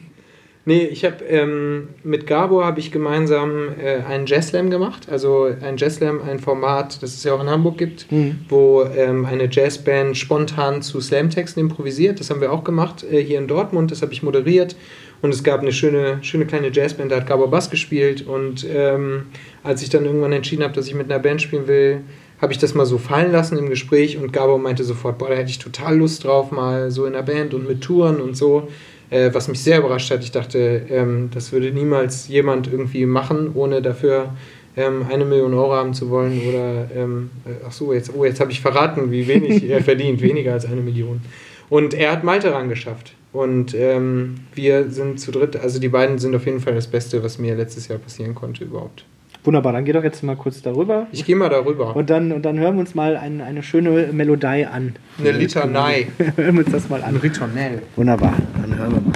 nee, 0.66 0.84
ich 0.84 1.04
habe 1.04 1.24
ähm, 1.24 1.88
mit 2.04 2.28
Gabor 2.28 2.64
habe 2.64 2.78
ich 2.78 2.92
gemeinsam 2.92 3.70
äh, 3.76 4.04
einen 4.04 4.26
Jazzslam 4.26 4.70
gemacht. 4.70 5.08
Also 5.10 5.50
ein 5.62 5.78
Jazzslam, 5.78 6.20
ein 6.22 6.38
Format, 6.38 7.02
das 7.02 7.14
es 7.14 7.24
ja 7.24 7.34
auch 7.34 7.40
in 7.40 7.50
Hamburg 7.50 7.76
gibt, 7.76 8.12
mhm. 8.12 8.38
wo 8.48 8.84
ähm, 8.84 9.24
eine 9.24 9.48
Jazzband 9.50 10.16
spontan 10.16 10.80
zu 10.82 11.00
Slamtexten 11.00 11.60
improvisiert. 11.60 12.20
Das 12.20 12.30
haben 12.30 12.40
wir 12.40 12.52
auch 12.52 12.62
gemacht 12.62 13.04
äh, 13.10 13.20
hier 13.20 13.40
in 13.40 13.48
Dortmund. 13.48 13.90
Das 13.90 14.00
habe 14.00 14.12
ich 14.12 14.22
moderiert. 14.22 14.76
Und 15.22 15.34
es 15.34 15.44
gab 15.44 15.60
eine 15.60 15.72
schöne, 15.72 16.18
schöne 16.22 16.46
kleine 16.46 16.70
Jazzband, 16.72 17.12
da 17.12 17.16
hat 17.16 17.26
Gabor 17.26 17.50
Bass 17.50 17.70
gespielt. 17.70 18.26
Und 18.26 18.66
ähm, 18.68 19.26
als 19.62 19.82
ich 19.82 19.90
dann 19.90 20.04
irgendwann 20.04 20.32
entschieden 20.32 20.62
habe, 20.62 20.74
dass 20.74 20.86
ich 20.86 20.94
mit 20.94 21.10
einer 21.10 21.22
Band 21.22 21.42
spielen 21.42 21.66
will, 21.66 22.00
habe 22.40 22.52
ich 22.52 22.58
das 22.58 22.74
mal 22.74 22.86
so 22.86 22.96
fallen 22.96 23.32
lassen 23.32 23.58
im 23.58 23.68
Gespräch 23.68 24.16
und 24.16 24.32
Gabor 24.32 24.58
meinte 24.58 24.82
sofort, 24.82 25.18
boah, 25.18 25.28
da 25.28 25.34
hätte 25.34 25.50
ich 25.50 25.58
total 25.58 25.98
Lust 25.98 26.24
drauf, 26.24 26.50
mal 26.50 26.90
so 26.90 27.04
in 27.04 27.12
der 27.12 27.22
Band 27.22 27.52
und 27.52 27.68
mit 27.68 27.82
Touren 27.82 28.20
und 28.20 28.34
so. 28.34 28.68
Äh, 29.10 29.34
was 29.34 29.48
mich 29.48 29.60
sehr 29.60 29.78
überrascht 29.78 30.10
hat. 30.12 30.22
Ich 30.22 30.30
dachte, 30.30 30.82
ähm, 30.88 31.30
das 31.34 31.50
würde 31.50 31.72
niemals 31.72 32.28
jemand 32.28 32.68
irgendwie 32.68 33.06
machen, 33.06 33.50
ohne 33.54 33.82
dafür 33.82 34.36
ähm, 34.76 35.04
eine 35.10 35.24
Million 35.24 35.52
Euro 35.52 35.72
haben 35.72 35.94
zu 35.94 36.10
wollen. 36.10 36.40
Oder, 36.48 36.88
ähm, 36.94 37.30
äh, 37.44 37.64
ach 37.66 37.72
so, 37.72 37.92
jetzt, 37.92 38.12
oh, 38.16 38.24
jetzt 38.24 38.38
habe 38.38 38.52
ich 38.52 38.60
verraten, 38.60 39.10
wie 39.10 39.26
wenig 39.26 39.68
er 39.68 39.82
verdient. 39.82 40.22
Weniger 40.22 40.52
als 40.52 40.64
eine 40.64 40.80
Million. 40.80 41.20
Und 41.68 41.92
er 41.92 42.12
hat 42.12 42.22
Malte 42.22 42.52
rangeschafft. 42.52 43.14
Und 43.32 43.74
ähm, 43.74 44.40
wir 44.54 44.90
sind 44.90 45.20
zu 45.20 45.30
dritt. 45.30 45.56
Also 45.56 45.78
die 45.78 45.88
beiden 45.88 46.18
sind 46.18 46.34
auf 46.34 46.46
jeden 46.46 46.60
Fall 46.60 46.74
das 46.74 46.88
Beste, 46.88 47.22
was 47.22 47.38
mir 47.38 47.54
letztes 47.54 47.88
Jahr 47.88 47.98
passieren 47.98 48.34
konnte 48.34 48.64
überhaupt. 48.64 49.04
Wunderbar, 49.44 49.72
dann 49.72 49.84
geh 49.86 49.92
doch 49.92 50.04
jetzt 50.04 50.22
mal 50.22 50.36
kurz 50.36 50.60
darüber. 50.60 51.06
Ich 51.12 51.24
gehe 51.24 51.34
mal 51.34 51.48
darüber. 51.48 51.96
Und 51.96 52.10
dann, 52.10 52.30
und 52.32 52.44
dann 52.44 52.58
hören 52.58 52.74
wir 52.74 52.80
uns 52.80 52.94
mal 52.94 53.16
ein, 53.16 53.40
eine 53.40 53.62
schöne 53.62 54.10
Melodie 54.12 54.66
an. 54.66 54.96
Eine 55.18 55.32
Litanei. 55.32 56.08
hören 56.36 56.56
wir 56.56 56.64
uns 56.64 56.72
das 56.72 56.88
mal 56.90 57.02
an. 57.02 57.14
Ein 57.14 57.16
Ritornell. 57.16 57.82
Wunderbar, 57.96 58.34
dann 58.60 58.78
hören 58.78 58.92
wir 58.92 59.00
mal. 59.00 59.12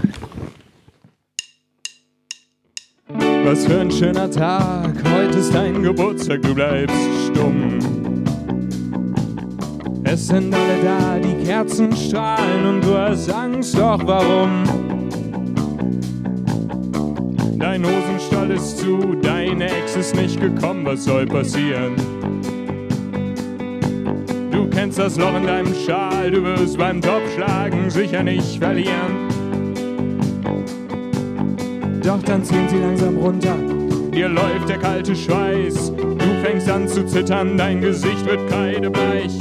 Was 3.44 3.66
für 3.66 3.78
ein 3.78 3.90
schöner 3.90 4.30
Tag, 4.30 4.94
heute 5.12 5.38
ist 5.38 5.54
dein 5.54 5.82
Geburtstag, 5.82 6.40
du 6.40 6.54
bleibst 6.54 6.96
stumm. 7.26 8.03
Es 10.06 10.28
sind 10.28 10.54
alle 10.54 10.82
da, 10.82 11.18
die 11.18 11.44
Kerzen 11.44 11.90
strahlen 11.96 12.66
und 12.66 12.84
du 12.84 12.96
hast 12.96 13.32
Angst, 13.32 13.76
doch 13.76 14.00
warum? 14.06 14.62
Dein 17.58 17.82
Hosenstall 17.84 18.50
ist 18.50 18.78
zu, 18.78 19.16
deine 19.22 19.64
Ex 19.64 19.96
ist 19.96 20.14
nicht 20.14 20.38
gekommen, 20.38 20.84
was 20.84 21.04
soll 21.04 21.26
passieren? 21.26 21.94
Du 24.52 24.68
kennst 24.68 24.98
das 24.98 25.16
Loch 25.16 25.34
in 25.34 25.46
deinem 25.46 25.74
Schal, 25.74 26.30
du 26.30 26.44
wirst 26.44 26.76
beim 26.76 27.00
Topschlagen 27.00 27.88
sicher 27.88 28.22
nicht 28.22 28.58
verlieren. 28.58 29.28
Doch 32.02 32.22
dann 32.22 32.44
ziehen 32.44 32.68
sie 32.68 32.78
langsam 32.78 33.16
runter, 33.16 33.56
dir 34.12 34.28
läuft 34.28 34.68
der 34.68 34.78
kalte 34.78 35.16
Schweiß. 35.16 35.92
Du 35.96 36.44
fängst 36.44 36.68
an 36.68 36.86
zu 36.86 37.06
zittern, 37.06 37.56
dein 37.56 37.80
Gesicht 37.80 38.26
wird 38.26 38.46
kreidebleich. 38.50 39.32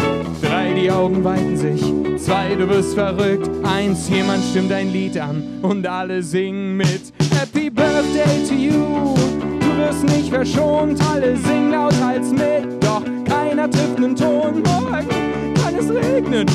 Die 0.83 0.91
Augen 0.91 1.23
weiten 1.23 1.55
sich. 1.55 1.81
Zwei, 2.17 2.55
du 2.55 2.67
wirst 2.67 2.93
verrückt. 2.95 3.49
Eins, 3.63 4.09
jemand 4.09 4.43
stimmt 4.43 4.73
ein 4.73 4.91
Lied 4.91 5.17
an 5.17 5.41
und 5.61 5.87
alle 5.87 6.21
singen 6.21 6.75
mit. 6.75 7.13
Happy 7.31 7.69
Birthday 7.69 8.45
to 8.45 8.53
you. 8.53 9.15
Du 9.61 9.77
wirst 9.77 10.03
nicht 10.03 10.27
verschont, 10.27 10.99
alle 11.09 11.37
singen 11.37 11.71
laut 11.71 11.95
als 12.05 12.31
mit. 12.31 12.83
Doch 12.83 13.01
keiner 13.23 13.71
trifft 13.71 13.95
einen 13.95 14.13
Ton. 14.13 14.61
Morgen 14.61 15.07
kann 15.55 15.75
es 15.79 15.89
regnen. 15.89 16.47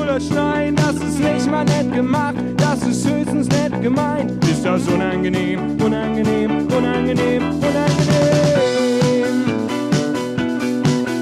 Oder 0.00 0.18
schneien, 0.18 0.74
das 0.74 0.94
ist 0.94 1.20
nicht 1.20 1.50
mal 1.50 1.66
nett 1.66 1.92
gemacht, 1.92 2.36
das 2.56 2.82
ist 2.86 3.06
höchstens 3.06 3.46
nett 3.48 3.78
gemeint. 3.82 4.42
Ist 4.46 4.64
das 4.64 4.88
unangenehm, 4.88 5.76
unangenehm, 5.84 6.66
unangenehm, 6.74 7.42
unangenehm? 7.42 7.98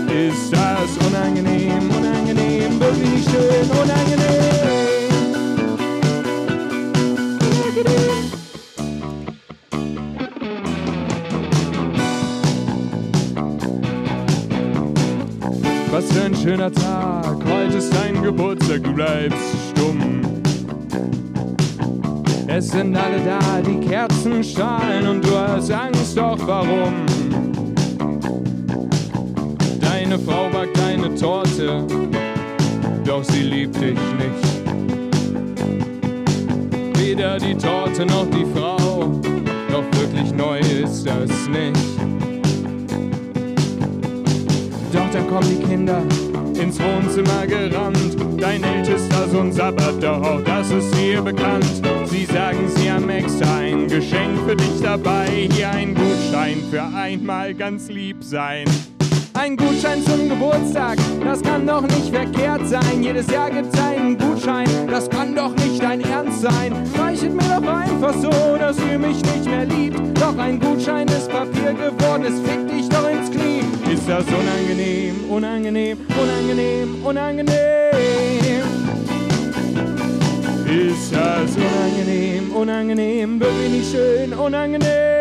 Ist 0.09 0.53
das 0.53 1.07
unangenehm, 1.09 1.96
nicht 2.93 3.31
schön, 3.31 3.71
unangenehm? 3.71 4.27
Unangenehm. 7.41 8.17
Was 15.91 16.13
für 16.13 16.25
ein 16.25 16.35
schöner 16.37 16.71
Tag, 16.71 17.37
heute 17.51 17.79
ist 17.79 17.95
dein 17.95 18.23
Geburtstag, 18.23 18.83
du 18.85 18.93
bleibst 18.93 19.39
stumm. 19.71 20.21
Es 22.49 22.69
sind 22.69 22.97
alle 22.97 23.19
da, 23.21 23.41
die 23.63 23.81
Kerzen 23.87 24.45
strahlen 24.45 25.09
und 25.09 25.25
du 25.25 25.37
hast 25.37 25.71
Angst, 25.71 26.17
doch 26.17 26.39
warum? 26.47 27.07
Deine 29.81 30.19
Frau 30.19 30.49
backt 30.51 30.79
eine 30.81 31.15
Torte, 31.15 31.85
doch 33.07 33.23
sie 33.23 33.43
liebt 33.43 33.77
dich 33.77 33.99
nicht. 34.19 34.57
Weder 36.99 37.39
die 37.39 37.55
Torte 37.55 38.05
noch 38.05 38.27
die 38.31 38.45
Frau, 38.53 39.21
doch 39.71 39.85
wirklich 39.99 40.33
neu 40.33 40.59
ist 40.59 41.07
das 41.07 41.49
nicht. 41.49 41.77
Doch 44.93 45.11
dann 45.13 45.29
kommen 45.29 45.49
die 45.49 45.65
Kinder 45.67 46.03
ins 46.61 46.81
Wohnzimmer 46.81 47.47
gerannt. 47.47 48.17
Dein 48.39 48.65
ältester 48.65 49.29
Sohn 49.29 49.53
sabbert, 49.53 50.03
doch 50.03 50.23
auch 50.23 50.43
das 50.43 50.71
ist 50.71 50.93
ihr 51.01 51.23
bekannt. 51.23 51.83
Sie 52.07 52.25
sagen, 52.25 52.69
sie 52.75 52.91
haben 52.91 53.09
extra 53.09 53.59
ein 53.59 53.87
Geschenk 53.87 54.39
für 54.47 54.57
dich 54.57 54.81
dabei. 54.83 55.49
Hier 55.53 55.71
ein 55.71 55.95
Gutschein 55.95 56.57
für 56.71 56.83
einmal 56.83 57.55
ganz 57.55 57.89
lieb 57.89 58.25
sein. 58.25 58.65
Ein 59.39 59.55
Gutschein 59.55 60.03
zum 60.03 60.31
Geburtstag, 60.31 60.97
das 61.23 61.43
kann 61.43 61.67
doch 61.67 61.83
nicht 61.83 62.09
verkehrt 62.09 62.67
sein. 62.67 63.03
Jedes 63.03 63.31
Jahr 63.31 63.51
gibt's 63.51 63.79
einen 63.79 64.17
Gutschein, 64.17 64.67
das 64.89 65.11
kann 65.11 65.35
doch 65.35 65.55
nicht 65.57 65.83
dein 65.83 66.01
Ernst 66.01 66.41
sein. 66.41 66.73
Reichet 66.99 67.35
mir 67.35 67.61
doch 67.61 67.69
einfach 67.69 68.15
so, 68.15 68.31
dass 68.59 68.79
ihr 68.79 68.99
mich 68.99 69.23
nicht 69.23 69.45
mehr 69.45 69.67
liebt. 69.67 70.01
Doch 70.19 70.39
ein 70.39 70.59
Gutschein 70.59 71.07
ist 71.09 71.31
Papier 71.31 71.75
geworden, 71.75 72.25
es 72.25 72.41
fickt 72.49 72.71
dich 72.71 72.89
doch 72.89 73.09
ins 73.11 73.31
Knie. 73.31 73.61
Ist 73.93 74.09
das 74.09 74.25
unangenehm, 74.25 75.17
unangenehm, 75.29 75.99
unangenehm, 76.09 77.05
unangenehm? 77.05 77.57
Ist 80.67 81.15
das 81.15 81.51
unangenehm, 81.57 82.53
unangenehm, 82.53 83.39
wirklich 83.39 83.71
nicht 83.71 83.93
schön, 83.93 84.33
unangenehm? 84.33 85.16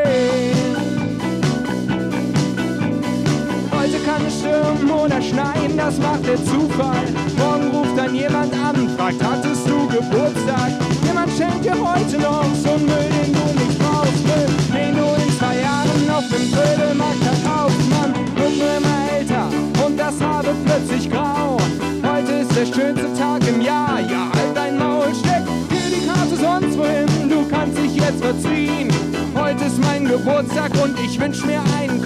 Stürmen 4.46 4.92
oder 4.92 5.22
schneien, 5.22 5.76
das 5.76 5.98
macht 5.98 6.26
der 6.26 6.38
Zufall. 6.38 7.06
Morgen 7.38 7.70
ruft 7.72 7.98
dann 7.98 8.14
jemand 8.14 8.54
an, 8.54 8.90
fragt, 8.98 9.24
hattest 9.24 9.68
du 9.68 9.88
Geburtstag? 9.88 10.72
Jemand 11.06 11.32
schenkt 11.32 11.66
dir 11.66 11.74
heute 11.74 12.18
noch 12.20 12.46
so 12.64 12.78
Müll, 12.78 13.10
den 13.18 13.34
du 13.34 13.46
nicht 13.60 13.80
brauchst. 13.80 14.24
Müll, 14.24 14.48
den 14.74 14.96
du 14.96 15.06
in 15.24 15.32
zwei 15.38 15.56
Jahren 15.62 16.10
auf 16.10 16.28
dem 16.30 16.52
Trödelmarkt 16.52 17.24
verkaufst. 17.24 17.90
Mann, 17.90 18.14
wird 18.36 18.58
nur 18.58 18.78
immer 18.78 19.18
älter 19.18 19.48
und 19.86 19.98
das 19.98 20.22
Haar 20.22 20.44
wird 20.44 20.66
plötzlich 20.66 21.10
grau. 21.10 21.58
Heute 22.04 22.32
ist 22.34 22.56
der 22.56 22.66
schönste 22.66 23.14
Tag 23.18 23.48
im 23.48 23.62
Jahr, 23.62 24.00
ja, 24.00 24.30
halt 24.34 24.56
dein 24.56 24.78
Maul, 24.78 25.08
steck 25.14 25.44
dir 25.70 25.90
die 25.90 26.06
Karte 26.06 26.36
sonst 26.36 26.78
wohin, 26.78 27.30
du 27.30 27.48
kannst 27.50 27.78
dich 27.78 27.96
jetzt 27.96 28.24
verziehen. 28.24 28.90
Heute 29.36 29.66
ist 29.66 29.82
mein 29.82 30.06
Geburtstag 30.06 30.72
und 30.82 30.98
ich 31.00 31.20
wünsch 31.20 31.44
mir 31.46 31.62
einen 31.78 32.05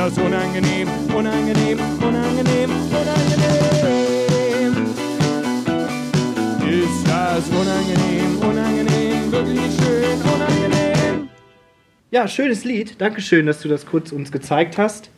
das 0.00 0.16
unangenehm, 0.16 0.88
unangenehm, 1.14 1.78
unangenehm, 2.00 2.70
unangenehm? 2.88 3.50
Ist 6.70 7.06
das 7.06 7.48
unangenehm, 7.50 8.38
unangenehm, 8.38 9.30
wirklich 9.30 9.60
schön, 9.76 10.22
unangenehm? 10.22 11.28
Ja, 12.10 12.26
schönes 12.28 12.64
Lied. 12.64 12.98
Dankeschön, 12.98 13.44
dass 13.44 13.60
du 13.60 13.68
das 13.68 13.84
kurz 13.84 14.10
uns 14.10 14.32
gezeigt 14.32 14.78
hast. 14.78 15.10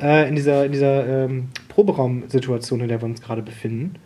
Äh, 0.00 0.28
in 0.28 0.34
dieser, 0.34 0.66
in 0.66 0.72
dieser 0.72 1.26
ähm, 1.26 1.50
Proberaumsituation, 1.68 2.80
in 2.80 2.88
der 2.88 3.00
wir 3.00 3.06
uns 3.06 3.22
gerade 3.22 3.42
befinden. 3.42 4.00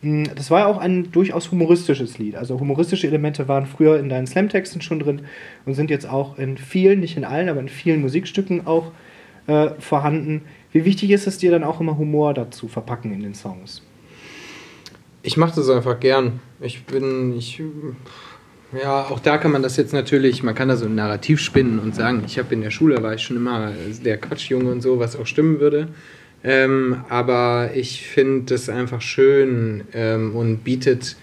Mm, 0.00 0.24
Das 0.34 0.50
war 0.50 0.60
ja 0.60 0.66
auch 0.66 0.78
ein 0.78 1.12
durchaus 1.12 1.50
humoristisches 1.50 2.16
Lied. 2.16 2.36
Also 2.36 2.58
humoristische 2.58 3.06
Elemente 3.06 3.48
waren 3.48 3.66
früher 3.66 3.98
in 4.00 4.08
deinen 4.08 4.26
Slam-Texten 4.26 4.80
schon 4.80 5.00
drin 5.00 5.22
und 5.66 5.74
sind 5.74 5.90
jetzt 5.90 6.08
auch 6.08 6.38
in 6.38 6.56
vielen, 6.56 7.00
nicht 7.00 7.18
in 7.18 7.26
allen, 7.26 7.50
aber 7.50 7.60
in 7.60 7.68
vielen 7.68 8.00
Musikstücken 8.00 8.66
auch 8.66 8.92
äh, 9.46 9.70
vorhanden. 9.78 10.42
Wie 10.72 10.84
wichtig 10.84 11.10
ist 11.10 11.26
es 11.26 11.38
dir 11.38 11.50
dann 11.50 11.64
auch 11.64 11.80
immer 11.80 11.98
Humor 11.98 12.34
dazu 12.34 12.68
verpacken 12.68 13.12
in 13.12 13.22
den 13.22 13.34
Songs? 13.34 13.82
Ich 15.22 15.36
mache 15.36 15.54
das 15.56 15.68
einfach 15.68 16.00
gern. 16.00 16.40
Ich 16.60 16.84
bin, 16.84 17.36
ich, 17.36 17.62
ja, 18.72 19.02
auch 19.02 19.20
da 19.20 19.38
kann 19.38 19.52
man 19.52 19.62
das 19.62 19.76
jetzt 19.76 19.92
natürlich, 19.92 20.42
man 20.42 20.54
kann 20.54 20.68
da 20.68 20.76
so 20.76 20.86
ein 20.86 20.94
Narrativ 20.94 21.40
spinnen 21.40 21.78
und 21.78 21.94
sagen, 21.94 22.22
ich 22.26 22.38
habe 22.38 22.54
in 22.54 22.62
der 22.62 22.70
Schule 22.70 23.02
war 23.02 23.14
ich 23.14 23.22
schon 23.22 23.36
immer 23.36 23.72
der 24.04 24.18
Quatschjunge 24.18 24.70
und 24.70 24.80
so, 24.80 24.98
was 24.98 25.16
auch 25.16 25.26
stimmen 25.26 25.60
würde. 25.60 25.88
Ähm, 26.44 27.04
aber 27.08 27.70
ich 27.74 28.02
finde 28.02 28.54
das 28.54 28.68
einfach 28.68 29.00
schön 29.00 29.84
ähm, 29.94 30.34
und 30.34 30.64
bietet, 30.64 31.16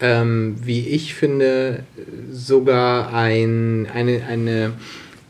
ähm, 0.00 0.56
wie 0.62 0.88
ich 0.88 1.14
finde, 1.14 1.84
sogar 2.30 3.12
ein, 3.12 3.86
eine, 3.92 4.24
eine, 4.26 4.72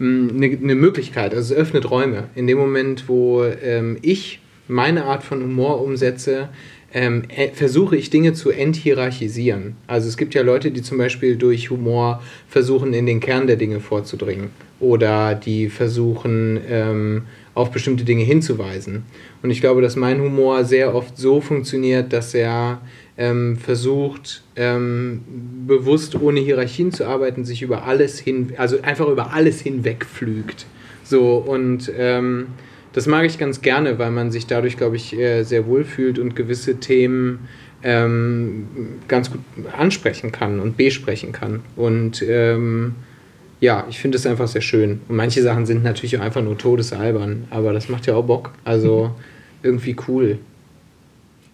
eine, 0.02 0.46
eine 0.46 0.74
Möglichkeit. 0.74 1.34
Also 1.34 1.54
es 1.54 1.60
öffnet 1.60 1.90
Räume. 1.90 2.24
In 2.34 2.46
dem 2.46 2.58
Moment, 2.58 3.08
wo 3.08 3.44
ähm, 3.44 3.98
ich 4.02 4.40
meine 4.68 5.04
Art 5.04 5.22
von 5.22 5.42
Humor 5.42 5.82
umsetze, 5.82 6.48
ähm, 6.94 7.22
äh, 7.28 7.48
versuche 7.48 7.96
ich 7.96 8.10
Dinge 8.10 8.34
zu 8.34 8.50
enthierarchisieren. 8.50 9.76
Also 9.86 10.08
es 10.08 10.16
gibt 10.16 10.34
ja 10.34 10.42
Leute, 10.42 10.70
die 10.70 10.82
zum 10.82 10.98
Beispiel 10.98 11.36
durch 11.36 11.70
Humor 11.70 12.22
versuchen, 12.48 12.92
in 12.92 13.06
den 13.06 13.20
Kern 13.20 13.46
der 13.46 13.56
Dinge 13.56 13.80
vorzudringen. 13.80 14.50
Oder 14.78 15.34
die 15.34 15.68
versuchen, 15.68 16.60
ähm, 16.68 17.22
auf 17.54 17.70
bestimmte 17.70 18.04
Dinge 18.04 18.24
hinzuweisen. 18.24 19.04
Und 19.42 19.50
ich 19.50 19.60
glaube, 19.60 19.82
dass 19.82 19.96
mein 19.96 20.20
Humor 20.20 20.64
sehr 20.64 20.94
oft 20.94 21.18
so 21.18 21.40
funktioniert, 21.40 22.12
dass 22.12 22.34
er 22.34 22.80
ähm, 23.18 23.56
versucht, 23.56 24.42
ähm, 24.56 25.22
bewusst 25.66 26.20
ohne 26.20 26.40
Hierarchien 26.40 26.92
zu 26.92 27.06
arbeiten, 27.06 27.44
sich 27.44 27.62
über 27.62 27.84
alles 27.84 28.18
hin, 28.18 28.54
also 28.56 28.80
einfach 28.82 29.08
über 29.08 29.32
alles 29.32 29.60
hinwegpflügt. 29.60 30.66
So 31.04 31.36
und 31.36 31.92
ähm, 31.96 32.46
das 32.92 33.06
mag 33.06 33.24
ich 33.26 33.38
ganz 33.38 33.60
gerne, 33.62 33.98
weil 33.98 34.10
man 34.10 34.30
sich 34.30 34.46
dadurch, 34.46 34.76
glaube 34.76 34.96
ich, 34.96 35.18
äh, 35.18 35.42
sehr 35.44 35.66
wohl 35.66 35.84
fühlt 35.84 36.18
und 36.18 36.36
gewisse 36.36 36.76
Themen 36.76 37.48
ähm, 37.82 38.66
ganz 39.08 39.30
gut 39.30 39.40
ansprechen 39.76 40.32
kann 40.32 40.60
und 40.60 40.76
besprechen 40.76 41.32
kann. 41.32 41.60
Und 41.76 42.22
ähm, 42.26 42.94
ja, 43.62 43.86
ich 43.88 44.00
finde 44.00 44.18
es 44.18 44.26
einfach 44.26 44.48
sehr 44.48 44.60
schön. 44.60 45.02
Und 45.08 45.14
manche 45.14 45.40
Sachen 45.40 45.66
sind 45.66 45.84
natürlich 45.84 46.18
auch 46.18 46.20
einfach 46.20 46.42
nur 46.42 46.58
todesalbern, 46.58 47.44
aber 47.50 47.72
das 47.72 47.88
macht 47.88 48.06
ja 48.06 48.16
auch 48.16 48.24
Bock. 48.24 48.50
Also 48.64 49.12
irgendwie 49.62 49.94
cool. 50.08 50.38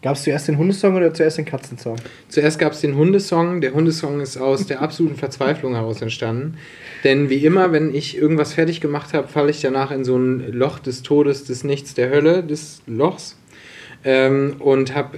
Gab 0.00 0.16
es 0.16 0.22
zuerst 0.22 0.48
den 0.48 0.56
Hundesong 0.56 0.96
oder 0.96 1.12
zuerst 1.12 1.36
den 1.36 1.44
Katzensong? 1.44 1.96
Zuerst 2.30 2.58
gab 2.58 2.72
es 2.72 2.80
den 2.80 2.96
Hundesong. 2.96 3.60
Der 3.60 3.74
Hundesong 3.74 4.22
ist 4.22 4.38
aus 4.38 4.66
der 4.66 4.80
absoluten 4.80 5.16
Verzweiflung 5.16 5.74
heraus 5.74 6.00
entstanden. 6.00 6.56
Denn 7.04 7.28
wie 7.28 7.44
immer, 7.44 7.72
wenn 7.72 7.94
ich 7.94 8.16
irgendwas 8.16 8.54
fertig 8.54 8.80
gemacht 8.80 9.12
habe, 9.12 9.28
falle 9.28 9.50
ich 9.50 9.60
danach 9.60 9.90
in 9.90 10.02
so 10.02 10.16
ein 10.16 10.50
Loch 10.50 10.78
des 10.78 11.02
Todes, 11.02 11.44
des 11.44 11.62
Nichts, 11.62 11.92
der 11.92 12.08
Hölle, 12.08 12.42
des 12.42 12.80
Lochs. 12.86 13.36
Ähm, 14.04 14.56
und 14.60 14.94
hab, 14.94 15.16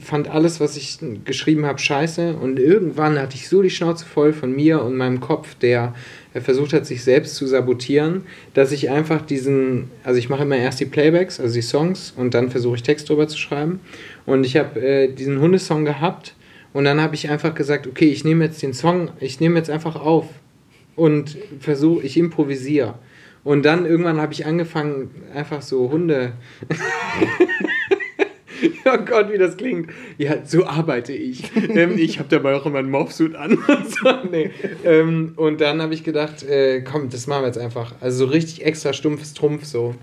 fand 0.00 0.28
alles, 0.28 0.60
was 0.60 0.76
ich 0.76 0.98
geschrieben 1.24 1.64
habe, 1.64 1.78
scheiße. 1.78 2.34
Und 2.36 2.58
irgendwann 2.58 3.18
hatte 3.18 3.34
ich 3.34 3.48
so 3.48 3.62
die 3.62 3.70
Schnauze 3.70 4.04
voll 4.04 4.32
von 4.32 4.54
mir 4.54 4.82
und 4.82 4.96
meinem 4.96 5.20
Kopf, 5.20 5.54
der 5.54 5.94
versucht 6.34 6.72
hat, 6.72 6.86
sich 6.86 7.02
selbst 7.02 7.36
zu 7.36 7.46
sabotieren, 7.46 8.22
dass 8.54 8.72
ich 8.72 8.90
einfach 8.90 9.22
diesen, 9.22 9.90
also 10.04 10.18
ich 10.18 10.28
mache 10.28 10.42
immer 10.42 10.56
erst 10.56 10.80
die 10.80 10.84
Playbacks, 10.84 11.40
also 11.40 11.54
die 11.54 11.62
Songs, 11.62 12.12
und 12.16 12.34
dann 12.34 12.50
versuche 12.50 12.76
ich 12.76 12.82
Text 12.82 13.08
drüber 13.08 13.28
zu 13.28 13.38
schreiben. 13.38 13.80
Und 14.26 14.44
ich 14.44 14.56
habe 14.56 14.80
äh, 14.80 15.08
diesen 15.08 15.40
Hundesong 15.40 15.84
gehabt 15.84 16.34
und 16.72 16.84
dann 16.84 17.00
habe 17.00 17.14
ich 17.14 17.30
einfach 17.30 17.54
gesagt, 17.54 17.86
okay, 17.86 18.08
ich 18.08 18.24
nehme 18.24 18.44
jetzt 18.44 18.62
den 18.62 18.74
Song, 18.74 19.10
ich 19.20 19.40
nehme 19.40 19.56
jetzt 19.56 19.70
einfach 19.70 19.96
auf 19.96 20.26
und 20.96 21.36
versuche, 21.60 22.04
ich 22.04 22.16
improvisiere. 22.16 22.94
Und 23.44 23.64
dann 23.64 23.86
irgendwann 23.86 24.20
habe 24.20 24.32
ich 24.32 24.44
angefangen, 24.44 25.10
einfach 25.34 25.62
so 25.62 25.90
Hunde. 25.90 26.32
oh 28.84 28.98
Gott, 29.04 29.32
wie 29.32 29.38
das 29.38 29.56
klingt. 29.56 29.90
Ja, 30.16 30.44
so 30.44 30.66
arbeite 30.66 31.12
ich. 31.12 31.50
ähm, 31.56 31.96
ich 31.98 32.18
habe 32.18 32.28
dabei 32.28 32.54
auch 32.54 32.66
immer 32.66 32.78
einen 32.78 32.90
Morphsuit 32.90 33.34
an. 33.34 33.58
so, 33.88 34.10
nee. 34.30 34.50
ähm, 34.84 35.32
und 35.36 35.60
dann 35.60 35.82
habe 35.82 35.94
ich 35.94 36.04
gedacht, 36.04 36.42
äh, 36.42 36.82
komm, 36.82 37.10
das 37.10 37.26
machen 37.26 37.42
wir 37.42 37.46
jetzt 37.46 37.58
einfach. 37.58 37.94
Also 38.00 38.26
so 38.26 38.30
richtig 38.30 38.64
extra 38.64 38.92
stumpfes 38.92 39.34
Trumpf 39.34 39.64
so. 39.64 39.94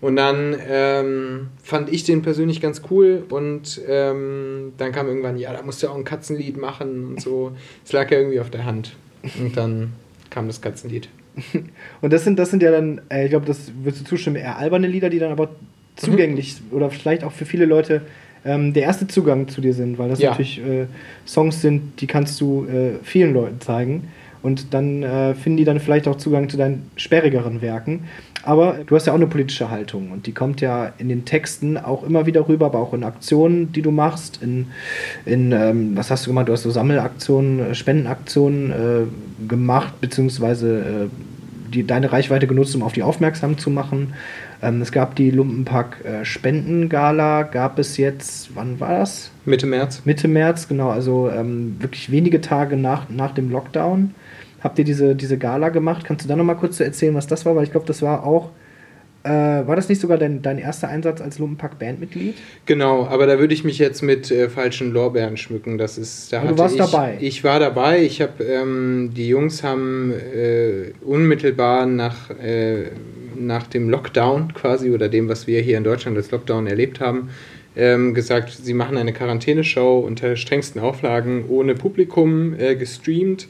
Und 0.00 0.16
dann 0.16 0.56
ähm, 0.68 1.48
fand 1.62 1.92
ich 1.92 2.04
den 2.04 2.22
persönlich 2.22 2.60
ganz 2.60 2.82
cool 2.88 3.24
und 3.30 3.80
ähm, 3.88 4.72
dann 4.76 4.92
kam 4.92 5.08
irgendwann, 5.08 5.36
ja, 5.36 5.52
da 5.52 5.62
musst 5.62 5.82
du 5.82 5.88
auch 5.88 5.96
ein 5.96 6.04
Katzenlied 6.04 6.56
machen 6.56 7.08
und 7.08 7.20
so. 7.20 7.52
Es 7.84 7.92
lag 7.92 8.08
ja 8.10 8.18
irgendwie 8.18 8.38
auf 8.38 8.50
der 8.50 8.64
Hand. 8.64 8.94
Und 9.40 9.56
dann 9.56 9.92
kam 10.30 10.46
das 10.46 10.60
Katzenlied. 10.60 11.08
Und 12.00 12.12
das 12.12 12.24
sind, 12.24 12.38
das 12.38 12.50
sind 12.50 12.62
ja 12.62 12.70
dann, 12.70 13.00
äh, 13.10 13.24
ich 13.24 13.30
glaube, 13.30 13.46
das 13.46 13.72
wirst 13.82 14.00
du 14.00 14.04
zustimmen, 14.04 14.36
eher 14.36 14.58
alberne 14.58 14.88
Lieder, 14.88 15.08
die 15.08 15.18
dann 15.18 15.30
aber 15.30 15.50
zugänglich 15.98 16.56
mhm. 16.60 16.76
oder 16.76 16.90
vielleicht 16.90 17.24
auch 17.24 17.32
für 17.32 17.44
viele 17.44 17.66
Leute 17.66 18.02
ähm, 18.44 18.72
der 18.72 18.84
erste 18.84 19.06
Zugang 19.06 19.48
zu 19.48 19.60
dir 19.60 19.74
sind, 19.74 19.98
weil 19.98 20.08
das 20.08 20.20
ja. 20.20 20.30
natürlich 20.30 20.58
äh, 20.60 20.86
Songs 21.26 21.60
sind, 21.60 22.00
die 22.00 22.06
kannst 22.06 22.40
du 22.40 22.66
äh, 22.66 22.98
vielen 23.02 23.34
Leuten 23.34 23.60
zeigen. 23.60 24.08
Und 24.40 24.72
dann 24.72 25.02
äh, 25.02 25.34
finden 25.34 25.56
die 25.56 25.64
dann 25.64 25.80
vielleicht 25.80 26.06
auch 26.06 26.16
Zugang 26.16 26.48
zu 26.48 26.56
deinen 26.56 26.88
sperrigeren 26.96 27.60
Werken. 27.60 28.04
Aber 28.44 28.78
du 28.86 28.94
hast 28.94 29.06
ja 29.06 29.12
auch 29.12 29.16
eine 29.16 29.26
politische 29.26 29.68
Haltung 29.68 30.12
und 30.12 30.26
die 30.26 30.32
kommt 30.32 30.60
ja 30.60 30.92
in 30.98 31.08
den 31.08 31.24
Texten 31.24 31.76
auch 31.76 32.04
immer 32.04 32.24
wieder 32.24 32.48
rüber, 32.48 32.66
aber 32.66 32.78
auch 32.78 32.94
in 32.94 33.02
Aktionen, 33.02 33.72
die 33.72 33.82
du 33.82 33.90
machst. 33.90 34.40
In, 34.42 34.68
in 35.26 35.52
ähm, 35.52 35.96
was 35.96 36.10
hast 36.10 36.24
du 36.24 36.30
gemacht? 36.30 36.48
Du 36.48 36.52
hast 36.52 36.62
so 36.62 36.70
Sammelaktionen, 36.70 37.58
äh, 37.58 37.74
Spendenaktionen 37.74 38.70
äh, 38.70 39.46
gemacht, 39.48 40.00
beziehungsweise 40.00 40.78
äh, 40.78 41.72
die, 41.74 41.86
deine 41.86 42.12
Reichweite 42.12 42.46
genutzt, 42.46 42.74
um 42.76 42.82
auf 42.82 42.92
die 42.92 43.02
aufmerksam 43.02 43.58
zu 43.58 43.70
machen. 43.70 44.14
Ähm, 44.60 44.82
es 44.82 44.90
gab 44.90 45.14
die 45.14 45.30
Lumpenpack 45.30 46.04
äh, 46.04 46.24
Spendengala, 46.24 47.44
gab 47.44 47.78
es 47.78 47.96
jetzt, 47.96 48.54
wann 48.54 48.80
war 48.80 48.98
das? 48.98 49.30
Mitte 49.44 49.66
März. 49.66 50.02
Mitte 50.04 50.28
März, 50.28 50.68
genau, 50.68 50.90
also 50.90 51.30
ähm, 51.30 51.76
wirklich 51.78 52.10
wenige 52.10 52.40
Tage 52.40 52.76
nach, 52.76 53.08
nach 53.08 53.32
dem 53.34 53.50
Lockdown. 53.50 54.14
Habt 54.60 54.78
ihr 54.78 54.84
diese, 54.84 55.14
diese 55.14 55.38
Gala 55.38 55.68
gemacht? 55.68 56.04
Kannst 56.04 56.24
du 56.24 56.28
da 56.28 56.34
nochmal 56.34 56.56
kurz 56.56 56.80
erzählen, 56.80 57.14
was 57.14 57.28
das 57.28 57.46
war? 57.46 57.54
Weil 57.54 57.64
ich 57.64 57.70
glaube, 57.70 57.86
das 57.86 58.02
war 58.02 58.24
auch 58.24 58.50
äh, 59.24 59.66
war 59.66 59.74
das 59.76 59.88
nicht 59.88 60.00
sogar 60.00 60.16
dein, 60.16 60.42
dein 60.42 60.58
erster 60.58 60.88
Einsatz 60.88 61.20
als 61.20 61.38
Lumpenpack-Bandmitglied? 61.38 62.34
Genau, 62.66 63.04
aber 63.06 63.26
da 63.26 63.38
würde 63.38 63.52
ich 63.52 63.64
mich 63.64 63.78
jetzt 63.78 64.00
mit 64.02 64.30
äh, 64.30 64.48
falschen 64.48 64.92
Lorbeeren 64.92 65.36
schmücken. 65.36 65.76
Das 65.76 65.98
ist, 65.98 66.32
da 66.32 66.44
du 66.44 66.56
warst 66.56 66.76
ich, 66.76 66.80
dabei. 66.80 67.18
Ich 67.20 67.42
war 67.42 67.58
dabei. 67.58 68.02
Ich 68.02 68.22
habe, 68.22 68.44
ähm, 68.44 69.10
die 69.14 69.28
Jungs 69.28 69.62
haben 69.64 70.12
äh, 70.12 70.92
unmittelbar 71.04 71.84
nach, 71.86 72.30
äh, 72.30 72.90
nach 73.46 73.66
dem 73.66 73.88
Lockdown 73.88 74.54
quasi 74.54 74.90
oder 74.90 75.08
dem, 75.08 75.28
was 75.28 75.46
wir 75.46 75.60
hier 75.60 75.78
in 75.78 75.84
Deutschland 75.84 76.16
als 76.16 76.30
Lockdown 76.30 76.66
erlebt 76.66 77.00
haben, 77.00 77.30
ähm, 77.76 78.14
gesagt, 78.14 78.50
sie 78.50 78.74
machen 78.74 78.96
eine 78.96 79.12
Quarantäneshow 79.12 80.00
unter 80.00 80.36
strengsten 80.36 80.80
Auflagen 80.80 81.44
ohne 81.48 81.74
Publikum 81.74 82.54
äh, 82.58 82.74
gestreamt 82.74 83.46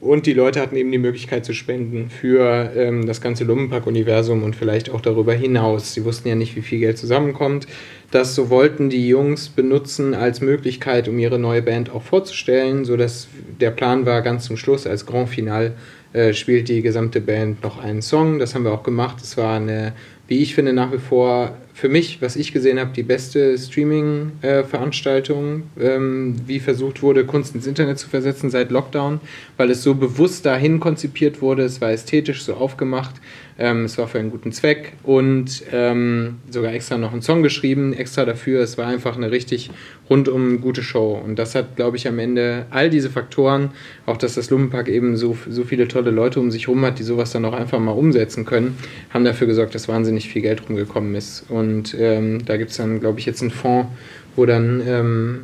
und 0.00 0.24
die 0.24 0.32
Leute 0.32 0.60
hatten 0.60 0.76
eben 0.76 0.90
die 0.90 0.98
Möglichkeit 0.98 1.44
zu 1.44 1.52
spenden 1.52 2.08
für 2.08 2.72
ähm, 2.74 3.06
das 3.06 3.20
ganze 3.20 3.44
Lumpenpack-Universum 3.44 4.42
und 4.42 4.56
vielleicht 4.56 4.90
auch 4.90 5.02
darüber 5.02 5.34
hinaus. 5.34 5.92
Sie 5.92 6.04
wussten 6.04 6.28
ja 6.28 6.34
nicht, 6.34 6.56
wie 6.56 6.62
viel 6.62 6.80
Geld 6.80 6.96
zusammenkommt. 6.96 7.66
Das 8.10 8.34
so 8.34 8.48
wollten 8.48 8.88
die 8.88 9.06
Jungs 9.06 9.50
benutzen 9.50 10.14
als 10.14 10.40
Möglichkeit, 10.40 11.06
um 11.06 11.18
ihre 11.18 11.38
neue 11.38 11.60
Band 11.60 11.90
auch 11.90 12.02
vorzustellen, 12.02 12.84
sodass 12.86 13.28
der 13.60 13.70
Plan 13.70 14.06
war, 14.06 14.22
ganz 14.22 14.46
zum 14.46 14.56
Schluss 14.56 14.86
als 14.86 15.04
Grand 15.04 15.28
Final 15.28 15.74
äh, 16.12 16.32
spielt 16.32 16.68
die 16.68 16.80
gesamte 16.80 17.20
Band 17.20 17.62
noch 17.62 17.78
einen 17.78 18.00
Song. 18.00 18.38
Das 18.38 18.54
haben 18.54 18.64
wir 18.64 18.72
auch 18.72 18.82
gemacht. 18.82 19.18
Es 19.22 19.36
war 19.36 19.56
eine, 19.56 19.92
wie 20.28 20.38
ich 20.38 20.54
finde, 20.54 20.72
nach 20.72 20.92
wie 20.92 20.98
vor 20.98 21.56
für 21.72 21.88
mich, 21.88 22.20
was 22.20 22.36
ich 22.36 22.52
gesehen 22.52 22.78
habe, 22.78 22.90
die 22.94 23.02
beste 23.02 23.56
Streaming-Veranstaltung, 23.56 25.62
ähm, 25.80 26.36
wie 26.46 26.60
versucht 26.60 27.02
wurde, 27.02 27.24
Kunst 27.24 27.54
ins 27.54 27.66
Internet 27.66 27.98
zu 27.98 28.08
versetzen 28.08 28.50
seit 28.50 28.70
Lockdown, 28.70 29.20
weil 29.56 29.70
es 29.70 29.82
so 29.82 29.94
bewusst 29.94 30.46
dahin 30.46 30.80
konzipiert 30.80 31.40
wurde, 31.40 31.62
es 31.62 31.80
war 31.80 31.90
ästhetisch 31.90 32.44
so 32.44 32.54
aufgemacht, 32.54 33.14
ähm, 33.60 33.84
es 33.84 33.98
war 33.98 34.08
für 34.08 34.18
einen 34.18 34.30
guten 34.30 34.52
Zweck 34.52 34.94
und 35.02 35.62
ähm, 35.70 36.38
sogar 36.48 36.72
extra 36.72 36.96
noch 36.96 37.12
einen 37.12 37.20
Song 37.20 37.42
geschrieben, 37.42 37.92
extra 37.92 38.24
dafür. 38.24 38.62
Es 38.62 38.78
war 38.78 38.86
einfach 38.86 39.16
eine 39.16 39.30
richtig 39.30 39.70
rundum 40.08 40.62
gute 40.62 40.82
Show. 40.82 41.20
Und 41.22 41.38
das 41.38 41.54
hat, 41.54 41.76
glaube 41.76 41.98
ich, 41.98 42.08
am 42.08 42.18
Ende 42.18 42.64
all 42.70 42.88
diese 42.88 43.10
Faktoren, 43.10 43.72
auch 44.06 44.16
dass 44.16 44.34
das 44.34 44.48
Lumpenpack 44.48 44.88
eben 44.88 45.18
so, 45.18 45.36
so 45.48 45.64
viele 45.64 45.88
tolle 45.88 46.10
Leute 46.10 46.40
um 46.40 46.50
sich 46.50 46.68
herum 46.68 46.82
hat, 46.86 46.98
die 46.98 47.02
sowas 47.02 47.32
dann 47.32 47.44
auch 47.44 47.52
einfach 47.52 47.78
mal 47.78 47.92
umsetzen 47.92 48.46
können, 48.46 48.78
haben 49.10 49.26
dafür 49.26 49.46
gesorgt, 49.46 49.74
dass 49.74 49.88
wahnsinnig 49.88 50.30
viel 50.30 50.40
Geld 50.40 50.66
rumgekommen 50.66 51.14
ist. 51.14 51.44
Und 51.50 51.59
ähm, 51.98 52.44
da 52.44 52.56
gibt 52.56 52.70
es 52.70 52.76
dann, 52.76 53.00
glaube 53.00 53.18
ich, 53.20 53.26
jetzt 53.26 53.42
einen 53.42 53.50
Fonds, 53.50 53.88
wo 54.36 54.46
dann 54.46 54.82
ähm, 54.86 55.38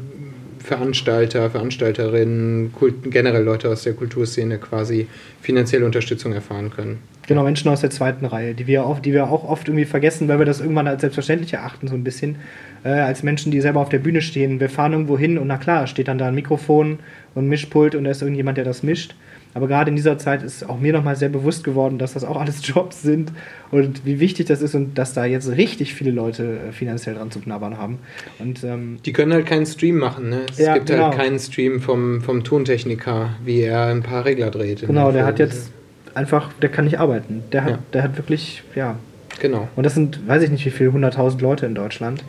Veranstalter, 0.59 1.49
Veranstalterinnen, 1.51 2.73
Kult, 2.73 2.95
generell 3.05 3.45
Leute 3.45 3.69
aus 3.69 3.85
der 3.85 3.93
Kulturszene 3.93 4.59
quasi 4.59 5.07
finanzielle 5.41 5.85
Unterstützung 5.85 6.33
erfahren 6.33 6.71
können. 6.71 6.99
Genau, 7.27 7.45
Menschen 7.45 7.71
aus 7.71 7.81
der 7.81 7.91
zweiten 7.91 8.25
Reihe, 8.25 8.55
die 8.55 8.67
wir, 8.67 8.85
oft, 8.85 9.05
die 9.05 9.13
wir 9.13 9.29
auch 9.29 9.49
oft 9.49 9.69
irgendwie 9.69 9.85
vergessen, 9.85 10.29
weil 10.29 10.39
wir 10.39 10.47
das 10.47 10.61
irgendwann 10.61 10.87
als 10.87 11.01
selbstverständlich 11.01 11.53
erachten, 11.53 11.89
so 11.89 11.95
ein 11.95 12.05
bisschen. 12.05 12.37
Äh, 12.85 12.91
als 12.91 13.25
Menschen, 13.25 13.51
die 13.51 13.61
selber 13.61 13.81
auf 13.81 13.89
der 13.89 13.99
Bühne 13.99 14.23
stehen. 14.23 14.61
Wir 14.61 14.69
fahren 14.69 14.93
irgendwo 14.93 15.19
hin 15.19 15.39
und 15.39 15.49
na 15.49 15.57
klar, 15.57 15.89
steht 15.89 16.07
dann 16.07 16.19
da 16.19 16.29
ein 16.29 16.35
Mikrofon 16.35 17.01
und 17.35 17.47
ein 17.47 17.49
Mischpult 17.49 17.97
und 17.97 18.05
da 18.05 18.11
ist 18.11 18.23
irgendjemand, 18.23 18.59
der 18.59 18.65
das 18.65 18.85
mischt. 18.85 19.17
Aber 19.57 19.69
gerade 19.69 19.89
in 19.89 19.97
dieser 19.97 20.19
Zeit 20.19 20.43
ist 20.43 20.69
auch 20.69 20.79
mir 20.79 20.93
nochmal 20.93 21.17
sehr 21.17 21.31
bewusst 21.31 21.65
geworden, 21.65 21.97
dass 21.97 22.13
das 22.13 22.25
auch 22.25 22.39
alles 22.39 22.61
Jobs 22.63 23.01
sind 23.01 23.33
und 23.71 24.05
wie 24.05 24.21
wichtig 24.21 24.49
das 24.49 24.61
ist 24.61 24.75
und 24.75 24.99
dass 24.99 25.15
da 25.15 25.25
jetzt 25.25 25.49
richtig 25.49 25.95
viele 25.95 26.11
Leute 26.11 26.59
äh, 26.69 26.73
finanziell 26.73 27.15
dran 27.15 27.31
zu 27.31 27.41
knabbern 27.41 27.79
haben. 27.79 27.99
Und, 28.39 28.63
ähm, 28.65 28.99
die 29.07 29.15
können 29.15 29.33
halt 29.33 29.47
keinen 29.47 29.65
Stream 29.65 29.97
machen. 29.97 30.29
Ne? 30.29 30.43
Es 30.51 30.59
ja, 30.59 30.75
gibt 30.75 30.89
genau. 30.89 31.05
halt 31.05 31.17
keinen 31.17 31.39
Stream 31.39 31.81
vom, 31.81 32.21
vom 32.21 32.45
Tontechniker, 32.45 33.31
wie 33.47 33.63
er 33.63 33.87
ein 33.87 34.03
paar 34.03 34.27
Regler 34.27 34.51
dreht. 34.51 34.87
Genau, 34.87 35.11
der 35.11 35.25
hat 35.25 35.39
jetzt 35.39 35.73
einfach, 36.13 36.53
der 36.61 36.69
kann 36.69 36.85
nicht 36.85 37.01
arbeiten. 37.01 37.43
Der 37.51 37.65
hat, 37.65 37.71
ja. 37.71 37.79
der 37.95 38.03
hat 38.03 38.19
wirklich, 38.19 38.63
ja. 38.75 38.99
Genau. 39.41 39.69
Und 39.75 39.85
das 39.85 39.95
sind, 39.95 40.29
weiß 40.29 40.43
ich 40.43 40.51
nicht 40.51 40.67
wie 40.67 40.71
viele, 40.71 40.91
100.000 40.91 41.41
Leute 41.41 41.65
in 41.65 41.75
Deutschland. 41.75 42.25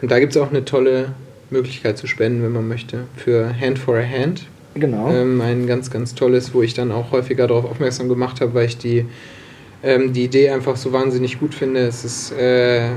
Und 0.00 0.10
da 0.10 0.18
gibt 0.18 0.34
es 0.34 0.42
auch 0.42 0.50
eine 0.50 0.64
tolle 0.64 1.10
Möglichkeit 1.48 1.96
zu 1.96 2.08
spenden, 2.08 2.42
wenn 2.42 2.50
man 2.50 2.66
möchte, 2.66 3.04
für 3.16 3.54
Hand 3.60 3.78
for 3.78 3.96
a 3.96 4.02
Hand. 4.02 4.46
Genau. 4.74 5.10
Ähm, 5.12 5.40
ein 5.40 5.66
ganz, 5.66 5.90
ganz 5.90 6.14
tolles, 6.14 6.54
wo 6.54 6.62
ich 6.62 6.74
dann 6.74 6.92
auch 6.92 7.12
häufiger 7.12 7.46
darauf 7.46 7.64
aufmerksam 7.64 8.08
gemacht 8.08 8.40
habe, 8.40 8.54
weil 8.54 8.66
ich 8.66 8.78
die, 8.78 9.06
ähm, 9.82 10.12
die 10.12 10.24
Idee 10.24 10.50
einfach 10.50 10.76
so 10.76 10.92
wahnsinnig 10.92 11.38
gut 11.40 11.54
finde. 11.54 11.80
Es 11.80 12.04
ist 12.04 12.32
äh, 12.32 12.88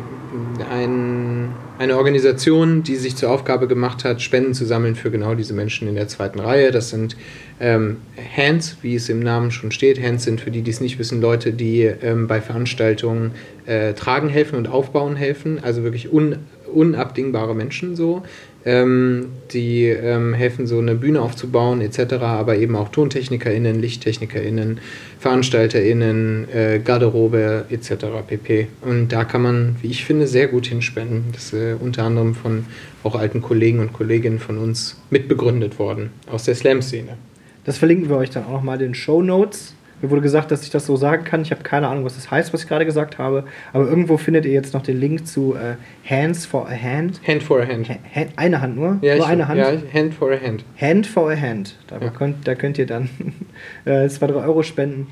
ein 0.72 1.50
eine 1.78 1.98
Organisation, 1.98 2.84
die 2.84 2.96
sich 2.96 3.16
zur 3.16 3.30
Aufgabe 3.32 3.68
gemacht 3.68 4.06
hat, 4.06 4.22
Spenden 4.22 4.54
zu 4.54 4.66
sammeln 4.66 4.96
für 4.96 5.12
genau 5.12 5.36
diese 5.36 5.54
Menschen 5.54 5.88
in 5.88 5.96
der 5.96 6.08
zweiten 6.08 6.40
Reihe. 6.40 6.72
Das 6.72 6.90
sind 6.90 7.18
ähm, 7.60 7.98
Hands, 8.36 8.78
wie 8.82 8.96
es 8.96 9.10
im 9.10 9.20
Namen 9.20 9.52
schon 9.52 9.72
steht. 9.72 10.02
Hands 10.02 10.24
sind 10.24 10.40
für 10.40 10.52
die, 10.52 10.62
die 10.62 10.72
es 10.72 10.80
nicht 10.80 11.00
wissen, 11.00 11.22
Leute, 11.22 11.52
die 11.52 11.82
ähm, 11.84 12.28
bei 12.28 12.40
Veranstaltungen 12.40 13.32
äh, 13.66 13.94
tragen 13.94 14.30
helfen 14.30 14.56
und 14.56 14.68
aufbauen 14.68 15.16
helfen. 15.16 15.60
Also 15.62 15.84
wirklich 15.84 16.12
un 16.12 16.38
unabdingbare 16.74 17.56
Menschen 17.56 17.96
so. 17.96 18.24
Ähm, 18.68 19.28
die 19.52 19.86
ähm, 19.86 20.34
helfen, 20.34 20.66
so 20.66 20.80
eine 20.80 20.96
Bühne 20.96 21.22
aufzubauen 21.22 21.82
etc., 21.82 22.14
aber 22.14 22.58
eben 22.58 22.76
auch 22.76 22.90
TontechnikerInnen, 22.90 23.80
LichttechnikerInnen, 23.80 24.80
VeranstalterInnen, 25.20 26.48
äh, 26.52 26.80
Garderobe 26.84 27.66
etc. 27.70 28.06
pp. 28.26 28.68
Und 28.82 29.10
da 29.10 29.24
kann 29.24 29.44
man, 29.44 29.76
wie 29.84 29.88
ich 29.92 30.04
finde, 30.04 30.26
sehr 30.26 30.48
gut 30.48 30.66
hinspenden. 30.66 31.26
Das 31.32 31.54
ist 31.54 31.54
äh, 31.54 31.76
unter 31.80 32.06
anderem 32.06 32.34
von 32.34 32.66
auch 33.04 33.14
alten 33.14 33.44
Kollegen 33.44 33.80
und 33.80 33.94
Kolleginnen 33.94 34.40
von 34.40 34.58
uns 34.58 35.00
mitbegründet 35.12 35.78
worden, 35.78 36.10
aus 36.28 36.46
der 36.46 36.56
Slam-Szene. 36.56 37.18
Das 37.66 37.78
verlinken 37.78 38.10
wir 38.10 38.18
euch 38.18 38.32
dann 38.32 38.46
auch 38.46 38.54
nochmal 38.54 38.78
in 38.78 38.88
den 38.88 38.96
Show 38.96 39.22
Notes. 39.22 39.76
Mir 40.06 40.12
wurde 40.12 40.22
gesagt, 40.22 40.52
dass 40.52 40.62
ich 40.62 40.70
das 40.70 40.86
so 40.86 40.96
sagen 40.98 41.24
kann. 41.24 41.42
Ich 41.42 41.50
habe 41.50 41.64
keine 41.64 41.88
Ahnung, 41.88 42.06
was 42.06 42.14
das 42.14 42.30
heißt, 42.30 42.54
was 42.54 42.62
ich 42.62 42.68
gerade 42.70 42.86
gesagt 42.86 43.18
habe. 43.18 43.46
Aber 43.74 43.88
irgendwo 43.88 44.18
findet 44.18 44.46
ihr 44.46 44.52
jetzt 44.52 44.76
noch 44.76 44.84
den 44.84 45.00
Link 45.00 45.26
zu 45.26 45.56
äh, 45.56 45.78
Hands 46.08 46.46
for 46.46 46.68
a 46.70 46.72
Hand. 46.72 47.20
Hand 47.28 47.42
for 47.42 47.60
a 47.60 47.66
Hand. 47.66 47.90
Ha 47.90 47.96
hand 48.14 48.30
eine 48.36 48.62
Hand 48.62 48.76
nur? 48.76 49.00
Ja, 49.02 49.16
nur 49.16 49.26
ich, 49.26 49.32
eine 49.32 49.48
Hand? 49.48 49.60
Ja, 49.60 49.72
Hand 49.92 50.14
for 50.14 50.32
a 50.32 50.40
Hand. 50.40 50.64
Hand 50.80 51.08
for 51.08 51.32
a 51.32 51.36
Hand. 51.36 51.76
Da, 51.88 51.98
Ja. 52.00 52.10
könnt, 52.12 52.48
da 52.48 52.54
könnt 52.54 52.78
ihr 52.78 52.86
dann 52.86 53.10
2, 53.86 54.08
3 54.08 54.34
Euro 54.36 54.62
spenden. 54.62 55.08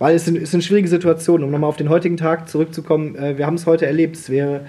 Weil 0.00 0.16
es 0.16 0.24
sind, 0.24 0.36
es 0.42 0.50
sind 0.50 0.64
schwierige 0.64 0.88
Situationen. 0.88 1.44
Um 1.44 1.52
nochmal 1.52 1.68
auf 1.68 1.76
den 1.76 1.88
heutigen 1.88 2.16
Tag 2.16 2.48
zurückzukommen, 2.48 3.14
äh, 3.14 3.38
wir 3.38 3.46
haben 3.46 3.54
es 3.54 3.66
heute 3.66 3.86
erlebt. 3.86 4.16
Es 4.16 4.28
wäre 4.28 4.62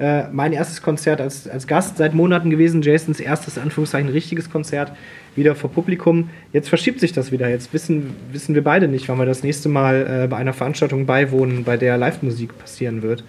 äh, 0.00 0.28
mein 0.32 0.52
erstes 0.54 0.80
Konzert 0.80 1.20
als, 1.20 1.46
als 1.46 1.66
Gast 1.66 1.98
seit 1.98 2.14
Monaten 2.14 2.48
gewesen. 2.48 2.80
Jasons 2.80 3.20
erstes, 3.20 3.58
Anführungszeichen, 3.58 4.08
richtiges 4.08 4.50
Konzert. 4.50 4.92
Wieder 5.36 5.54
vor 5.54 5.70
Publikum. 5.70 6.30
Jetzt 6.52 6.70
verschiebt 6.70 7.00
sich 7.00 7.12
das 7.12 7.30
wieder. 7.30 7.48
Jetzt 7.48 7.72
wissen, 7.72 8.14
wissen 8.32 8.54
wir 8.54 8.64
beide 8.64 8.88
nicht, 8.88 9.08
wann 9.08 9.18
wir 9.18 9.26
das 9.26 9.42
nächste 9.42 9.68
Mal 9.68 10.24
äh, 10.24 10.26
bei 10.26 10.38
einer 10.38 10.54
Veranstaltung 10.54 11.04
beiwohnen, 11.06 11.64
bei 11.64 11.76
der 11.76 11.98
Live-Musik 11.98 12.58
passieren 12.58 13.02
wird. 13.02 13.22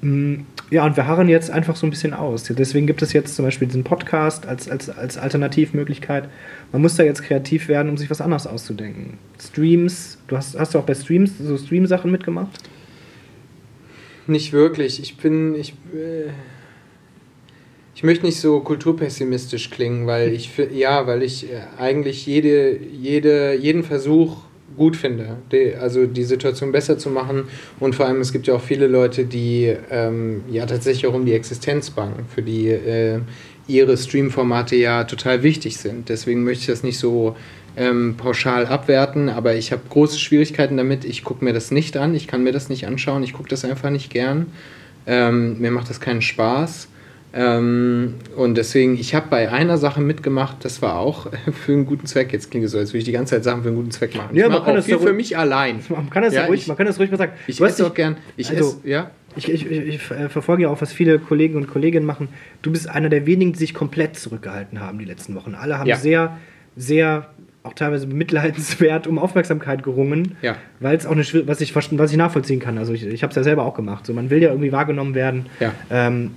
Mm, 0.00 0.36
Ja, 0.70 0.86
und 0.86 0.96
wir 0.96 1.06
harren 1.06 1.28
jetzt 1.28 1.50
einfach 1.50 1.76
so 1.76 1.86
ein 1.86 1.90
bisschen 1.90 2.14
aus. 2.14 2.44
Deswegen 2.44 2.86
gibt 2.86 3.02
es 3.02 3.12
jetzt 3.12 3.36
zum 3.36 3.44
Beispiel 3.44 3.68
diesen 3.68 3.84
Podcast 3.84 4.46
als, 4.46 4.70
als, 4.70 4.88
als 4.88 5.18
Alternativmöglichkeit. 5.18 6.28
Man 6.72 6.80
muss 6.80 6.96
da 6.96 7.02
jetzt 7.02 7.22
kreativ 7.22 7.68
werden, 7.68 7.90
um 7.90 7.96
sich 7.98 8.08
was 8.08 8.20
anderes 8.22 8.46
auszudenken. 8.46 9.18
Streams, 9.38 10.16
du 10.28 10.36
hast, 10.36 10.58
hast 10.58 10.74
du 10.74 10.78
auch 10.78 10.84
bei 10.84 10.94
Streams 10.94 11.32
so 11.38 11.58
Stream-Sachen 11.58 12.10
mitgemacht? 12.10 12.58
Nicht 14.26 14.52
wirklich. 14.52 15.00
Ich 15.00 15.16
bin, 15.16 15.54
ich, 15.54 15.74
äh, 15.94 16.30
ich 17.94 18.02
möchte 18.02 18.24
nicht 18.24 18.40
so 18.40 18.60
kulturpessimistisch 18.60 19.70
klingen, 19.70 20.06
weil 20.06 20.32
ich, 20.32 20.50
ja, 20.72 21.06
weil 21.06 21.22
ich 21.22 21.50
äh, 21.50 21.60
eigentlich 21.78 22.26
jede, 22.26 22.78
jede, 22.78 23.54
jeden 23.54 23.82
Versuch 23.82 24.38
gut 24.76 24.96
finde, 24.96 25.36
die, 25.52 25.74
also 25.74 26.06
die 26.06 26.22
Situation 26.24 26.72
besser 26.72 26.96
zu 26.96 27.10
machen 27.10 27.44
und 27.80 27.94
vor 27.94 28.06
allem 28.06 28.20
es 28.20 28.32
gibt 28.32 28.46
ja 28.46 28.54
auch 28.54 28.62
viele 28.62 28.86
Leute, 28.86 29.24
die 29.24 29.74
ähm, 29.90 30.42
ja 30.48 30.64
tatsächlich 30.64 31.06
auch 31.06 31.14
um 31.14 31.26
die 31.26 31.34
Existenz 31.34 31.90
bangen, 31.90 32.24
für 32.32 32.42
die 32.42 32.68
äh, 32.68 33.20
ihre 33.66 33.96
Stream-Formate 33.96 34.76
ja 34.76 35.04
total 35.04 35.42
wichtig 35.42 35.76
sind. 35.76 36.08
Deswegen 36.08 36.44
möchte 36.44 36.62
ich 36.62 36.66
das 36.66 36.82
nicht 36.82 36.98
so 36.98 37.36
ähm, 37.76 38.14
pauschal 38.16 38.66
abwerten, 38.66 39.28
aber 39.28 39.54
ich 39.54 39.72
habe 39.72 39.82
große 39.88 40.18
Schwierigkeiten 40.18 40.76
damit. 40.76 41.04
Ich 41.04 41.24
gucke 41.24 41.44
mir 41.44 41.52
das 41.52 41.70
nicht 41.70 41.96
an, 41.96 42.14
ich 42.14 42.26
kann 42.26 42.42
mir 42.42 42.52
das 42.52 42.68
nicht 42.68 42.86
anschauen, 42.86 43.22
ich 43.22 43.32
gucke 43.32 43.48
das 43.48 43.64
einfach 43.64 43.90
nicht 43.90 44.10
gern. 44.10 44.46
Ähm, 45.06 45.58
mir 45.60 45.70
macht 45.70 45.88
das 45.90 46.00
keinen 46.00 46.22
Spaß. 46.22 46.88
Ähm, 47.32 48.14
und 48.36 48.56
deswegen, 48.56 48.94
ich 48.98 49.14
habe 49.14 49.26
bei 49.30 49.50
einer 49.52 49.78
Sache 49.78 50.00
mitgemacht, 50.00 50.56
das 50.64 50.82
war 50.82 50.96
auch 50.98 51.28
für 51.64 51.72
einen 51.72 51.86
guten 51.86 52.06
Zweck. 52.06 52.32
Jetzt 52.32 52.50
klingt 52.50 52.66
es 52.66 52.72
so, 52.72 52.78
als 52.78 52.90
würde 52.90 52.98
ich 52.98 53.04
die 53.04 53.12
ganze 53.12 53.36
Zeit 53.36 53.44
Sachen 53.44 53.62
für 53.62 53.68
einen 53.68 53.76
guten 53.76 53.92
Zweck 53.92 54.16
machen. 54.16 54.34
Ja, 54.36 54.46
ich 54.46 54.52
man 54.52 54.64
kann 54.64 54.74
das 54.74 54.84
viel 54.86 54.98
für 54.98 55.12
mich 55.12 55.38
allein. 55.38 55.80
Man 55.88 56.10
kann 56.10 56.24
das 56.24 56.34
ja, 56.34 56.46
ruhig, 56.46 56.62
ich- 56.62 56.66
man 56.68 56.76
kann 56.76 56.86
das 56.86 56.98
ruhig 56.98 57.10
mal 57.10 57.16
sagen. 57.18 57.32
Ich 57.46 57.56
Du 57.58 57.64
hast 57.64 57.72
esse 57.74 57.82
dich- 57.84 57.90
auch 57.90 57.94
gern. 57.94 58.16
Ich 58.36 58.50
also- 58.50 58.78
esse, 58.82 58.88
ja. 58.88 59.10
Ich, 59.36 59.48
ich, 59.48 59.64
ich, 59.70 60.02
verfolge 60.02 60.64
ja 60.64 60.70
auch, 60.70 60.80
was 60.82 60.92
viele 60.92 61.20
Kollegen 61.20 61.54
und 61.54 61.68
Kolleginnen 61.68 62.04
machen. 62.04 62.26
Du 62.62 62.72
bist 62.72 62.88
einer 62.88 63.08
der 63.08 63.26
wenigen, 63.26 63.52
die 63.52 63.60
sich 63.60 63.74
komplett 63.74 64.16
zurückgehalten 64.18 64.80
haben 64.80 64.98
die 64.98 65.04
letzten 65.04 65.36
Wochen. 65.36 65.54
Alle 65.54 65.78
haben 65.78 65.86
Ja. 65.86 65.94
sehr, 65.96 66.36
sehr, 66.76 67.28
auch 67.70 67.74
teilweise 67.74 68.06
bemitleidenswert 68.06 69.06
um 69.06 69.18
Aufmerksamkeit 69.18 69.82
gerungen. 69.82 70.36
Ja. 70.42 70.56
Weil 70.80 70.96
es 70.96 71.06
auch 71.06 71.12
eine 71.12 71.24
was 71.46 71.60
ich, 71.60 71.74
was 71.74 72.10
ich 72.10 72.16
nachvollziehen 72.16 72.60
kann. 72.60 72.78
Also 72.78 72.92
ich, 72.92 73.06
ich 73.06 73.22
habe 73.22 73.30
es 73.30 73.36
ja 73.36 73.42
selber 73.42 73.64
auch 73.64 73.74
gemacht. 73.74 74.06
So, 74.06 74.12
man 74.12 74.30
will 74.30 74.42
ja 74.42 74.50
irgendwie 74.50 74.72
wahrgenommen 74.72 75.14
werden. 75.14 75.46
Ja. 75.60 75.72
Ähm, 75.90 76.32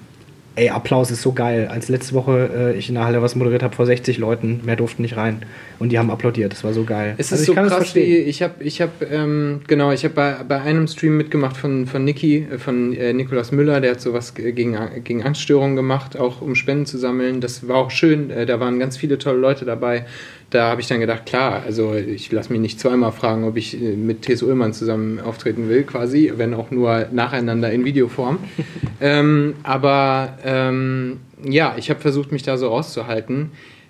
ey, 0.55 0.69
Applaus 0.69 1.09
ist 1.09 1.21
so 1.21 1.31
geil. 1.31 1.67
Als 1.71 1.89
letzte 1.89 2.13
Woche 2.13 2.73
äh, 2.73 2.77
ich 2.77 2.89
in 2.89 2.95
der 2.95 3.05
Halle 3.05 3.21
was 3.21 3.35
moderiert 3.35 3.63
habe 3.63 3.75
vor 3.75 3.85
60 3.85 4.17
Leuten, 4.17 4.61
mehr 4.63 4.75
durften 4.75 5.01
nicht 5.01 5.17
rein. 5.17 5.43
Und 5.79 5.91
die 5.91 5.97
haben 5.97 6.11
applaudiert. 6.11 6.53
Das 6.53 6.63
war 6.63 6.73
so 6.73 6.83
geil. 6.83 7.15
Es 7.17 7.27
ist 7.27 7.33
Also 7.33 7.43
ich 7.43 7.47
so 7.47 7.53
krass, 7.53 7.71
wie 7.71 7.75
verstehen. 7.75 8.29
ich 8.29 8.41
habe, 8.43 8.63
ich 8.63 8.81
habe, 8.81 8.91
ähm, 9.11 9.61
genau, 9.67 9.91
ich 9.91 10.03
habe 10.03 10.13
bei, 10.13 10.35
bei 10.47 10.61
einem 10.61 10.87
Stream 10.87 11.17
mitgemacht 11.17 11.57
von, 11.57 11.87
von 11.87 12.03
Niki, 12.03 12.47
äh, 12.51 12.57
von 12.59 12.93
äh, 12.93 13.13
Nikolaus 13.13 13.51
Müller, 13.51 13.81
der 13.81 13.91
hat 13.91 14.01
sowas 14.01 14.35
gegen, 14.35 14.77
gegen 15.03 15.23
Angststörungen 15.23 15.75
gemacht, 15.75 16.17
auch 16.17 16.41
um 16.41 16.55
Spenden 16.55 16.85
zu 16.85 16.97
sammeln. 16.97 17.41
Das 17.41 17.67
war 17.67 17.77
auch 17.77 17.91
schön, 17.91 18.29
äh, 18.29 18.45
da 18.45 18.59
waren 18.59 18.79
ganz 18.79 18.97
viele 18.97 19.17
tolle 19.17 19.39
Leute 19.39 19.65
dabei. 19.65 20.05
Da 20.53 20.69
habe 20.69 20.81
ich 20.81 20.87
dann 20.87 20.99
gedacht, 20.99 21.25
klar, 21.25 21.63
also 21.65 21.95
ich 21.95 22.31
lasse 22.31 22.51
mich 22.51 22.61
nicht 22.61 22.79
zweimal 22.79 23.11
fragen, 23.11 23.43
ob 23.43 23.57
ich 23.57 23.73
äh, 23.73 23.95
mit 23.95 24.21
Thes 24.21 24.43
Ullmann 24.43 24.71
zusammen 24.71 25.19
auftreten 25.19 25.67
will, 25.67 25.81
quasi, 25.81 26.31
wenn 26.35 26.53
auch 26.53 26.69
nur 26.69 27.07
nacheinander 27.11 27.71
in 27.71 27.83
Videoform. 27.85 28.37
ähm, 29.01 29.55
aber 29.63 30.37
ähm, 30.45 31.21
ja, 31.43 31.73
ich 31.77 31.89
habe 31.89 32.01
versucht, 32.01 32.31
mich 32.31 32.43
da 32.43 32.57
so 32.57 32.67
rauszuhalten. 32.67 33.49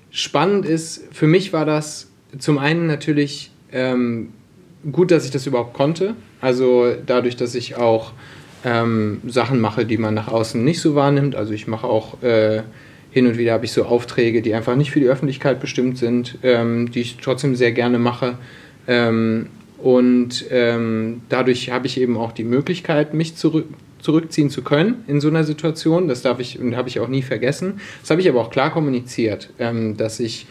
Spannend 0.10 0.66
ist, 0.66 1.04
für 1.12 1.28
mich 1.28 1.52
war 1.52 1.66
das 1.66 2.08
zum 2.40 2.58
einen 2.60 2.88
natürlich 2.88 3.52
ähm, 3.74 4.30
gut, 4.90 5.12
dass 5.12 5.26
ich 5.26 5.32
das 5.32 5.46
überhaupt 5.46 5.74
konnte. 5.74 6.16
Also 6.40 6.94
dadurch, 7.06 7.36
dass 7.36 7.56
ich 7.56 7.76
auch 7.76 8.14
ähm, 8.64 9.20
Sachen 9.28 9.60
mache, 9.60 9.86
die 9.86 9.98
man 9.98 10.14
nach 10.14 10.30
außen 10.30 10.64
nicht 10.64 10.80
so 10.80 10.96
wahrnimmt. 10.96 11.36
Also 11.36 11.52
ich 11.52 11.68
mache 11.68 11.88
auch 11.88 12.24
äh, 12.24 12.64
hin 13.14 13.28
und 13.28 13.38
wieder 13.38 13.54
habe 13.54 13.66
ich 13.66 13.72
so 13.72 13.86
Aufträge, 13.86 14.42
die 14.42 14.56
einfach 14.56 14.76
nicht 14.76 14.92
für 14.92 15.00
die 15.00 15.08
Öffentlichkeit 15.08 15.60
bestimmt 15.60 16.00
sind, 16.00 16.40
ähm, 16.42 16.92
die 16.92 17.02
ich 17.02 17.18
trotzdem 17.22 17.56
sehr 17.56 17.72
gerne 17.72 18.00
mache. 18.00 18.40
Ähm, 18.88 19.48
und 19.78 20.46
ähm, 20.50 21.22
dadurch 21.30 21.70
habe 21.70 21.86
ich 21.86 22.00
eben 22.00 22.18
auch 22.18 22.32
die 22.32 22.44
Möglichkeit, 22.44 23.14
mich 23.14 23.36
zurück, 23.36 23.68
zurückziehen 24.00 24.50
zu 24.50 24.64
können 24.64 25.04
in 25.08 25.22
so 25.22 25.28
einer 25.28 25.44
Situation. 25.44 26.08
Das 26.08 26.24
darf 26.24 26.40
ich 26.40 26.60
und 26.60 26.76
habe 26.76 26.90
ich 26.90 27.00
auch 27.00 27.08
nie 27.08 27.22
vergessen. 27.22 27.80
Das 28.02 28.10
habe 28.10 28.20
ich 28.20 28.28
aber 28.28 28.42
auch 28.42 28.50
klar 28.50 28.72
kommuniziert, 28.72 29.52
ähm, 29.60 29.96
dass 29.96 30.20
ich 30.20 30.48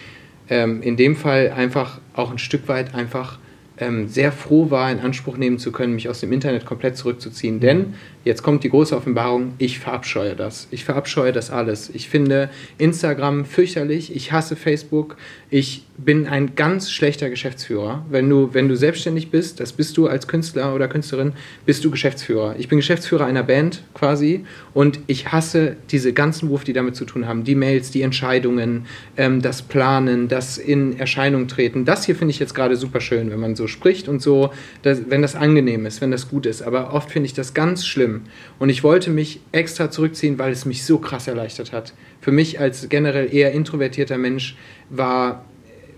ähm, 0.49 0.83
in 0.83 0.97
dem 0.97 1.17
Fall 1.17 1.51
einfach 1.51 2.01
auch 2.15 2.31
ein 2.31 2.39
Stück 2.39 2.69
weit 2.69 2.95
einfach 2.95 3.39
ähm, 3.79 4.07
sehr 4.07 4.31
froh 4.31 4.71
war, 4.71 4.93
in 4.93 5.01
Anspruch 5.01 5.37
nehmen 5.37 5.59
zu 5.59 5.73
können, 5.73 5.95
mich 5.95 6.09
aus 6.09 6.21
dem 6.21 6.33
Internet 6.33 6.65
komplett 6.65 6.97
zurückzuziehen. 6.97 7.59
Denn 7.59 7.95
jetzt 8.25 8.43
kommt 8.43 8.65
die 8.65 8.71
große 8.71 8.97
Offenbarung, 8.97 9.55
ich 9.59 9.79
verabscheue 9.79 10.37
das. 10.37 10.69
Ich 10.71 10.85
verabscheue 10.85 11.33
das 11.33 11.51
alles. 11.51 11.91
Ich 11.93 12.09
finde 12.09 12.51
Instagram 12.79 13.45
fürchterlich, 13.45 14.15
ich 14.15 14.33
hasse 14.33 14.57
Facebook, 14.57 15.17
ich 15.51 15.85
bin 15.99 16.27
ein 16.27 16.55
ganz 16.55 16.91
schlechter 16.91 17.31
Geschäftsführer. 17.31 18.05
Wenn 18.11 18.29
du, 18.29 18.53
wenn 18.53 18.69
du 18.69 18.77
selbstständig 18.77 19.31
bist, 19.31 19.61
das 19.61 19.73
bist 19.73 19.97
du 19.97 20.07
als 20.07 20.27
Künstler 20.27 20.75
oder 20.75 20.89
Künstlerin, 20.89 21.33
bist 21.67 21.85
du 21.85 21.91
Geschäftsführer. 21.91 22.57
Ich 22.59 22.69
bin 22.69 22.79
Geschäftsführer 22.79 23.27
einer 23.27 23.43
Band 23.43 23.83
quasi 23.95 24.45
und 24.75 25.01
ich 25.07 25.33
hasse 25.33 25.77
diese 25.91 26.13
ganzen 26.13 26.47
Berufe, 26.47 26.65
die 26.65 26.73
damit 26.73 26.97
zu 26.97 27.05
tun 27.05 27.27
haben. 27.27 27.45
Die 27.45 27.55
Mails, 27.55 27.91
die 27.91 28.03
Entscheidungen, 28.03 28.87
ähm, 29.17 29.43
das 29.43 29.63
Planen, 29.63 30.29
das 30.29 30.59
in 30.59 30.99
Erscheinung 30.99 31.49
treten. 31.49 31.85
Das 31.85 32.05
hier 32.05 32.17
finde 32.17 32.31
ich 32.31 32.39
jetzt 32.39 32.55
gerade 32.55 32.77
super 32.77 33.01
schön, 33.01 33.31
wenn 33.31 33.41
man 33.41 33.57
so 33.57 33.67
spricht 33.67 34.09
und 34.09 34.23
so, 34.23 34.53
dass, 34.83 35.11
wenn 35.11 35.23
das 35.23 35.35
angenehm 35.35 35.87
ist, 35.87 36.01
wenn 36.01 36.11
das 36.11 36.29
gut 36.29 36.47
ist. 36.47 36.63
Aber 36.63 36.93
oft 36.95 37.11
finde 37.11 37.27
ich 37.27 37.35
das 37.35 37.55
ganz 37.55 37.87
schlimm. 37.87 38.12
Und 38.59 38.69
ich 38.69 38.83
wollte 38.83 39.11
mich 39.11 39.41
extra 39.53 39.91
zurückziehen, 39.91 40.39
weil 40.39 40.53
es 40.53 40.65
mich 40.65 40.85
so 40.85 40.99
krass 40.99 41.29
erleichtert 41.29 41.73
hat. 41.73 41.95
Für 42.21 42.33
mich 42.33 42.61
als 42.61 42.89
generell 42.89 43.33
eher 43.35 43.53
introvertierter 43.53 44.19
Mensch 44.19 44.57
war 44.91 45.45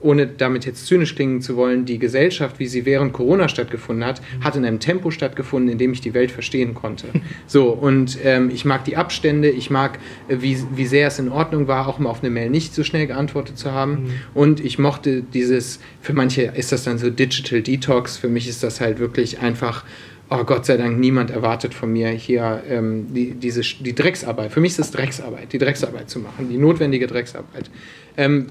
ohne 0.04 0.26
damit 0.26 0.66
jetzt 0.66 0.86
zynisch 0.86 1.14
klingen 1.14 1.40
zu 1.40 1.56
wollen, 1.56 1.86
die 1.86 1.98
Gesellschaft, 1.98 2.58
wie 2.58 2.66
sie 2.66 2.84
während 2.84 3.14
Corona 3.14 3.48
stattgefunden 3.48 4.04
hat, 4.04 4.20
hat 4.42 4.54
in 4.54 4.64
einem 4.64 4.78
Tempo 4.78 5.10
stattgefunden, 5.10 5.72
in 5.72 5.78
dem 5.78 5.92
ich 5.92 6.02
die 6.02 6.12
Welt 6.12 6.30
verstehen 6.30 6.74
konnte. 6.74 7.08
So, 7.46 7.70
und 7.70 8.18
ähm, 8.24 8.50
ich 8.50 8.64
mag 8.64 8.84
die 8.84 8.96
Abstände, 8.96 9.48
ich 9.48 9.70
mag, 9.70 9.98
äh, 10.28 10.36
wie, 10.40 10.58
wie 10.74 10.86
sehr 10.86 11.08
es 11.08 11.18
in 11.18 11.30
Ordnung 11.30 11.68
war, 11.68 11.88
auch 11.88 11.98
mal 11.98 12.10
auf 12.10 12.22
eine 12.22 12.30
Mail 12.30 12.50
nicht 12.50 12.74
so 12.74 12.84
schnell 12.84 13.06
geantwortet 13.06 13.58
zu 13.58 13.72
haben. 13.72 14.10
Und 14.34 14.60
ich 14.64 14.78
mochte 14.78 15.22
dieses, 15.22 15.80
für 16.00 16.12
manche 16.12 16.42
ist 16.42 16.72
das 16.72 16.84
dann 16.84 16.98
so 16.98 17.10
Digital 17.10 17.62
Detox, 17.62 18.16
für 18.16 18.28
mich 18.28 18.48
ist 18.48 18.62
das 18.62 18.80
halt 18.80 18.98
wirklich 18.98 19.40
einfach 19.40 19.84
oh 20.30 20.44
Gott 20.44 20.66
sei 20.66 20.76
Dank, 20.76 20.98
niemand 20.98 21.30
erwartet 21.30 21.74
von 21.74 21.92
mir 21.92 22.08
hier 22.08 22.62
ähm, 22.68 23.12
die, 23.14 23.32
diese, 23.32 23.60
die 23.60 23.94
Drecksarbeit. 23.94 24.52
Für 24.52 24.60
mich 24.60 24.72
ist 24.72 24.78
das 24.78 24.90
Drecksarbeit, 24.90 25.52
die 25.52 25.58
Drecksarbeit 25.58 26.10
zu 26.10 26.18
machen, 26.18 26.48
die 26.48 26.56
notwendige 26.56 27.06
Drecksarbeit. 27.06 27.70
Ähm, 28.16 28.46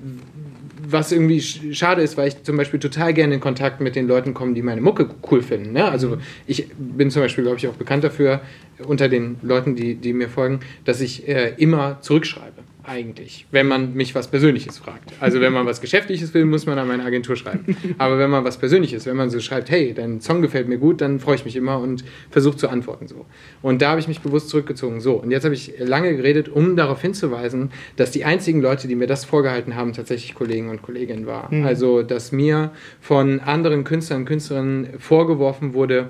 was 0.85 1.11
irgendwie 1.11 1.41
schade 1.41 2.01
ist, 2.01 2.17
weil 2.17 2.27
ich 2.27 2.43
zum 2.43 2.57
Beispiel 2.57 2.79
total 2.79 3.13
gerne 3.13 3.35
in 3.35 3.39
Kontakt 3.39 3.79
mit 3.79 3.95
den 3.95 4.07
Leuten 4.07 4.33
komme, 4.33 4.53
die 4.53 4.61
meine 4.61 4.81
Mucke 4.81 5.09
cool 5.31 5.41
finden. 5.41 5.71
Ne? 5.71 5.85
Also 5.85 6.17
ich 6.45 6.67
bin 6.77 7.09
zum 7.09 7.21
Beispiel, 7.21 7.43
glaube 7.43 7.57
ich, 7.57 7.67
auch 7.67 7.73
bekannt 7.73 8.03
dafür, 8.03 8.41
unter 8.85 9.07
den 9.07 9.37
Leuten, 9.41 9.75
die, 9.75 9.95
die 9.95 10.13
mir 10.13 10.27
folgen, 10.27 10.59
dass 10.83 10.99
ich 10.99 11.27
äh, 11.27 11.53
immer 11.57 12.01
zurückschreibe 12.01 12.63
eigentlich, 12.83 13.45
wenn 13.51 13.67
man 13.67 13.93
mich 13.93 14.13
was 14.13 14.27
Persönliches 14.27 14.77
fragt. 14.77 15.13
Also 15.21 15.39
wenn 15.39 15.53
man 15.53 15.65
was 15.65 15.79
Geschäftliches 15.79 16.33
will, 16.33 16.45
muss 16.45 16.65
man 16.65 16.77
an 16.77 16.87
meine 16.87 17.03
Agentur 17.03 17.35
schreiben. 17.35 17.77
Aber 17.97 18.19
wenn 18.19 18.29
man 18.29 18.43
was 18.43 18.57
Persönliches, 18.57 19.05
wenn 19.05 19.15
man 19.15 19.29
so 19.29 19.39
schreibt, 19.39 19.69
hey, 19.69 19.93
dein 19.93 20.19
Song 20.19 20.41
gefällt 20.41 20.67
mir 20.67 20.77
gut, 20.77 20.99
dann 20.99 21.19
freue 21.19 21.35
ich 21.35 21.45
mich 21.45 21.55
immer 21.55 21.79
und 21.79 22.03
versuche 22.29 22.57
zu 22.57 22.69
antworten 22.69 23.07
so. 23.07 23.25
Und 23.61 23.81
da 23.81 23.91
habe 23.91 24.01
ich 24.01 24.07
mich 24.07 24.19
bewusst 24.19 24.49
zurückgezogen. 24.49 24.99
So, 24.99 25.13
und 25.13 25.31
jetzt 25.31 25.45
habe 25.45 25.55
ich 25.55 25.73
lange 25.79 26.15
geredet, 26.15 26.49
um 26.49 26.75
darauf 26.75 27.01
hinzuweisen, 27.01 27.71
dass 27.95 28.11
die 28.11 28.25
einzigen 28.25 28.61
Leute, 28.61 28.87
die 28.87 28.95
mir 28.95 29.07
das 29.07 29.23
vorgehalten 29.23 29.75
haben, 29.75 29.93
tatsächlich 29.93 30.35
Kollegen 30.35 30.69
und 30.69 30.81
Kolleginnen 30.81 31.25
waren. 31.25 31.61
Mhm. 31.61 31.65
Also, 31.65 32.03
dass 32.03 32.31
mir 32.31 32.71
von 32.99 33.39
anderen 33.39 33.85
Künstlern 33.85 34.21
und 34.21 34.25
Künstlerinnen 34.25 34.99
vorgeworfen 34.99 35.73
wurde, 35.73 36.09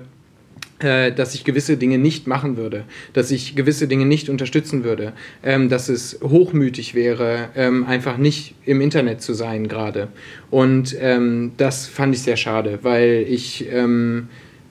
dass 0.84 1.34
ich 1.34 1.44
gewisse 1.44 1.76
Dinge 1.76 1.98
nicht 1.98 2.26
machen 2.26 2.56
würde, 2.56 2.84
dass 3.12 3.30
ich 3.30 3.56
gewisse 3.56 3.88
Dinge 3.88 4.06
nicht 4.06 4.28
unterstützen 4.28 4.84
würde, 4.84 5.12
ähm, 5.42 5.68
dass 5.68 5.88
es 5.88 6.18
hochmütig 6.22 6.94
wäre, 6.94 7.48
ähm, 7.56 7.84
einfach 7.86 8.16
nicht 8.16 8.54
im 8.64 8.80
Internet 8.80 9.20
zu 9.22 9.34
sein 9.34 9.68
gerade. 9.68 10.08
Und 10.50 10.96
ähm, 11.00 11.52
das 11.56 11.86
fand 11.86 12.14
ich 12.14 12.22
sehr 12.22 12.36
schade, 12.36 12.80
weil 12.82 13.26
ich 13.28 13.66
ähm, 13.72 14.28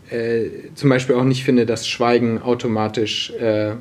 äh, 0.09 0.45
zum 0.75 0.89
Beispiel 0.89 1.15
auch 1.15 1.23
nicht 1.23 1.43
finde, 1.43 1.65
dass 1.65 1.87
Schweigen 1.87 2.41
automatisch 2.41 3.31
äh, 3.39 3.73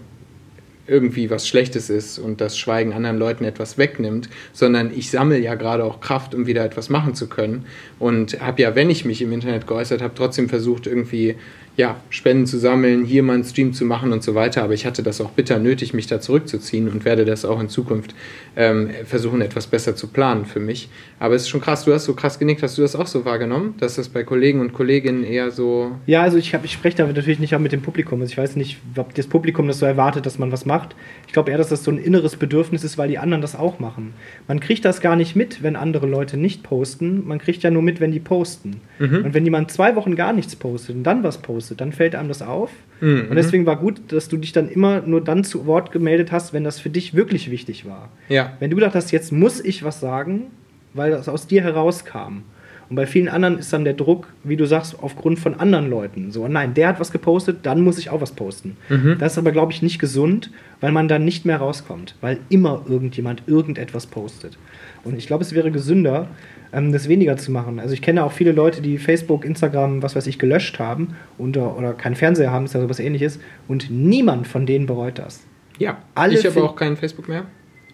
irgendwie 0.86 1.30
was 1.30 1.46
Schlechtes 1.46 1.90
ist 1.90 2.18
und 2.18 2.40
das 2.40 2.58
Schweigen 2.58 2.92
anderen 2.92 3.18
Leuten 3.18 3.44
etwas 3.44 3.78
wegnimmt, 3.78 4.28
sondern 4.52 4.90
ich 4.94 5.10
sammle 5.10 5.38
ja 5.38 5.54
gerade 5.54 5.84
auch 5.84 6.00
Kraft, 6.00 6.34
um 6.34 6.46
wieder 6.46 6.64
etwas 6.64 6.88
machen 6.88 7.14
zu 7.14 7.28
können. 7.28 7.66
Und 7.98 8.40
habe 8.40 8.62
ja, 8.62 8.74
wenn 8.74 8.90
ich 8.90 9.04
mich 9.04 9.22
im 9.22 9.32
Internet 9.32 9.66
geäußert 9.66 10.02
habe, 10.02 10.14
trotzdem 10.14 10.48
versucht, 10.48 10.86
irgendwie 10.86 11.36
ja, 11.76 11.96
Spenden 12.10 12.46
zu 12.46 12.58
sammeln, 12.58 13.04
hier 13.04 13.22
mal 13.22 13.34
einen 13.34 13.44
Stream 13.44 13.72
zu 13.72 13.86
machen 13.86 14.12
und 14.12 14.22
so 14.22 14.34
weiter. 14.34 14.62
Aber 14.62 14.74
ich 14.74 14.84
hatte 14.84 15.02
das 15.02 15.20
auch 15.22 15.30
bitter 15.30 15.58
nötig, 15.58 15.94
mich 15.94 16.06
da 16.06 16.20
zurückzuziehen 16.20 16.88
und 16.88 17.06
werde 17.06 17.24
das 17.24 17.46
auch 17.46 17.60
in 17.60 17.70
Zukunft 17.70 18.14
ähm, 18.56 18.90
versuchen, 19.06 19.40
etwas 19.40 19.66
besser 19.66 19.96
zu 19.96 20.08
planen 20.08 20.44
für 20.44 20.60
mich. 20.60 20.90
Aber 21.18 21.34
es 21.34 21.42
ist 21.42 21.48
schon 21.48 21.62
krass, 21.62 21.84
du 21.84 21.94
hast 21.94 22.04
so 22.04 22.14
krass 22.14 22.38
genickt. 22.38 22.62
Hast 22.62 22.76
du 22.76 22.82
das 22.82 22.94
auch 22.94 23.06
so 23.06 23.24
wahrgenommen, 23.24 23.74
dass 23.78 23.94
das 23.94 24.10
bei 24.10 24.22
Kollegen 24.22 24.60
und 24.60 24.74
Kolleginnen 24.74 25.24
eher 25.24 25.50
so. 25.50 25.92
Ja, 26.06 26.22
also 26.22 26.36
ich, 26.36 26.52
ich 26.62 26.72
spreche 26.72 26.98
da 26.98 27.06
natürlich 27.06 27.38
nicht 27.38 27.54
auch 27.54 27.60
mit 27.60 27.72
dem 27.72 27.80
Publikum. 27.80 28.20
Also 28.20 28.32
ich 28.32 28.38
weiß 28.38 28.56
nicht, 28.56 28.78
ob 28.96 29.14
das 29.14 29.26
Publikum 29.26 29.66
das 29.66 29.78
so 29.78 29.86
erwartet, 29.86 30.26
dass 30.26 30.38
man 30.38 30.52
was 30.52 30.66
macht. 30.66 30.94
Ich 31.26 31.32
glaube 31.32 31.52
eher, 31.52 31.58
dass 31.58 31.70
das 31.70 31.84
so 31.84 31.90
ein 31.90 31.98
inneres 31.98 32.36
Bedürfnis 32.36 32.84
ist, 32.84 32.98
weil 32.98 33.08
die 33.08 33.18
anderen 33.18 33.40
das 33.40 33.56
auch 33.56 33.78
machen. 33.78 34.12
Man 34.46 34.60
kriegt 34.60 34.84
das 34.84 35.00
gar 35.00 35.16
nicht 35.16 35.36
mit, 35.36 35.62
wenn 35.62 35.76
andere 35.76 36.06
Leute 36.06 36.36
nicht 36.36 36.62
posten. 36.62 37.26
Man 37.26 37.38
kriegt 37.38 37.62
ja 37.62 37.70
nur 37.70 37.82
mit, 37.82 38.00
wenn 38.00 38.12
die 38.12 38.20
posten. 38.20 38.82
Mhm. 38.98 39.24
Und 39.24 39.34
wenn 39.34 39.44
jemand 39.44 39.70
zwei 39.70 39.96
Wochen 39.96 40.16
gar 40.16 40.34
nichts 40.34 40.54
postet 40.54 40.96
und 40.96 41.04
dann 41.04 41.22
was 41.22 41.38
postet, 41.38 41.61
postet, 41.62 41.80
dann 41.80 41.92
fällt 41.92 42.14
einem 42.14 42.28
das 42.28 42.42
auf. 42.42 42.70
Mhm. 43.00 43.28
Und 43.30 43.36
deswegen 43.36 43.66
war 43.66 43.76
gut, 43.76 44.00
dass 44.08 44.28
du 44.28 44.36
dich 44.36 44.52
dann 44.52 44.68
immer 44.68 45.00
nur 45.00 45.22
dann 45.22 45.44
zu 45.44 45.66
Wort 45.66 45.92
gemeldet 45.92 46.32
hast, 46.32 46.52
wenn 46.52 46.64
das 46.64 46.80
für 46.80 46.90
dich 46.90 47.14
wirklich 47.14 47.50
wichtig 47.50 47.86
war. 47.86 48.10
Ja. 48.28 48.56
Wenn 48.58 48.70
du 48.70 48.76
gedacht 48.76 48.94
hast, 48.94 49.12
jetzt 49.12 49.32
muss 49.32 49.64
ich 49.64 49.84
was 49.84 50.00
sagen, 50.00 50.50
weil 50.92 51.12
das 51.12 51.28
aus 51.28 51.46
dir 51.46 51.62
herauskam. 51.62 52.42
Und 52.90 52.96
bei 52.96 53.06
vielen 53.06 53.28
anderen 53.28 53.58
ist 53.58 53.72
dann 53.72 53.84
der 53.84 53.94
Druck, 53.94 54.28
wie 54.44 54.56
du 54.56 54.66
sagst, 54.66 54.96
aufgrund 55.00 55.38
von 55.38 55.54
anderen 55.54 55.88
Leuten. 55.88 56.30
So, 56.30 56.46
nein, 56.46 56.74
der 56.74 56.88
hat 56.88 57.00
was 57.00 57.10
gepostet, 57.10 57.60
dann 57.62 57.80
muss 57.80 57.96
ich 57.96 58.10
auch 58.10 58.20
was 58.20 58.32
posten. 58.32 58.76
Mhm. 58.90 59.16
Das 59.18 59.32
ist 59.32 59.38
aber, 59.38 59.52
glaube 59.52 59.72
ich, 59.72 59.80
nicht 59.80 59.98
gesund, 59.98 60.50
weil 60.80 60.92
man 60.92 61.08
dann 61.08 61.24
nicht 61.24 61.46
mehr 61.46 61.56
rauskommt, 61.56 62.16
weil 62.20 62.38
immer 62.50 62.84
irgendjemand 62.86 63.44
irgendetwas 63.46 64.06
postet. 64.06 64.58
Und 65.04 65.16
ich 65.16 65.26
glaube, 65.26 65.42
es 65.42 65.54
wäre 65.54 65.70
gesünder, 65.70 66.28
ähm, 66.72 66.92
das 66.92 67.08
weniger 67.08 67.36
zu 67.36 67.52
machen. 67.52 67.78
Also 67.78 67.94
ich 67.94 68.02
kenne 68.02 68.24
auch 68.24 68.32
viele 68.32 68.52
Leute, 68.52 68.82
die 68.82 68.98
Facebook, 68.98 69.44
Instagram, 69.44 70.02
was 70.02 70.16
weiß 70.16 70.26
ich, 70.26 70.38
gelöscht 70.38 70.78
haben 70.78 71.16
und, 71.38 71.56
oder 71.56 71.92
keinen 71.92 72.16
Fernseher 72.16 72.50
haben, 72.50 72.64
ist 72.64 72.74
ja 72.74 72.80
sowas 72.80 72.98
ähnliches. 72.98 73.38
Und 73.68 73.90
niemand 73.90 74.46
von 74.46 74.66
denen 74.66 74.86
bereut 74.86 75.18
das. 75.18 75.40
Ja, 75.78 75.98
Alle 76.14 76.34
ich 76.38 76.46
habe 76.46 76.62
auch 76.62 76.76
keinen 76.76 76.96
Facebook 76.96 77.28
mehr. 77.28 77.46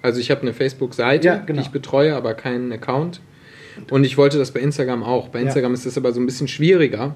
Also 0.03 0.21
ich 0.21 0.31
habe 0.31 0.43
eine 0.43 0.53
Facebook-Seite, 0.53 1.27
ja, 1.27 1.37
genau. 1.39 1.61
die 1.61 1.67
ich 1.67 1.73
betreue, 1.73 2.15
aber 2.15 2.35
keinen 2.35 2.73
Account. 2.73 3.21
Und 3.91 4.05
ich 4.05 4.17
wollte 4.17 4.39
das 4.39 4.53
bei 4.53 4.61
Instagram 4.61 5.03
auch. 5.03 5.29
Bei 5.29 5.41
Instagram 5.41 5.73
ja. 5.73 5.75
ist 5.75 5.87
das 5.87 5.97
aber 5.97 6.13
so 6.13 6.21
ein 6.21 6.27
bisschen 6.27 6.49
schwieriger, 6.49 7.15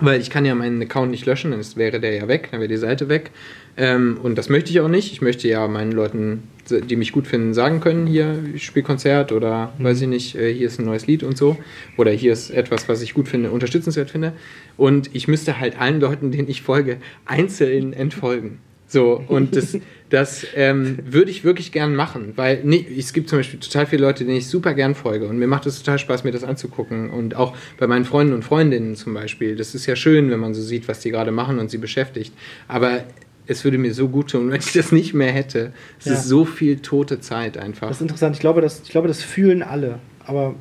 weil 0.00 0.20
ich 0.20 0.30
kann 0.30 0.44
ja 0.44 0.54
meinen 0.54 0.82
Account 0.82 1.10
nicht 1.10 1.26
löschen, 1.26 1.50
dann 1.50 1.64
wäre 1.76 2.00
der 2.00 2.14
ja 2.14 2.28
weg, 2.28 2.48
dann 2.50 2.60
wäre 2.60 2.68
die 2.68 2.76
Seite 2.76 3.08
weg. 3.08 3.30
Ähm, 3.76 4.18
und 4.22 4.36
das 4.36 4.48
möchte 4.48 4.70
ich 4.70 4.80
auch 4.80 4.88
nicht. 4.88 5.12
Ich 5.12 5.22
möchte 5.22 5.48
ja 5.48 5.66
meinen 5.66 5.92
Leuten, 5.92 6.42
die 6.70 6.96
mich 6.96 7.12
gut 7.12 7.26
finden, 7.26 7.54
sagen 7.54 7.80
können, 7.80 8.06
hier, 8.06 8.38
ich 8.54 8.64
spiele 8.64 8.84
Konzert 8.84 9.32
oder 9.32 9.72
mhm. 9.78 9.84
weiß 9.84 10.00
ich 10.02 10.08
nicht, 10.08 10.34
äh, 10.36 10.52
hier 10.52 10.66
ist 10.66 10.78
ein 10.78 10.84
neues 10.84 11.06
Lied 11.06 11.22
und 11.22 11.36
so. 11.36 11.56
Oder 11.96 12.10
hier 12.10 12.32
ist 12.32 12.50
etwas, 12.50 12.88
was 12.88 13.02
ich 13.02 13.14
gut 13.14 13.28
finde, 13.28 13.50
unterstützenswert 13.50 14.10
finde. 14.10 14.32
Und 14.76 15.10
ich 15.14 15.28
müsste 15.28 15.58
halt 15.58 15.80
allen 15.80 16.00
Leuten, 16.00 16.30
denen 16.30 16.48
ich 16.48 16.62
folge, 16.62 16.98
einzeln 17.24 17.92
entfolgen. 17.92 18.58
So, 18.92 19.24
und 19.26 19.56
das, 19.56 19.78
das 20.10 20.46
ähm, 20.54 20.98
würde 21.06 21.30
ich 21.30 21.44
wirklich 21.44 21.72
gern 21.72 21.94
machen, 21.94 22.34
weil 22.36 22.60
nee, 22.62 22.86
es 22.98 23.14
gibt 23.14 23.30
zum 23.30 23.38
Beispiel 23.38 23.58
total 23.58 23.86
viele 23.86 24.02
Leute, 24.02 24.26
denen 24.26 24.36
ich 24.36 24.48
super 24.48 24.74
gern 24.74 24.94
folge 24.94 25.26
und 25.28 25.38
mir 25.38 25.46
macht 25.46 25.64
es 25.64 25.78
total 25.78 25.98
Spaß, 25.98 26.24
mir 26.24 26.30
das 26.30 26.44
anzugucken 26.44 27.08
und 27.08 27.34
auch 27.34 27.56
bei 27.78 27.86
meinen 27.86 28.04
Freunden 28.04 28.34
und 28.34 28.44
Freundinnen 28.44 28.94
zum 28.94 29.14
Beispiel. 29.14 29.56
Das 29.56 29.74
ist 29.74 29.86
ja 29.86 29.96
schön, 29.96 30.30
wenn 30.30 30.40
man 30.40 30.52
so 30.52 30.60
sieht, 30.60 30.88
was 30.88 31.00
die 31.00 31.10
gerade 31.10 31.30
machen 31.30 31.58
und 31.58 31.70
sie 31.70 31.78
beschäftigt. 31.78 32.34
Aber 32.68 33.04
es 33.46 33.64
würde 33.64 33.78
mir 33.78 33.92
so 33.92 34.08
gut 34.08 34.30
tun, 34.30 34.50
wenn 34.50 34.60
ich 34.60 34.72
das 34.72 34.92
nicht 34.92 35.14
mehr 35.14 35.32
hätte. 35.32 35.72
Es 35.98 36.06
ja. 36.06 36.12
ist 36.12 36.24
so 36.24 36.44
viel 36.44 36.78
tote 36.78 37.20
Zeit 37.20 37.58
einfach. 37.58 37.88
Das 37.88 37.98
ist 37.98 38.02
interessant. 38.02 38.36
Ich 38.36 38.40
glaube, 38.40 38.60
das, 38.60 38.82
ich 38.84 38.90
glaube, 38.90 39.08
das 39.08 39.22
fühlen 39.22 39.62
alle. 39.62 39.98
Aber 40.24 40.54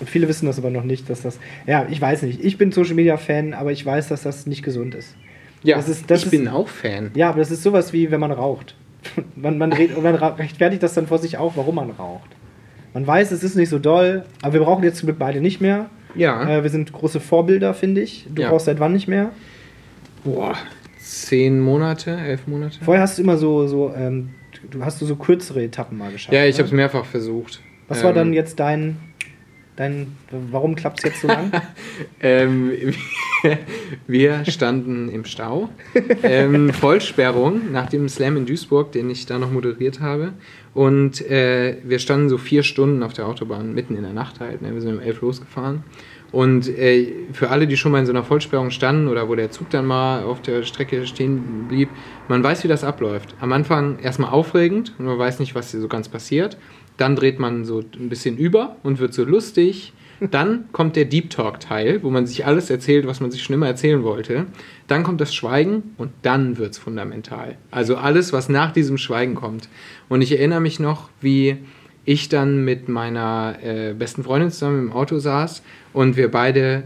und 0.00 0.10
viele 0.10 0.26
wissen 0.26 0.46
das 0.46 0.58
aber 0.58 0.70
noch 0.70 0.82
nicht, 0.82 1.08
dass 1.08 1.22
das. 1.22 1.38
Ja, 1.64 1.86
ich 1.88 2.00
weiß 2.00 2.22
nicht. 2.22 2.42
Ich 2.42 2.58
bin 2.58 2.72
Social 2.72 2.94
Media 2.94 3.16
Fan, 3.16 3.54
aber 3.54 3.70
ich 3.70 3.86
weiß, 3.86 4.08
dass 4.08 4.22
das 4.22 4.46
nicht 4.46 4.64
gesund 4.64 4.96
ist. 4.96 5.14
Ja, 5.62 5.76
das 5.76 5.88
ist, 5.88 6.10
das 6.10 6.20
ich 6.20 6.24
ist, 6.24 6.30
bin 6.32 6.48
auch 6.48 6.66
Fan. 6.66 7.12
Ja, 7.14 7.28
aber 7.28 7.38
das 7.38 7.52
ist 7.52 7.62
sowas 7.62 7.92
wie, 7.92 8.10
wenn 8.10 8.18
man 8.18 8.32
raucht. 8.32 8.74
man, 9.36 9.58
man, 9.58 9.72
red, 9.72 10.00
man 10.02 10.16
rechtfertigt 10.16 10.82
das 10.82 10.94
dann 10.94 11.06
vor 11.06 11.18
sich 11.18 11.36
auf, 11.36 11.56
warum 11.56 11.76
man 11.76 11.90
raucht. 11.90 12.30
Man 12.94 13.06
weiß, 13.06 13.30
es 13.30 13.44
ist 13.44 13.54
nicht 13.54 13.68
so 13.68 13.78
doll, 13.78 14.24
aber 14.42 14.54
wir 14.54 14.60
brauchen 14.62 14.82
jetzt 14.82 14.98
zum 14.98 15.06
Glück 15.06 15.20
beide 15.20 15.40
nicht 15.40 15.60
mehr. 15.60 15.88
Ja. 16.14 16.58
Äh, 16.58 16.62
wir 16.64 16.70
sind 16.70 16.92
große 16.92 17.20
Vorbilder, 17.20 17.72
finde 17.72 18.00
ich. 18.00 18.26
Du 18.28 18.42
ja. 18.42 18.50
brauchst 18.50 18.66
seit 18.66 18.80
wann 18.80 18.92
nicht 18.92 19.06
mehr? 19.06 19.30
Boah, 20.24 20.56
zehn 21.02 21.60
Monate, 21.60 22.16
elf 22.16 22.46
Monate. 22.46 22.78
Vorher 22.84 23.02
hast 23.02 23.18
du 23.18 23.22
immer 23.22 23.36
so, 23.36 23.66
so 23.66 23.92
ähm, 23.94 24.30
du 24.70 24.84
hast 24.84 25.00
du 25.00 25.06
so 25.06 25.16
kürzere 25.16 25.62
Etappen 25.62 25.98
mal 25.98 26.12
geschafft. 26.12 26.32
Ja, 26.32 26.44
ich 26.44 26.58
habe 26.58 26.66
es 26.66 26.72
mehrfach 26.72 27.04
versucht. 27.04 27.60
Was 27.88 27.98
ähm, 27.98 28.04
war 28.04 28.12
dann 28.12 28.32
jetzt 28.32 28.60
dein 28.60 28.96
Dein, 29.74 30.18
warum 30.30 30.74
klappt 30.74 30.98
es 30.98 31.04
jetzt 31.04 31.20
so 31.22 31.28
lang? 31.28 31.50
ähm, 32.20 32.72
wir 34.06 34.44
standen 34.44 35.08
im 35.08 35.24
Stau. 35.24 35.70
Ähm, 36.22 36.74
Vollsperrung 36.74 37.72
nach 37.72 37.88
dem 37.88 38.06
Slam 38.10 38.36
in 38.36 38.44
Duisburg, 38.44 38.92
den 38.92 39.08
ich 39.08 39.24
da 39.24 39.38
noch 39.38 39.50
moderiert 39.50 40.00
habe. 40.00 40.34
Und 40.74 41.22
äh, 41.22 41.78
wir 41.84 41.98
standen 42.00 42.28
so 42.28 42.36
vier 42.36 42.64
Stunden 42.64 43.02
auf 43.02 43.14
der 43.14 43.26
Autobahn, 43.26 43.72
mitten 43.72 43.96
in 43.96 44.02
der 44.02 44.12
Nacht 44.12 44.40
halt. 44.40 44.60
Ne? 44.60 44.74
Wir 44.74 44.80
sind 44.82 44.92
um 44.92 45.00
elf 45.00 45.22
losgefahren. 45.22 45.84
Und 46.32 46.66
äh, 46.66 47.12
für 47.32 47.50
alle, 47.50 47.66
die 47.66 47.76
schon 47.76 47.92
mal 47.92 47.98
in 47.98 48.06
so 48.06 48.12
einer 48.12 48.24
Vollsperrung 48.24 48.70
standen 48.70 49.08
oder 49.08 49.28
wo 49.28 49.34
der 49.34 49.50
Zug 49.50 49.68
dann 49.70 49.86
mal 49.86 50.24
auf 50.24 50.40
der 50.40 50.62
Strecke 50.62 51.06
stehen 51.06 51.66
blieb, 51.68 51.90
man 52.28 52.42
weiß, 52.42 52.64
wie 52.64 52.68
das 52.68 52.84
abläuft. 52.84 53.34
Am 53.40 53.52
Anfang 53.52 53.98
erstmal 53.98 54.30
aufregend 54.30 54.94
und 54.98 55.04
man 55.04 55.18
weiß 55.18 55.38
nicht, 55.38 55.54
was 55.54 55.70
hier 55.70 55.80
so 55.80 55.88
ganz 55.88 56.08
passiert. 56.08 56.56
Dann 56.96 57.16
dreht 57.16 57.38
man 57.38 57.64
so 57.64 57.80
ein 57.80 58.08
bisschen 58.08 58.38
über 58.38 58.76
und 58.82 58.98
wird 58.98 59.12
so 59.12 59.24
lustig. 59.24 59.92
Dann 60.30 60.68
kommt 60.72 60.94
der 60.96 61.04
Deep 61.04 61.30
Talk-Teil, 61.30 62.02
wo 62.02 62.10
man 62.10 62.26
sich 62.26 62.46
alles 62.46 62.70
erzählt, 62.70 63.06
was 63.06 63.20
man 63.20 63.30
sich 63.30 63.42
schon 63.42 63.54
immer 63.54 63.66
erzählen 63.66 64.04
wollte. 64.04 64.46
Dann 64.86 65.02
kommt 65.02 65.20
das 65.20 65.34
Schweigen 65.34 65.94
und 65.98 66.12
dann 66.22 66.58
wird 66.58 66.72
es 66.72 66.78
fundamental. 66.78 67.56
Also 67.70 67.96
alles, 67.96 68.32
was 68.32 68.48
nach 68.48 68.72
diesem 68.72 68.98
Schweigen 68.98 69.34
kommt. 69.34 69.68
Und 70.08 70.22
ich 70.22 70.32
erinnere 70.32 70.60
mich 70.60 70.78
noch, 70.78 71.10
wie 71.20 71.58
ich 72.04 72.28
dann 72.28 72.64
mit 72.64 72.88
meiner 72.88 73.56
äh, 73.62 73.94
besten 73.94 74.24
Freundin 74.24 74.50
zusammen 74.50 74.88
im 74.88 74.92
Auto 74.92 75.18
saß 75.18 75.62
und 75.92 76.16
wir 76.16 76.30
beide 76.30 76.84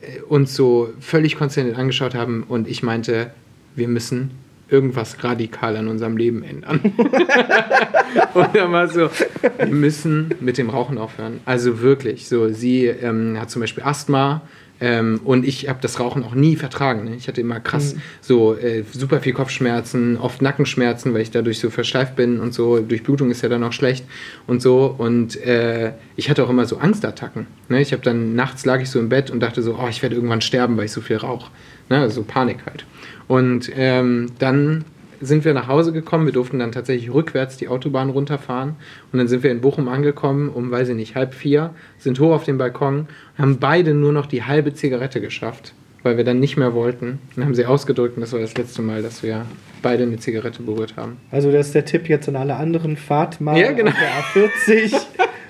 äh, 0.00 0.20
uns 0.22 0.54
so 0.54 0.90
völlig 1.00 1.36
konzentriert 1.36 1.78
angeschaut 1.78 2.14
haben 2.14 2.44
und 2.48 2.68
ich 2.68 2.82
meinte, 2.82 3.30
wir 3.74 3.88
müssen 3.88 4.32
irgendwas 4.70 5.22
radikal 5.22 5.76
an 5.76 5.88
unserem 5.88 6.16
Leben 6.16 6.42
ändern. 6.42 6.80
und 8.34 8.48
dann 8.54 8.72
war 8.72 8.88
so, 8.88 9.10
wir 9.58 9.66
müssen 9.66 10.34
mit 10.40 10.58
dem 10.58 10.70
Rauchen 10.70 10.98
aufhören. 10.98 11.40
Also 11.44 11.80
wirklich, 11.80 12.28
so 12.28 12.48
sie 12.48 12.86
ähm, 12.86 13.38
hat 13.38 13.50
zum 13.50 13.60
Beispiel 13.60 13.84
Asthma, 13.84 14.42
ähm, 14.80 15.20
und 15.24 15.46
ich 15.46 15.68
habe 15.68 15.78
das 15.82 16.00
Rauchen 16.00 16.24
auch 16.24 16.34
nie 16.34 16.56
vertragen. 16.56 17.04
Ne? 17.04 17.14
Ich 17.14 17.28
hatte 17.28 17.40
immer 17.40 17.60
krass 17.60 17.94
mhm. 17.94 18.00
so 18.22 18.56
äh, 18.56 18.82
super 18.90 19.20
viel 19.20 19.34
Kopfschmerzen, 19.34 20.16
oft 20.16 20.40
Nackenschmerzen, 20.40 21.12
weil 21.12 21.20
ich 21.20 21.30
dadurch 21.30 21.60
so 21.60 21.68
versteift 21.68 22.16
bin 22.16 22.40
und 22.40 22.54
so. 22.54 22.80
Durchblutung 22.80 23.30
ist 23.30 23.42
ja 23.42 23.50
dann 23.50 23.62
auch 23.62 23.74
schlecht 23.74 24.06
und 24.46 24.62
so. 24.62 24.94
Und 24.96 25.36
äh, 25.44 25.92
ich 26.16 26.30
hatte 26.30 26.44
auch 26.44 26.50
immer 26.50 26.64
so 26.64 26.78
Angstattacken. 26.78 27.46
Ne? 27.68 27.82
Ich 27.82 27.92
habe 27.92 28.02
dann 28.02 28.34
nachts 28.34 28.64
lag 28.64 28.80
ich 28.80 28.88
so 28.88 28.98
im 28.98 29.10
Bett 29.10 29.30
und 29.30 29.40
dachte 29.40 29.62
so, 29.62 29.78
oh, 29.78 29.88
ich 29.88 30.00
werde 30.00 30.14
irgendwann 30.14 30.40
sterben, 30.40 30.78
weil 30.78 30.86
ich 30.86 30.92
so 30.92 31.02
viel 31.02 31.16
rauche. 31.16 31.50
Ne? 31.90 31.98
Also 31.98 32.22
so 32.22 32.26
Panik 32.26 32.64
halt. 32.66 32.86
Und 33.28 33.70
ähm, 33.76 34.26
dann 34.38 34.84
sind 35.20 35.44
wir 35.44 35.52
nach 35.52 35.68
Hause 35.68 35.92
gekommen. 35.92 36.24
Wir 36.24 36.32
durften 36.32 36.58
dann 36.58 36.72
tatsächlich 36.72 37.12
rückwärts 37.12 37.58
die 37.58 37.68
Autobahn 37.68 38.08
runterfahren. 38.10 38.76
Und 39.12 39.18
dann 39.18 39.28
sind 39.28 39.42
wir 39.42 39.50
in 39.50 39.60
Bochum 39.60 39.88
angekommen, 39.88 40.48
um, 40.48 40.70
weiß 40.70 40.88
ich 40.88 40.96
nicht, 40.96 41.14
halb 41.14 41.34
vier, 41.34 41.74
sind 41.98 42.18
hoch 42.20 42.32
auf 42.32 42.44
den 42.44 42.56
Balkon, 42.56 43.06
haben 43.36 43.58
beide 43.58 43.92
nur 43.92 44.12
noch 44.12 44.26
die 44.26 44.44
halbe 44.44 44.72
Zigarette 44.72 45.20
geschafft, 45.20 45.74
weil 46.02 46.16
wir 46.16 46.24
dann 46.24 46.40
nicht 46.40 46.56
mehr 46.56 46.72
wollten. 46.72 47.18
Dann 47.36 47.44
haben 47.44 47.54
sie 47.54 47.66
ausgedrückt 47.66 48.16
und 48.16 48.22
das 48.22 48.32
war 48.32 48.40
das 48.40 48.56
letzte 48.56 48.80
Mal, 48.80 49.02
dass 49.02 49.22
wir 49.22 49.44
beide 49.82 50.04
eine 50.04 50.16
Zigarette 50.18 50.62
berührt 50.62 50.94
haben. 50.96 51.18
Also 51.30 51.52
das 51.52 51.66
ist 51.66 51.74
der 51.74 51.84
Tipp 51.84 52.08
jetzt 52.08 52.28
an 52.28 52.36
alle 52.36 52.56
anderen. 52.56 52.96
Fahrt 52.96 53.40
mal 53.40 53.58
Ja, 53.58 53.72
genau. 53.72 53.90
auf 53.90 54.32
der 54.34 54.48
A40. 54.48 54.94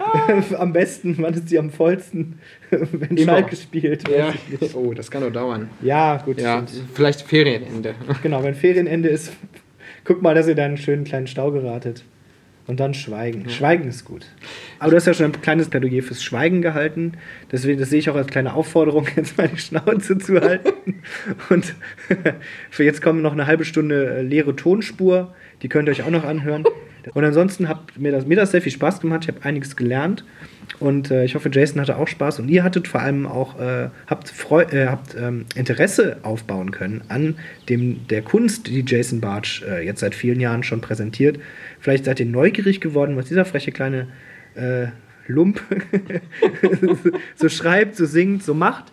am 0.58 0.72
besten, 0.72 1.16
wann 1.20 1.34
ist 1.34 1.48
sie 1.48 1.58
am 1.58 1.70
vollsten, 1.70 2.38
wenn 2.92 3.16
Immer. 3.16 3.32
Schalke 3.32 3.56
spielt. 3.56 4.08
Ja. 4.08 4.32
Oh, 4.74 4.92
das 4.94 5.10
kann 5.10 5.22
doch 5.22 5.32
dauern. 5.32 5.70
ja 5.82 6.16
gut. 6.18 6.40
Ja, 6.40 6.64
vielleicht 6.94 7.22
Ferienende. 7.22 7.94
Genau, 8.22 8.42
wenn 8.42 8.54
Ferienende 8.54 9.08
ist, 9.08 9.32
guck 10.04 10.22
mal, 10.22 10.34
dass 10.34 10.46
ihr 10.48 10.54
da 10.54 10.64
einen 10.64 10.76
schönen 10.76 11.04
kleinen 11.04 11.26
Stau 11.26 11.50
geratet. 11.50 12.04
Und 12.66 12.78
dann 12.78 12.94
Schweigen. 12.94 13.48
Schweigen 13.48 13.88
ist 13.88 14.04
gut. 14.04 14.26
Aber 14.78 14.90
du 14.92 14.96
hast 14.96 15.06
ja 15.06 15.14
schon 15.14 15.26
ein 15.26 15.42
kleines 15.42 15.68
Plädoyer 15.68 16.02
fürs 16.04 16.22
Schweigen 16.22 16.62
gehalten. 16.62 17.14
Deswegen, 17.50 17.80
das 17.80 17.90
sehe 17.90 17.98
ich 17.98 18.08
auch 18.10 18.14
als 18.14 18.28
kleine 18.28 18.54
Aufforderung, 18.54 19.08
jetzt 19.16 19.36
mal 19.36 19.48
die 19.48 19.58
Schnauze 19.58 20.18
zu 20.18 20.40
halten. 20.40 21.02
Und 21.48 21.74
für 22.70 22.84
jetzt 22.84 23.02
kommt 23.02 23.22
noch 23.22 23.32
eine 23.32 23.46
halbe 23.46 23.64
Stunde 23.64 24.18
äh, 24.18 24.22
leere 24.22 24.54
Tonspur. 24.54 25.34
Die 25.62 25.68
könnt 25.68 25.88
ihr 25.88 25.92
euch 25.92 26.02
auch 26.02 26.10
noch 26.10 26.24
anhören. 26.24 26.64
Und 27.14 27.24
ansonsten 27.24 27.68
hat 27.68 27.98
mir 27.98 28.12
das, 28.12 28.26
mir 28.26 28.36
das 28.36 28.50
sehr 28.50 28.62
viel 28.62 28.72
Spaß 28.72 29.00
gemacht. 29.00 29.20
Ich 29.22 29.28
habe 29.28 29.44
einiges 29.44 29.76
gelernt. 29.76 30.24
Und 30.78 31.10
äh, 31.10 31.24
ich 31.24 31.34
hoffe, 31.34 31.50
Jason 31.52 31.80
hatte 31.80 31.96
auch 31.96 32.08
Spaß. 32.08 32.40
Und 32.40 32.48
ihr 32.48 32.62
hattet 32.62 32.88
vor 32.88 33.00
allem 33.00 33.26
auch, 33.26 33.58
äh, 33.60 33.88
habt, 34.06 34.28
Freu 34.28 34.62
äh, 34.62 34.86
habt 34.86 35.14
ähm, 35.14 35.46
Interesse 35.54 36.18
aufbauen 36.22 36.70
können 36.70 37.02
an 37.08 37.36
dem, 37.68 38.06
der 38.08 38.22
Kunst, 38.22 38.66
die 38.66 38.84
Jason 38.86 39.20
Bartsch 39.20 39.62
äh, 39.62 39.84
jetzt 39.84 40.00
seit 40.00 40.14
vielen 40.14 40.40
Jahren 40.40 40.62
schon 40.62 40.80
präsentiert. 40.80 41.38
Vielleicht 41.80 42.04
seid 42.04 42.20
ihr 42.20 42.26
neugierig 42.26 42.80
geworden, 42.80 43.16
was 43.16 43.26
dieser 43.26 43.44
freche 43.44 43.72
kleine 43.72 44.08
äh, 44.54 44.88
Lump 45.26 45.62
so 47.36 47.48
schreibt, 47.48 47.96
so 47.96 48.06
singt, 48.06 48.42
so 48.42 48.54
macht. 48.54 48.92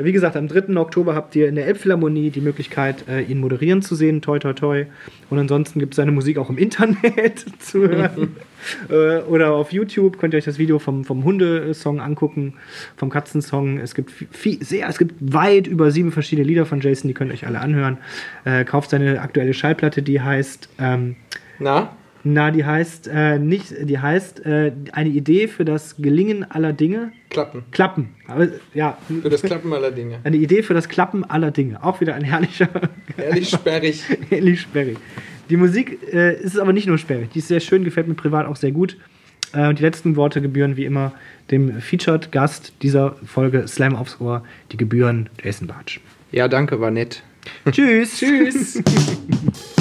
Wie 0.00 0.12
gesagt, 0.12 0.36
am 0.36 0.46
3. 0.46 0.76
Oktober 0.76 1.16
habt 1.16 1.34
ihr 1.34 1.48
in 1.48 1.56
der 1.56 1.66
Elbphilharmonie 1.66 2.30
die 2.30 2.40
Möglichkeit, 2.40 3.08
äh, 3.08 3.22
ihn 3.22 3.40
moderieren 3.40 3.82
zu 3.82 3.96
sehen. 3.96 4.22
Toi, 4.22 4.38
toi, 4.38 4.52
toi. 4.52 4.86
Und 5.28 5.40
ansonsten 5.40 5.80
gibt 5.80 5.94
es 5.94 5.96
seine 5.96 6.12
Musik 6.12 6.38
auch 6.38 6.50
im 6.50 6.58
Internet 6.58 7.44
zu 7.58 7.80
hören. 7.80 8.36
äh, 8.90 9.22
oder 9.22 9.50
auf 9.54 9.72
YouTube 9.72 10.20
könnt 10.20 10.34
ihr 10.34 10.38
euch 10.38 10.44
das 10.44 10.58
Video 10.58 10.78
vom, 10.78 11.04
vom 11.04 11.24
Hundesong 11.24 11.98
angucken, 12.00 12.54
vom 12.96 13.10
Katzensong. 13.10 13.78
Es 13.80 13.96
gibt 13.96 14.12
viel, 14.12 14.62
sehr, 14.62 14.88
es 14.88 14.98
gibt 14.98 15.16
weit 15.20 15.66
über 15.66 15.90
sieben 15.90 16.12
verschiedene 16.12 16.46
Lieder 16.46 16.64
von 16.64 16.80
Jason, 16.80 17.08
die 17.08 17.14
könnt 17.14 17.32
ihr 17.32 17.34
euch 17.34 17.46
alle 17.48 17.58
anhören. 17.58 17.98
Äh, 18.44 18.64
kauft 18.64 18.90
seine 18.90 19.20
aktuelle 19.20 19.52
Schallplatte, 19.52 20.02
die 20.02 20.20
heißt. 20.20 20.68
Ähm, 20.78 21.16
Na? 21.58 21.96
Na, 22.24 22.50
die 22.50 22.64
heißt 22.64 23.08
äh, 23.12 23.38
nicht, 23.38 23.74
die 23.82 23.98
heißt 23.98 24.44
äh, 24.44 24.72
eine 24.92 25.08
Idee 25.08 25.48
für 25.48 25.64
das 25.64 25.96
Gelingen 25.96 26.44
aller 26.50 26.72
Dinge. 26.72 27.12
Klappen. 27.30 27.64
Klappen. 27.70 28.14
Aber, 28.26 28.48
ja, 28.74 28.98
Für 29.22 29.30
das 29.30 29.42
Klappen 29.42 29.72
aller 29.72 29.90
Dinge. 29.90 30.18
eine 30.24 30.36
Idee 30.36 30.62
für 30.62 30.74
das 30.74 30.88
Klappen 30.88 31.24
aller 31.24 31.50
Dinge. 31.50 31.82
Auch 31.82 32.00
wieder 32.00 32.14
ein 32.14 32.24
herrlicher, 32.24 32.68
Ehrlich 33.16 33.48
sperrig. 33.50 34.02
herrlich 34.30 34.60
sperrig. 34.60 34.98
Die 35.50 35.56
Musik 35.56 35.98
äh, 36.12 36.34
ist 36.40 36.58
aber 36.58 36.72
nicht 36.72 36.86
nur 36.86 36.98
sperrig. 36.98 37.30
Die 37.32 37.38
ist 37.38 37.48
sehr 37.48 37.60
schön, 37.60 37.84
gefällt 37.84 38.08
mir 38.08 38.14
privat 38.14 38.46
auch 38.46 38.56
sehr 38.56 38.72
gut. 38.72 38.96
Äh, 39.52 39.68
und 39.68 39.78
die 39.78 39.82
letzten 39.82 40.16
Worte 40.16 40.42
gebühren 40.42 40.76
wie 40.76 40.84
immer 40.84 41.12
dem 41.50 41.80
Featured 41.80 42.32
Gast 42.32 42.72
dieser 42.82 43.16
Folge 43.24 43.66
Slam 43.68 43.94
aufs 43.96 44.20
Ohr. 44.20 44.42
Die 44.72 44.76
gebühren 44.76 45.30
Jason 45.42 45.66
Bartsch. 45.68 46.00
Ja, 46.32 46.48
danke, 46.48 46.80
war 46.80 46.90
nett. 46.90 47.22
Tschüss. 47.70 48.18
Tschüss. 48.18 48.82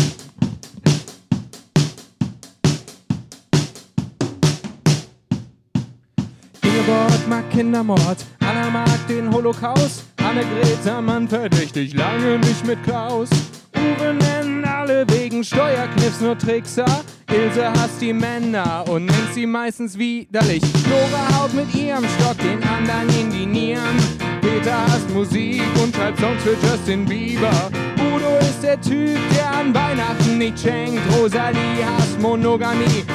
mag 7.28 7.50
Kindermord, 7.52 8.26
Anna 8.40 8.70
mag 8.70 9.08
den 9.08 9.34
Holocaust, 9.34 10.04
Annegret 10.18 11.04
Mann 11.04 11.28
verdächtig 11.28 11.94
lange 11.94 12.40
nicht 12.40 12.66
mit 12.66 12.82
Klaus. 12.84 13.30
Uwe 13.76 14.14
nennen 14.14 14.66
alle 14.66 15.06
wegen 15.10 15.44
Steuerkniffs 15.44 16.22
nur 16.22 16.38
Trickser. 16.38 16.86
Ilse 17.32 17.70
hasst 17.72 18.02
die 18.02 18.14
Männer 18.14 18.86
und 18.90 19.06
nennt 19.06 19.34
sie 19.34 19.46
meistens 19.46 19.98
widerlich. 19.98 20.62
Nora 20.90 21.42
haut 21.42 21.54
mit 21.54 21.74
ihrem 21.76 22.06
Stock 22.18 22.38
den 22.40 22.64
anderen 22.64 23.10
in 23.20 23.30
die 23.30 23.46
Nieren. 23.46 23.98
Peter 24.42 24.84
hasst 24.88 25.10
Musik 25.14 25.62
und 25.82 25.96
schreibt 25.96 26.20
Songs 26.20 26.44
für 26.44 26.56
Justin 26.66 27.06
Bieber. 27.06 27.70
Udo 28.16 28.38
ist 28.40 28.64
der 28.64 28.80
Typ, 28.80 29.20
der 29.36 29.52
an 29.52 29.74
Weihnachten 29.74 30.38
nicht 30.38 30.60
schenkt. 30.60 31.02
Rosalie 31.16 31.86
hasst 31.86 32.20
Monogamie 32.22 33.06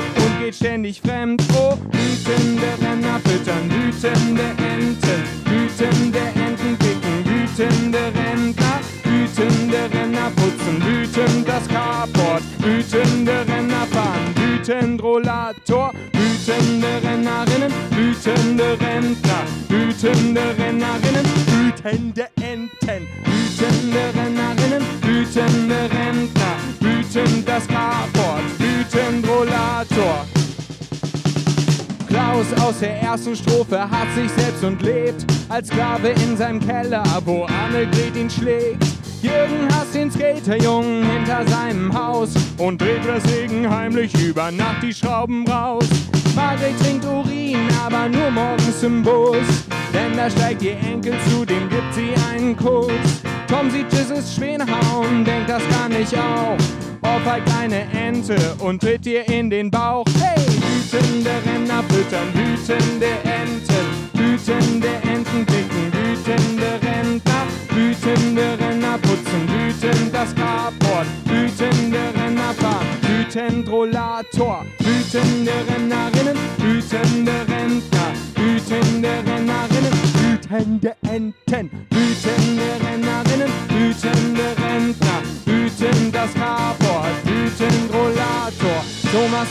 geht 0.45 0.55
ständig 0.57 1.01
fremd. 1.01 1.43
Oh, 1.55 1.77
wütende 1.93 2.67
Renner 2.81 3.21
füttern, 3.21 3.71
wütende 3.71 4.43
Enten, 4.43 5.23
wütende 5.45 6.19
Enten 6.35 6.77
picken, 6.79 7.25
wütende 7.25 8.13
Rentner, 8.15 8.81
wütende 9.05 9.91
Renner 9.93 10.31
putzen, 10.35 10.83
wütend 10.85 11.49
das 11.49 11.69
Carport, 11.69 12.43
wütende 12.59 13.45
Renner 13.47 13.87
fahren, 13.87 14.35
wütend 14.35 15.03
Rollator, 15.03 15.93
wütende 16.13 16.89
Rennerinnen, 17.03 17.73
wütende 17.91 18.77
Rentner, 18.81 19.45
wütende 19.69 20.43
Rennerinnen, 20.59 21.27
wütende 21.47 22.32
aus 32.63 32.79
der 32.79 33.01
ersten 33.01 33.35
Strophe 33.35 33.79
hat 33.79 34.09
sich 34.15 34.31
selbst 34.31 34.63
und 34.63 34.81
lebt 34.83 35.25
als 35.49 35.69
Sklave 35.69 36.09
in 36.09 36.37
seinem 36.37 36.61
Keller, 36.61 37.03
wo 37.25 37.45
Annegret 37.45 38.17
ihn 38.17 38.31
schlägt. 38.31 38.85
Jürgen 39.21 39.69
hasst 39.73 39.95
den 39.95 40.11
Skaterjungen 40.11 41.05
hinter 41.11 41.47
seinem 41.47 41.93
Haus 41.93 42.31
und 42.59 42.81
dreht 42.81 43.03
deswegen 43.05 43.69
heimlich 43.69 44.13
über 44.21 44.51
Nacht 44.51 44.83
die 44.83 44.95
Schrauben 44.95 45.47
raus. 45.47 45.85
Margret 46.35 46.79
trinkt 46.81 47.05
Urin, 47.05 47.69
aber 47.85 48.09
nur 48.09 48.31
morgens 48.31 48.83
im 48.83 49.03
Bus, 49.03 49.37
denn 49.93 50.17
da 50.17 50.31
steigt 50.31 50.63
ihr 50.63 50.77
Enkel 50.79 51.15
zu, 51.29 51.45
dem 51.45 51.69
gibt 51.69 51.95
sie 51.95 52.15
einen 52.31 52.57
Kuss. 52.57 52.91
Tom 53.49 53.71
sieht 53.71 53.93
Jesus 53.93 54.35
Schweinehauen, 54.35 55.25
denkt 55.25 55.51
das 55.51 55.63
kann 55.69 55.93
ich 55.93 56.17
auch. 56.17 56.57
Ohrfeigt 57.03 57.49
eine 57.61 57.83
Ente 57.93 58.37
und 58.61 58.81
tritt 58.81 59.07
ihr 59.07 59.29
in 59.29 59.51
den 59.51 59.71
Bauch. 59.71 60.07
Hey, 60.21 60.52
wütende 60.93 61.31
Renner 61.47 61.83
füttern, 61.89 62.29
wütende 62.35 63.07
Enten, 63.25 63.87
wütende 64.13 64.89
Enten 65.03 65.47
picken, 65.47 65.91
wütende 65.93 66.79
Rentner, 66.83 67.47
wütende 67.71 68.59
Renner 68.59 68.99
putzen, 68.99 69.49
wütend 69.49 70.15
das 70.15 70.35
Carport, 70.35 71.07
wütende 71.25 71.99
Renner 72.15 72.53
fahren, 72.55 72.87
wütend 73.01 73.69
Rollator, 73.71 74.67
wütende 74.81 75.53
Rennerinnen, 75.69 76.37
wütende 76.59 77.33
Rentner, 77.49 78.13
wütende 78.37 79.09
Rennerinnen, 79.09 79.95
wütende 80.21 80.97
Enten, 81.09 81.71
wütende 81.91 82.69
Rennerinnen, 82.85 83.51
wütende 83.71 84.45
Rentner, 84.63 85.23
wütend 85.47 86.15
das 86.15 86.35
Carport. 86.35 86.82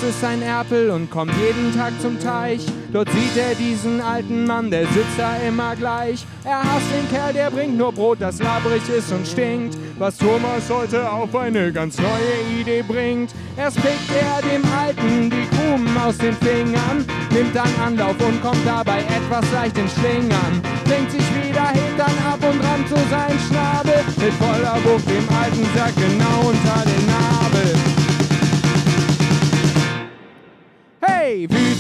Thomas 0.02 0.16
ist 0.16 0.24
ein 0.24 0.42
Erpel 0.42 0.90
und 0.90 1.12
kommt 1.12 1.32
jeden 1.38 1.76
Tag 1.76 1.94
zum 2.02 2.20
Teich. 2.20 2.66
Dort 2.92 3.10
sieht 3.12 3.38
er 3.38 3.54
diesen 3.54 4.02
alten 4.02 4.46
Mann, 4.46 4.72
der 4.72 4.88
sitzt 4.88 5.18
da 5.18 5.36
immer 5.48 5.76
gleich. 5.76 6.26
Er 6.44 6.58
hasst 6.58 6.88
den 6.92 7.08
Kerl, 7.10 7.34
der 7.34 7.52
bringt 7.52 7.78
nur 7.78 7.92
Brot, 7.92 8.18
das 8.20 8.40
labrig 8.40 8.82
ist 8.90 9.12
und 9.12 9.28
stinkt. 9.28 9.78
Was 10.00 10.18
Thomas 10.18 10.70
heute 10.70 11.10
auf 11.12 11.36
eine 11.36 11.72
ganz 11.72 11.98
neue 12.00 12.60
Idee 12.60 12.82
bringt. 12.82 13.32
Erst 13.58 13.78
pickt 13.78 14.10
er 14.20 14.42
dem 14.42 14.64
Alten 14.74 15.30
die 15.30 15.56
Krumen 15.56 15.96
aus 15.98 16.18
den 16.18 16.34
Fingern, 16.34 17.06
nimmt 17.32 17.56
dann 17.56 17.70
Anlauf 17.86 18.16
und 18.28 18.42
kommt 18.42 18.66
dabei 18.66 19.02
etwas 19.02 19.52
leicht 19.54 19.78
in 19.78 19.88
Schlingern. 19.88 20.62
Denkt 20.90 21.12
sich 21.12 21.28
wieder, 21.36 21.68
hebt 21.68 22.00
dann 22.00 22.18
ab 22.26 22.40
und 22.42 22.60
rammt 22.66 22.90
so 22.90 22.98
sein 23.12 23.38
Schnabel. 23.48 24.02
Mit 24.18 24.34
voller 24.34 24.78
Wucht 24.84 25.08
dem 25.08 25.28
Alten 25.30 25.66
Sack 25.76 25.96
genau 25.96 26.50
unter 26.50 26.90
den 26.90 27.06
Nabel. 27.06 28.01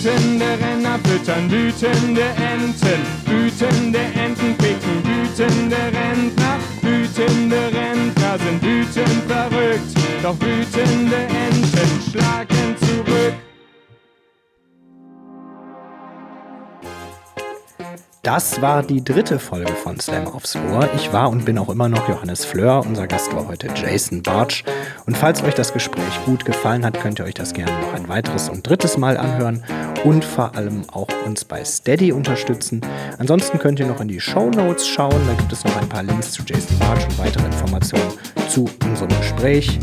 Wütende 0.04 0.58
Renner 0.60 1.00
füttern, 1.04 1.52
wütende 1.52 2.24
Enten, 2.24 3.02
wütende 3.26 4.00
Enten 4.00 4.58
picken, 4.58 5.04
wütende 5.04 5.78
Rentner, 5.78 6.58
wütende 6.82 7.58
Rentner 7.72 8.38
sind 8.40 8.64
wütend 8.64 9.24
verrückt, 9.28 9.96
doch 10.24 10.36
wütende 10.40 11.18
Enten 11.18 12.10
schlagen 12.10 12.76
zurück. 12.80 13.51
Das 18.24 18.62
war 18.62 18.84
die 18.84 19.04
dritte 19.04 19.40
Folge 19.40 19.74
von 19.74 20.00
Slam 20.00 20.28
aufs 20.28 20.56
Ohr. 20.56 20.88
Ich 20.96 21.12
war 21.12 21.32
und 21.32 21.44
bin 21.44 21.58
auch 21.58 21.70
immer 21.70 21.90
noch 21.90 22.08
Johannes 22.08 22.46
Fleur. 22.46 22.86
Unser 22.86 23.08
Gast 23.08 23.36
war 23.36 23.48
heute 23.48 23.68
Jason 23.74 24.22
Bartsch. 24.22 24.64
Und 25.08 25.18
falls 25.18 25.42
euch 25.42 25.56
das 25.56 25.74
Gespräch 25.74 26.24
gut 26.24 26.46
gefallen 26.46 26.86
hat, 26.86 27.00
könnt 27.00 27.18
ihr 27.18 27.26
euch 27.26 27.34
das 27.34 27.52
gerne 27.52 27.72
noch 27.82 27.96
ein 27.96 28.08
weiteres 28.10 28.48
und 28.48 28.62
drittes 28.70 28.96
Mal 28.96 29.18
anhören 29.18 29.64
und 30.04 30.24
vor 30.24 30.56
allem 30.56 30.88
auch 30.92 31.08
uns 31.26 31.44
bei 31.44 31.66
Steady 31.66 32.12
unterstützen. 32.12 32.82
Ansonsten 33.18 33.58
könnt 33.58 33.80
ihr 33.80 33.88
noch 33.88 34.02
in 34.02 34.08
die 34.08 34.20
Show 34.20 34.52
Notes 34.52 34.88
schauen. 34.88 35.20
Da 35.26 35.34
gibt 35.34 35.52
es 35.52 35.66
noch 35.66 35.76
ein 35.78 35.90
paar 35.90 36.04
Links 36.04 36.34
zu 36.34 36.44
Jason 36.46 36.78
Bartsch 36.78 37.06
und 37.06 37.18
weitere 37.18 37.46
Informationen 37.46 38.12
zu 38.50 38.70
unserem 38.86 39.10
Gespräch. 39.10 39.80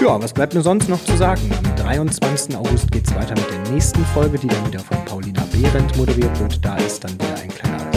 Ja, 0.00 0.22
was 0.22 0.32
bleibt 0.32 0.54
mir 0.54 0.62
sonst 0.62 0.88
noch 0.88 1.04
zu 1.04 1.16
sagen? 1.16 1.50
Am 1.90 2.06
23. 2.06 2.56
August 2.56 2.92
geht 2.92 3.04
es 3.04 3.14
weiter 3.16 3.34
mit 3.34 3.50
der 3.50 3.72
nächsten 3.72 4.04
Folge, 4.06 4.38
die 4.38 4.46
dann 4.46 4.64
wieder 4.64 4.78
von 4.78 5.04
Paulina 5.06 5.42
Behrendt 5.50 5.96
moderiert 5.96 6.38
wird. 6.38 6.64
Da 6.64 6.76
ist 6.76 7.02
dann 7.02 7.14
wieder 7.14 7.34
ein 7.42 7.48
kleiner 7.48 7.90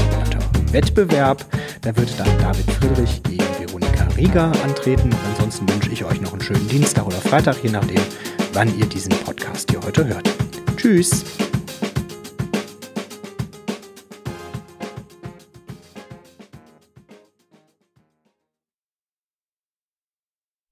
Wettbewerb. 0.72 1.46
Da 1.82 1.96
wird 1.96 2.10
dann 2.18 2.28
David 2.40 2.72
Friedrich 2.72 3.22
gegen 3.22 3.46
Veronika 3.60 4.08
Rieger 4.18 4.52
antreten. 4.64 5.12
ansonsten 5.30 5.70
wünsche 5.70 5.92
ich 5.92 6.04
euch 6.04 6.20
noch 6.22 6.32
einen 6.32 6.42
schönen 6.42 6.68
Dienstag 6.70 7.06
oder 7.06 7.18
Freitag, 7.18 7.64
je 7.64 7.70
nachdem, 7.70 8.02
wann 8.54 8.76
ihr 8.80 8.88
diesen 8.88 9.12
Podcast 9.12 9.70
hier 9.70 9.80
heute 9.86 10.08
hört. 10.08 10.28
Tschüss! 10.76 11.24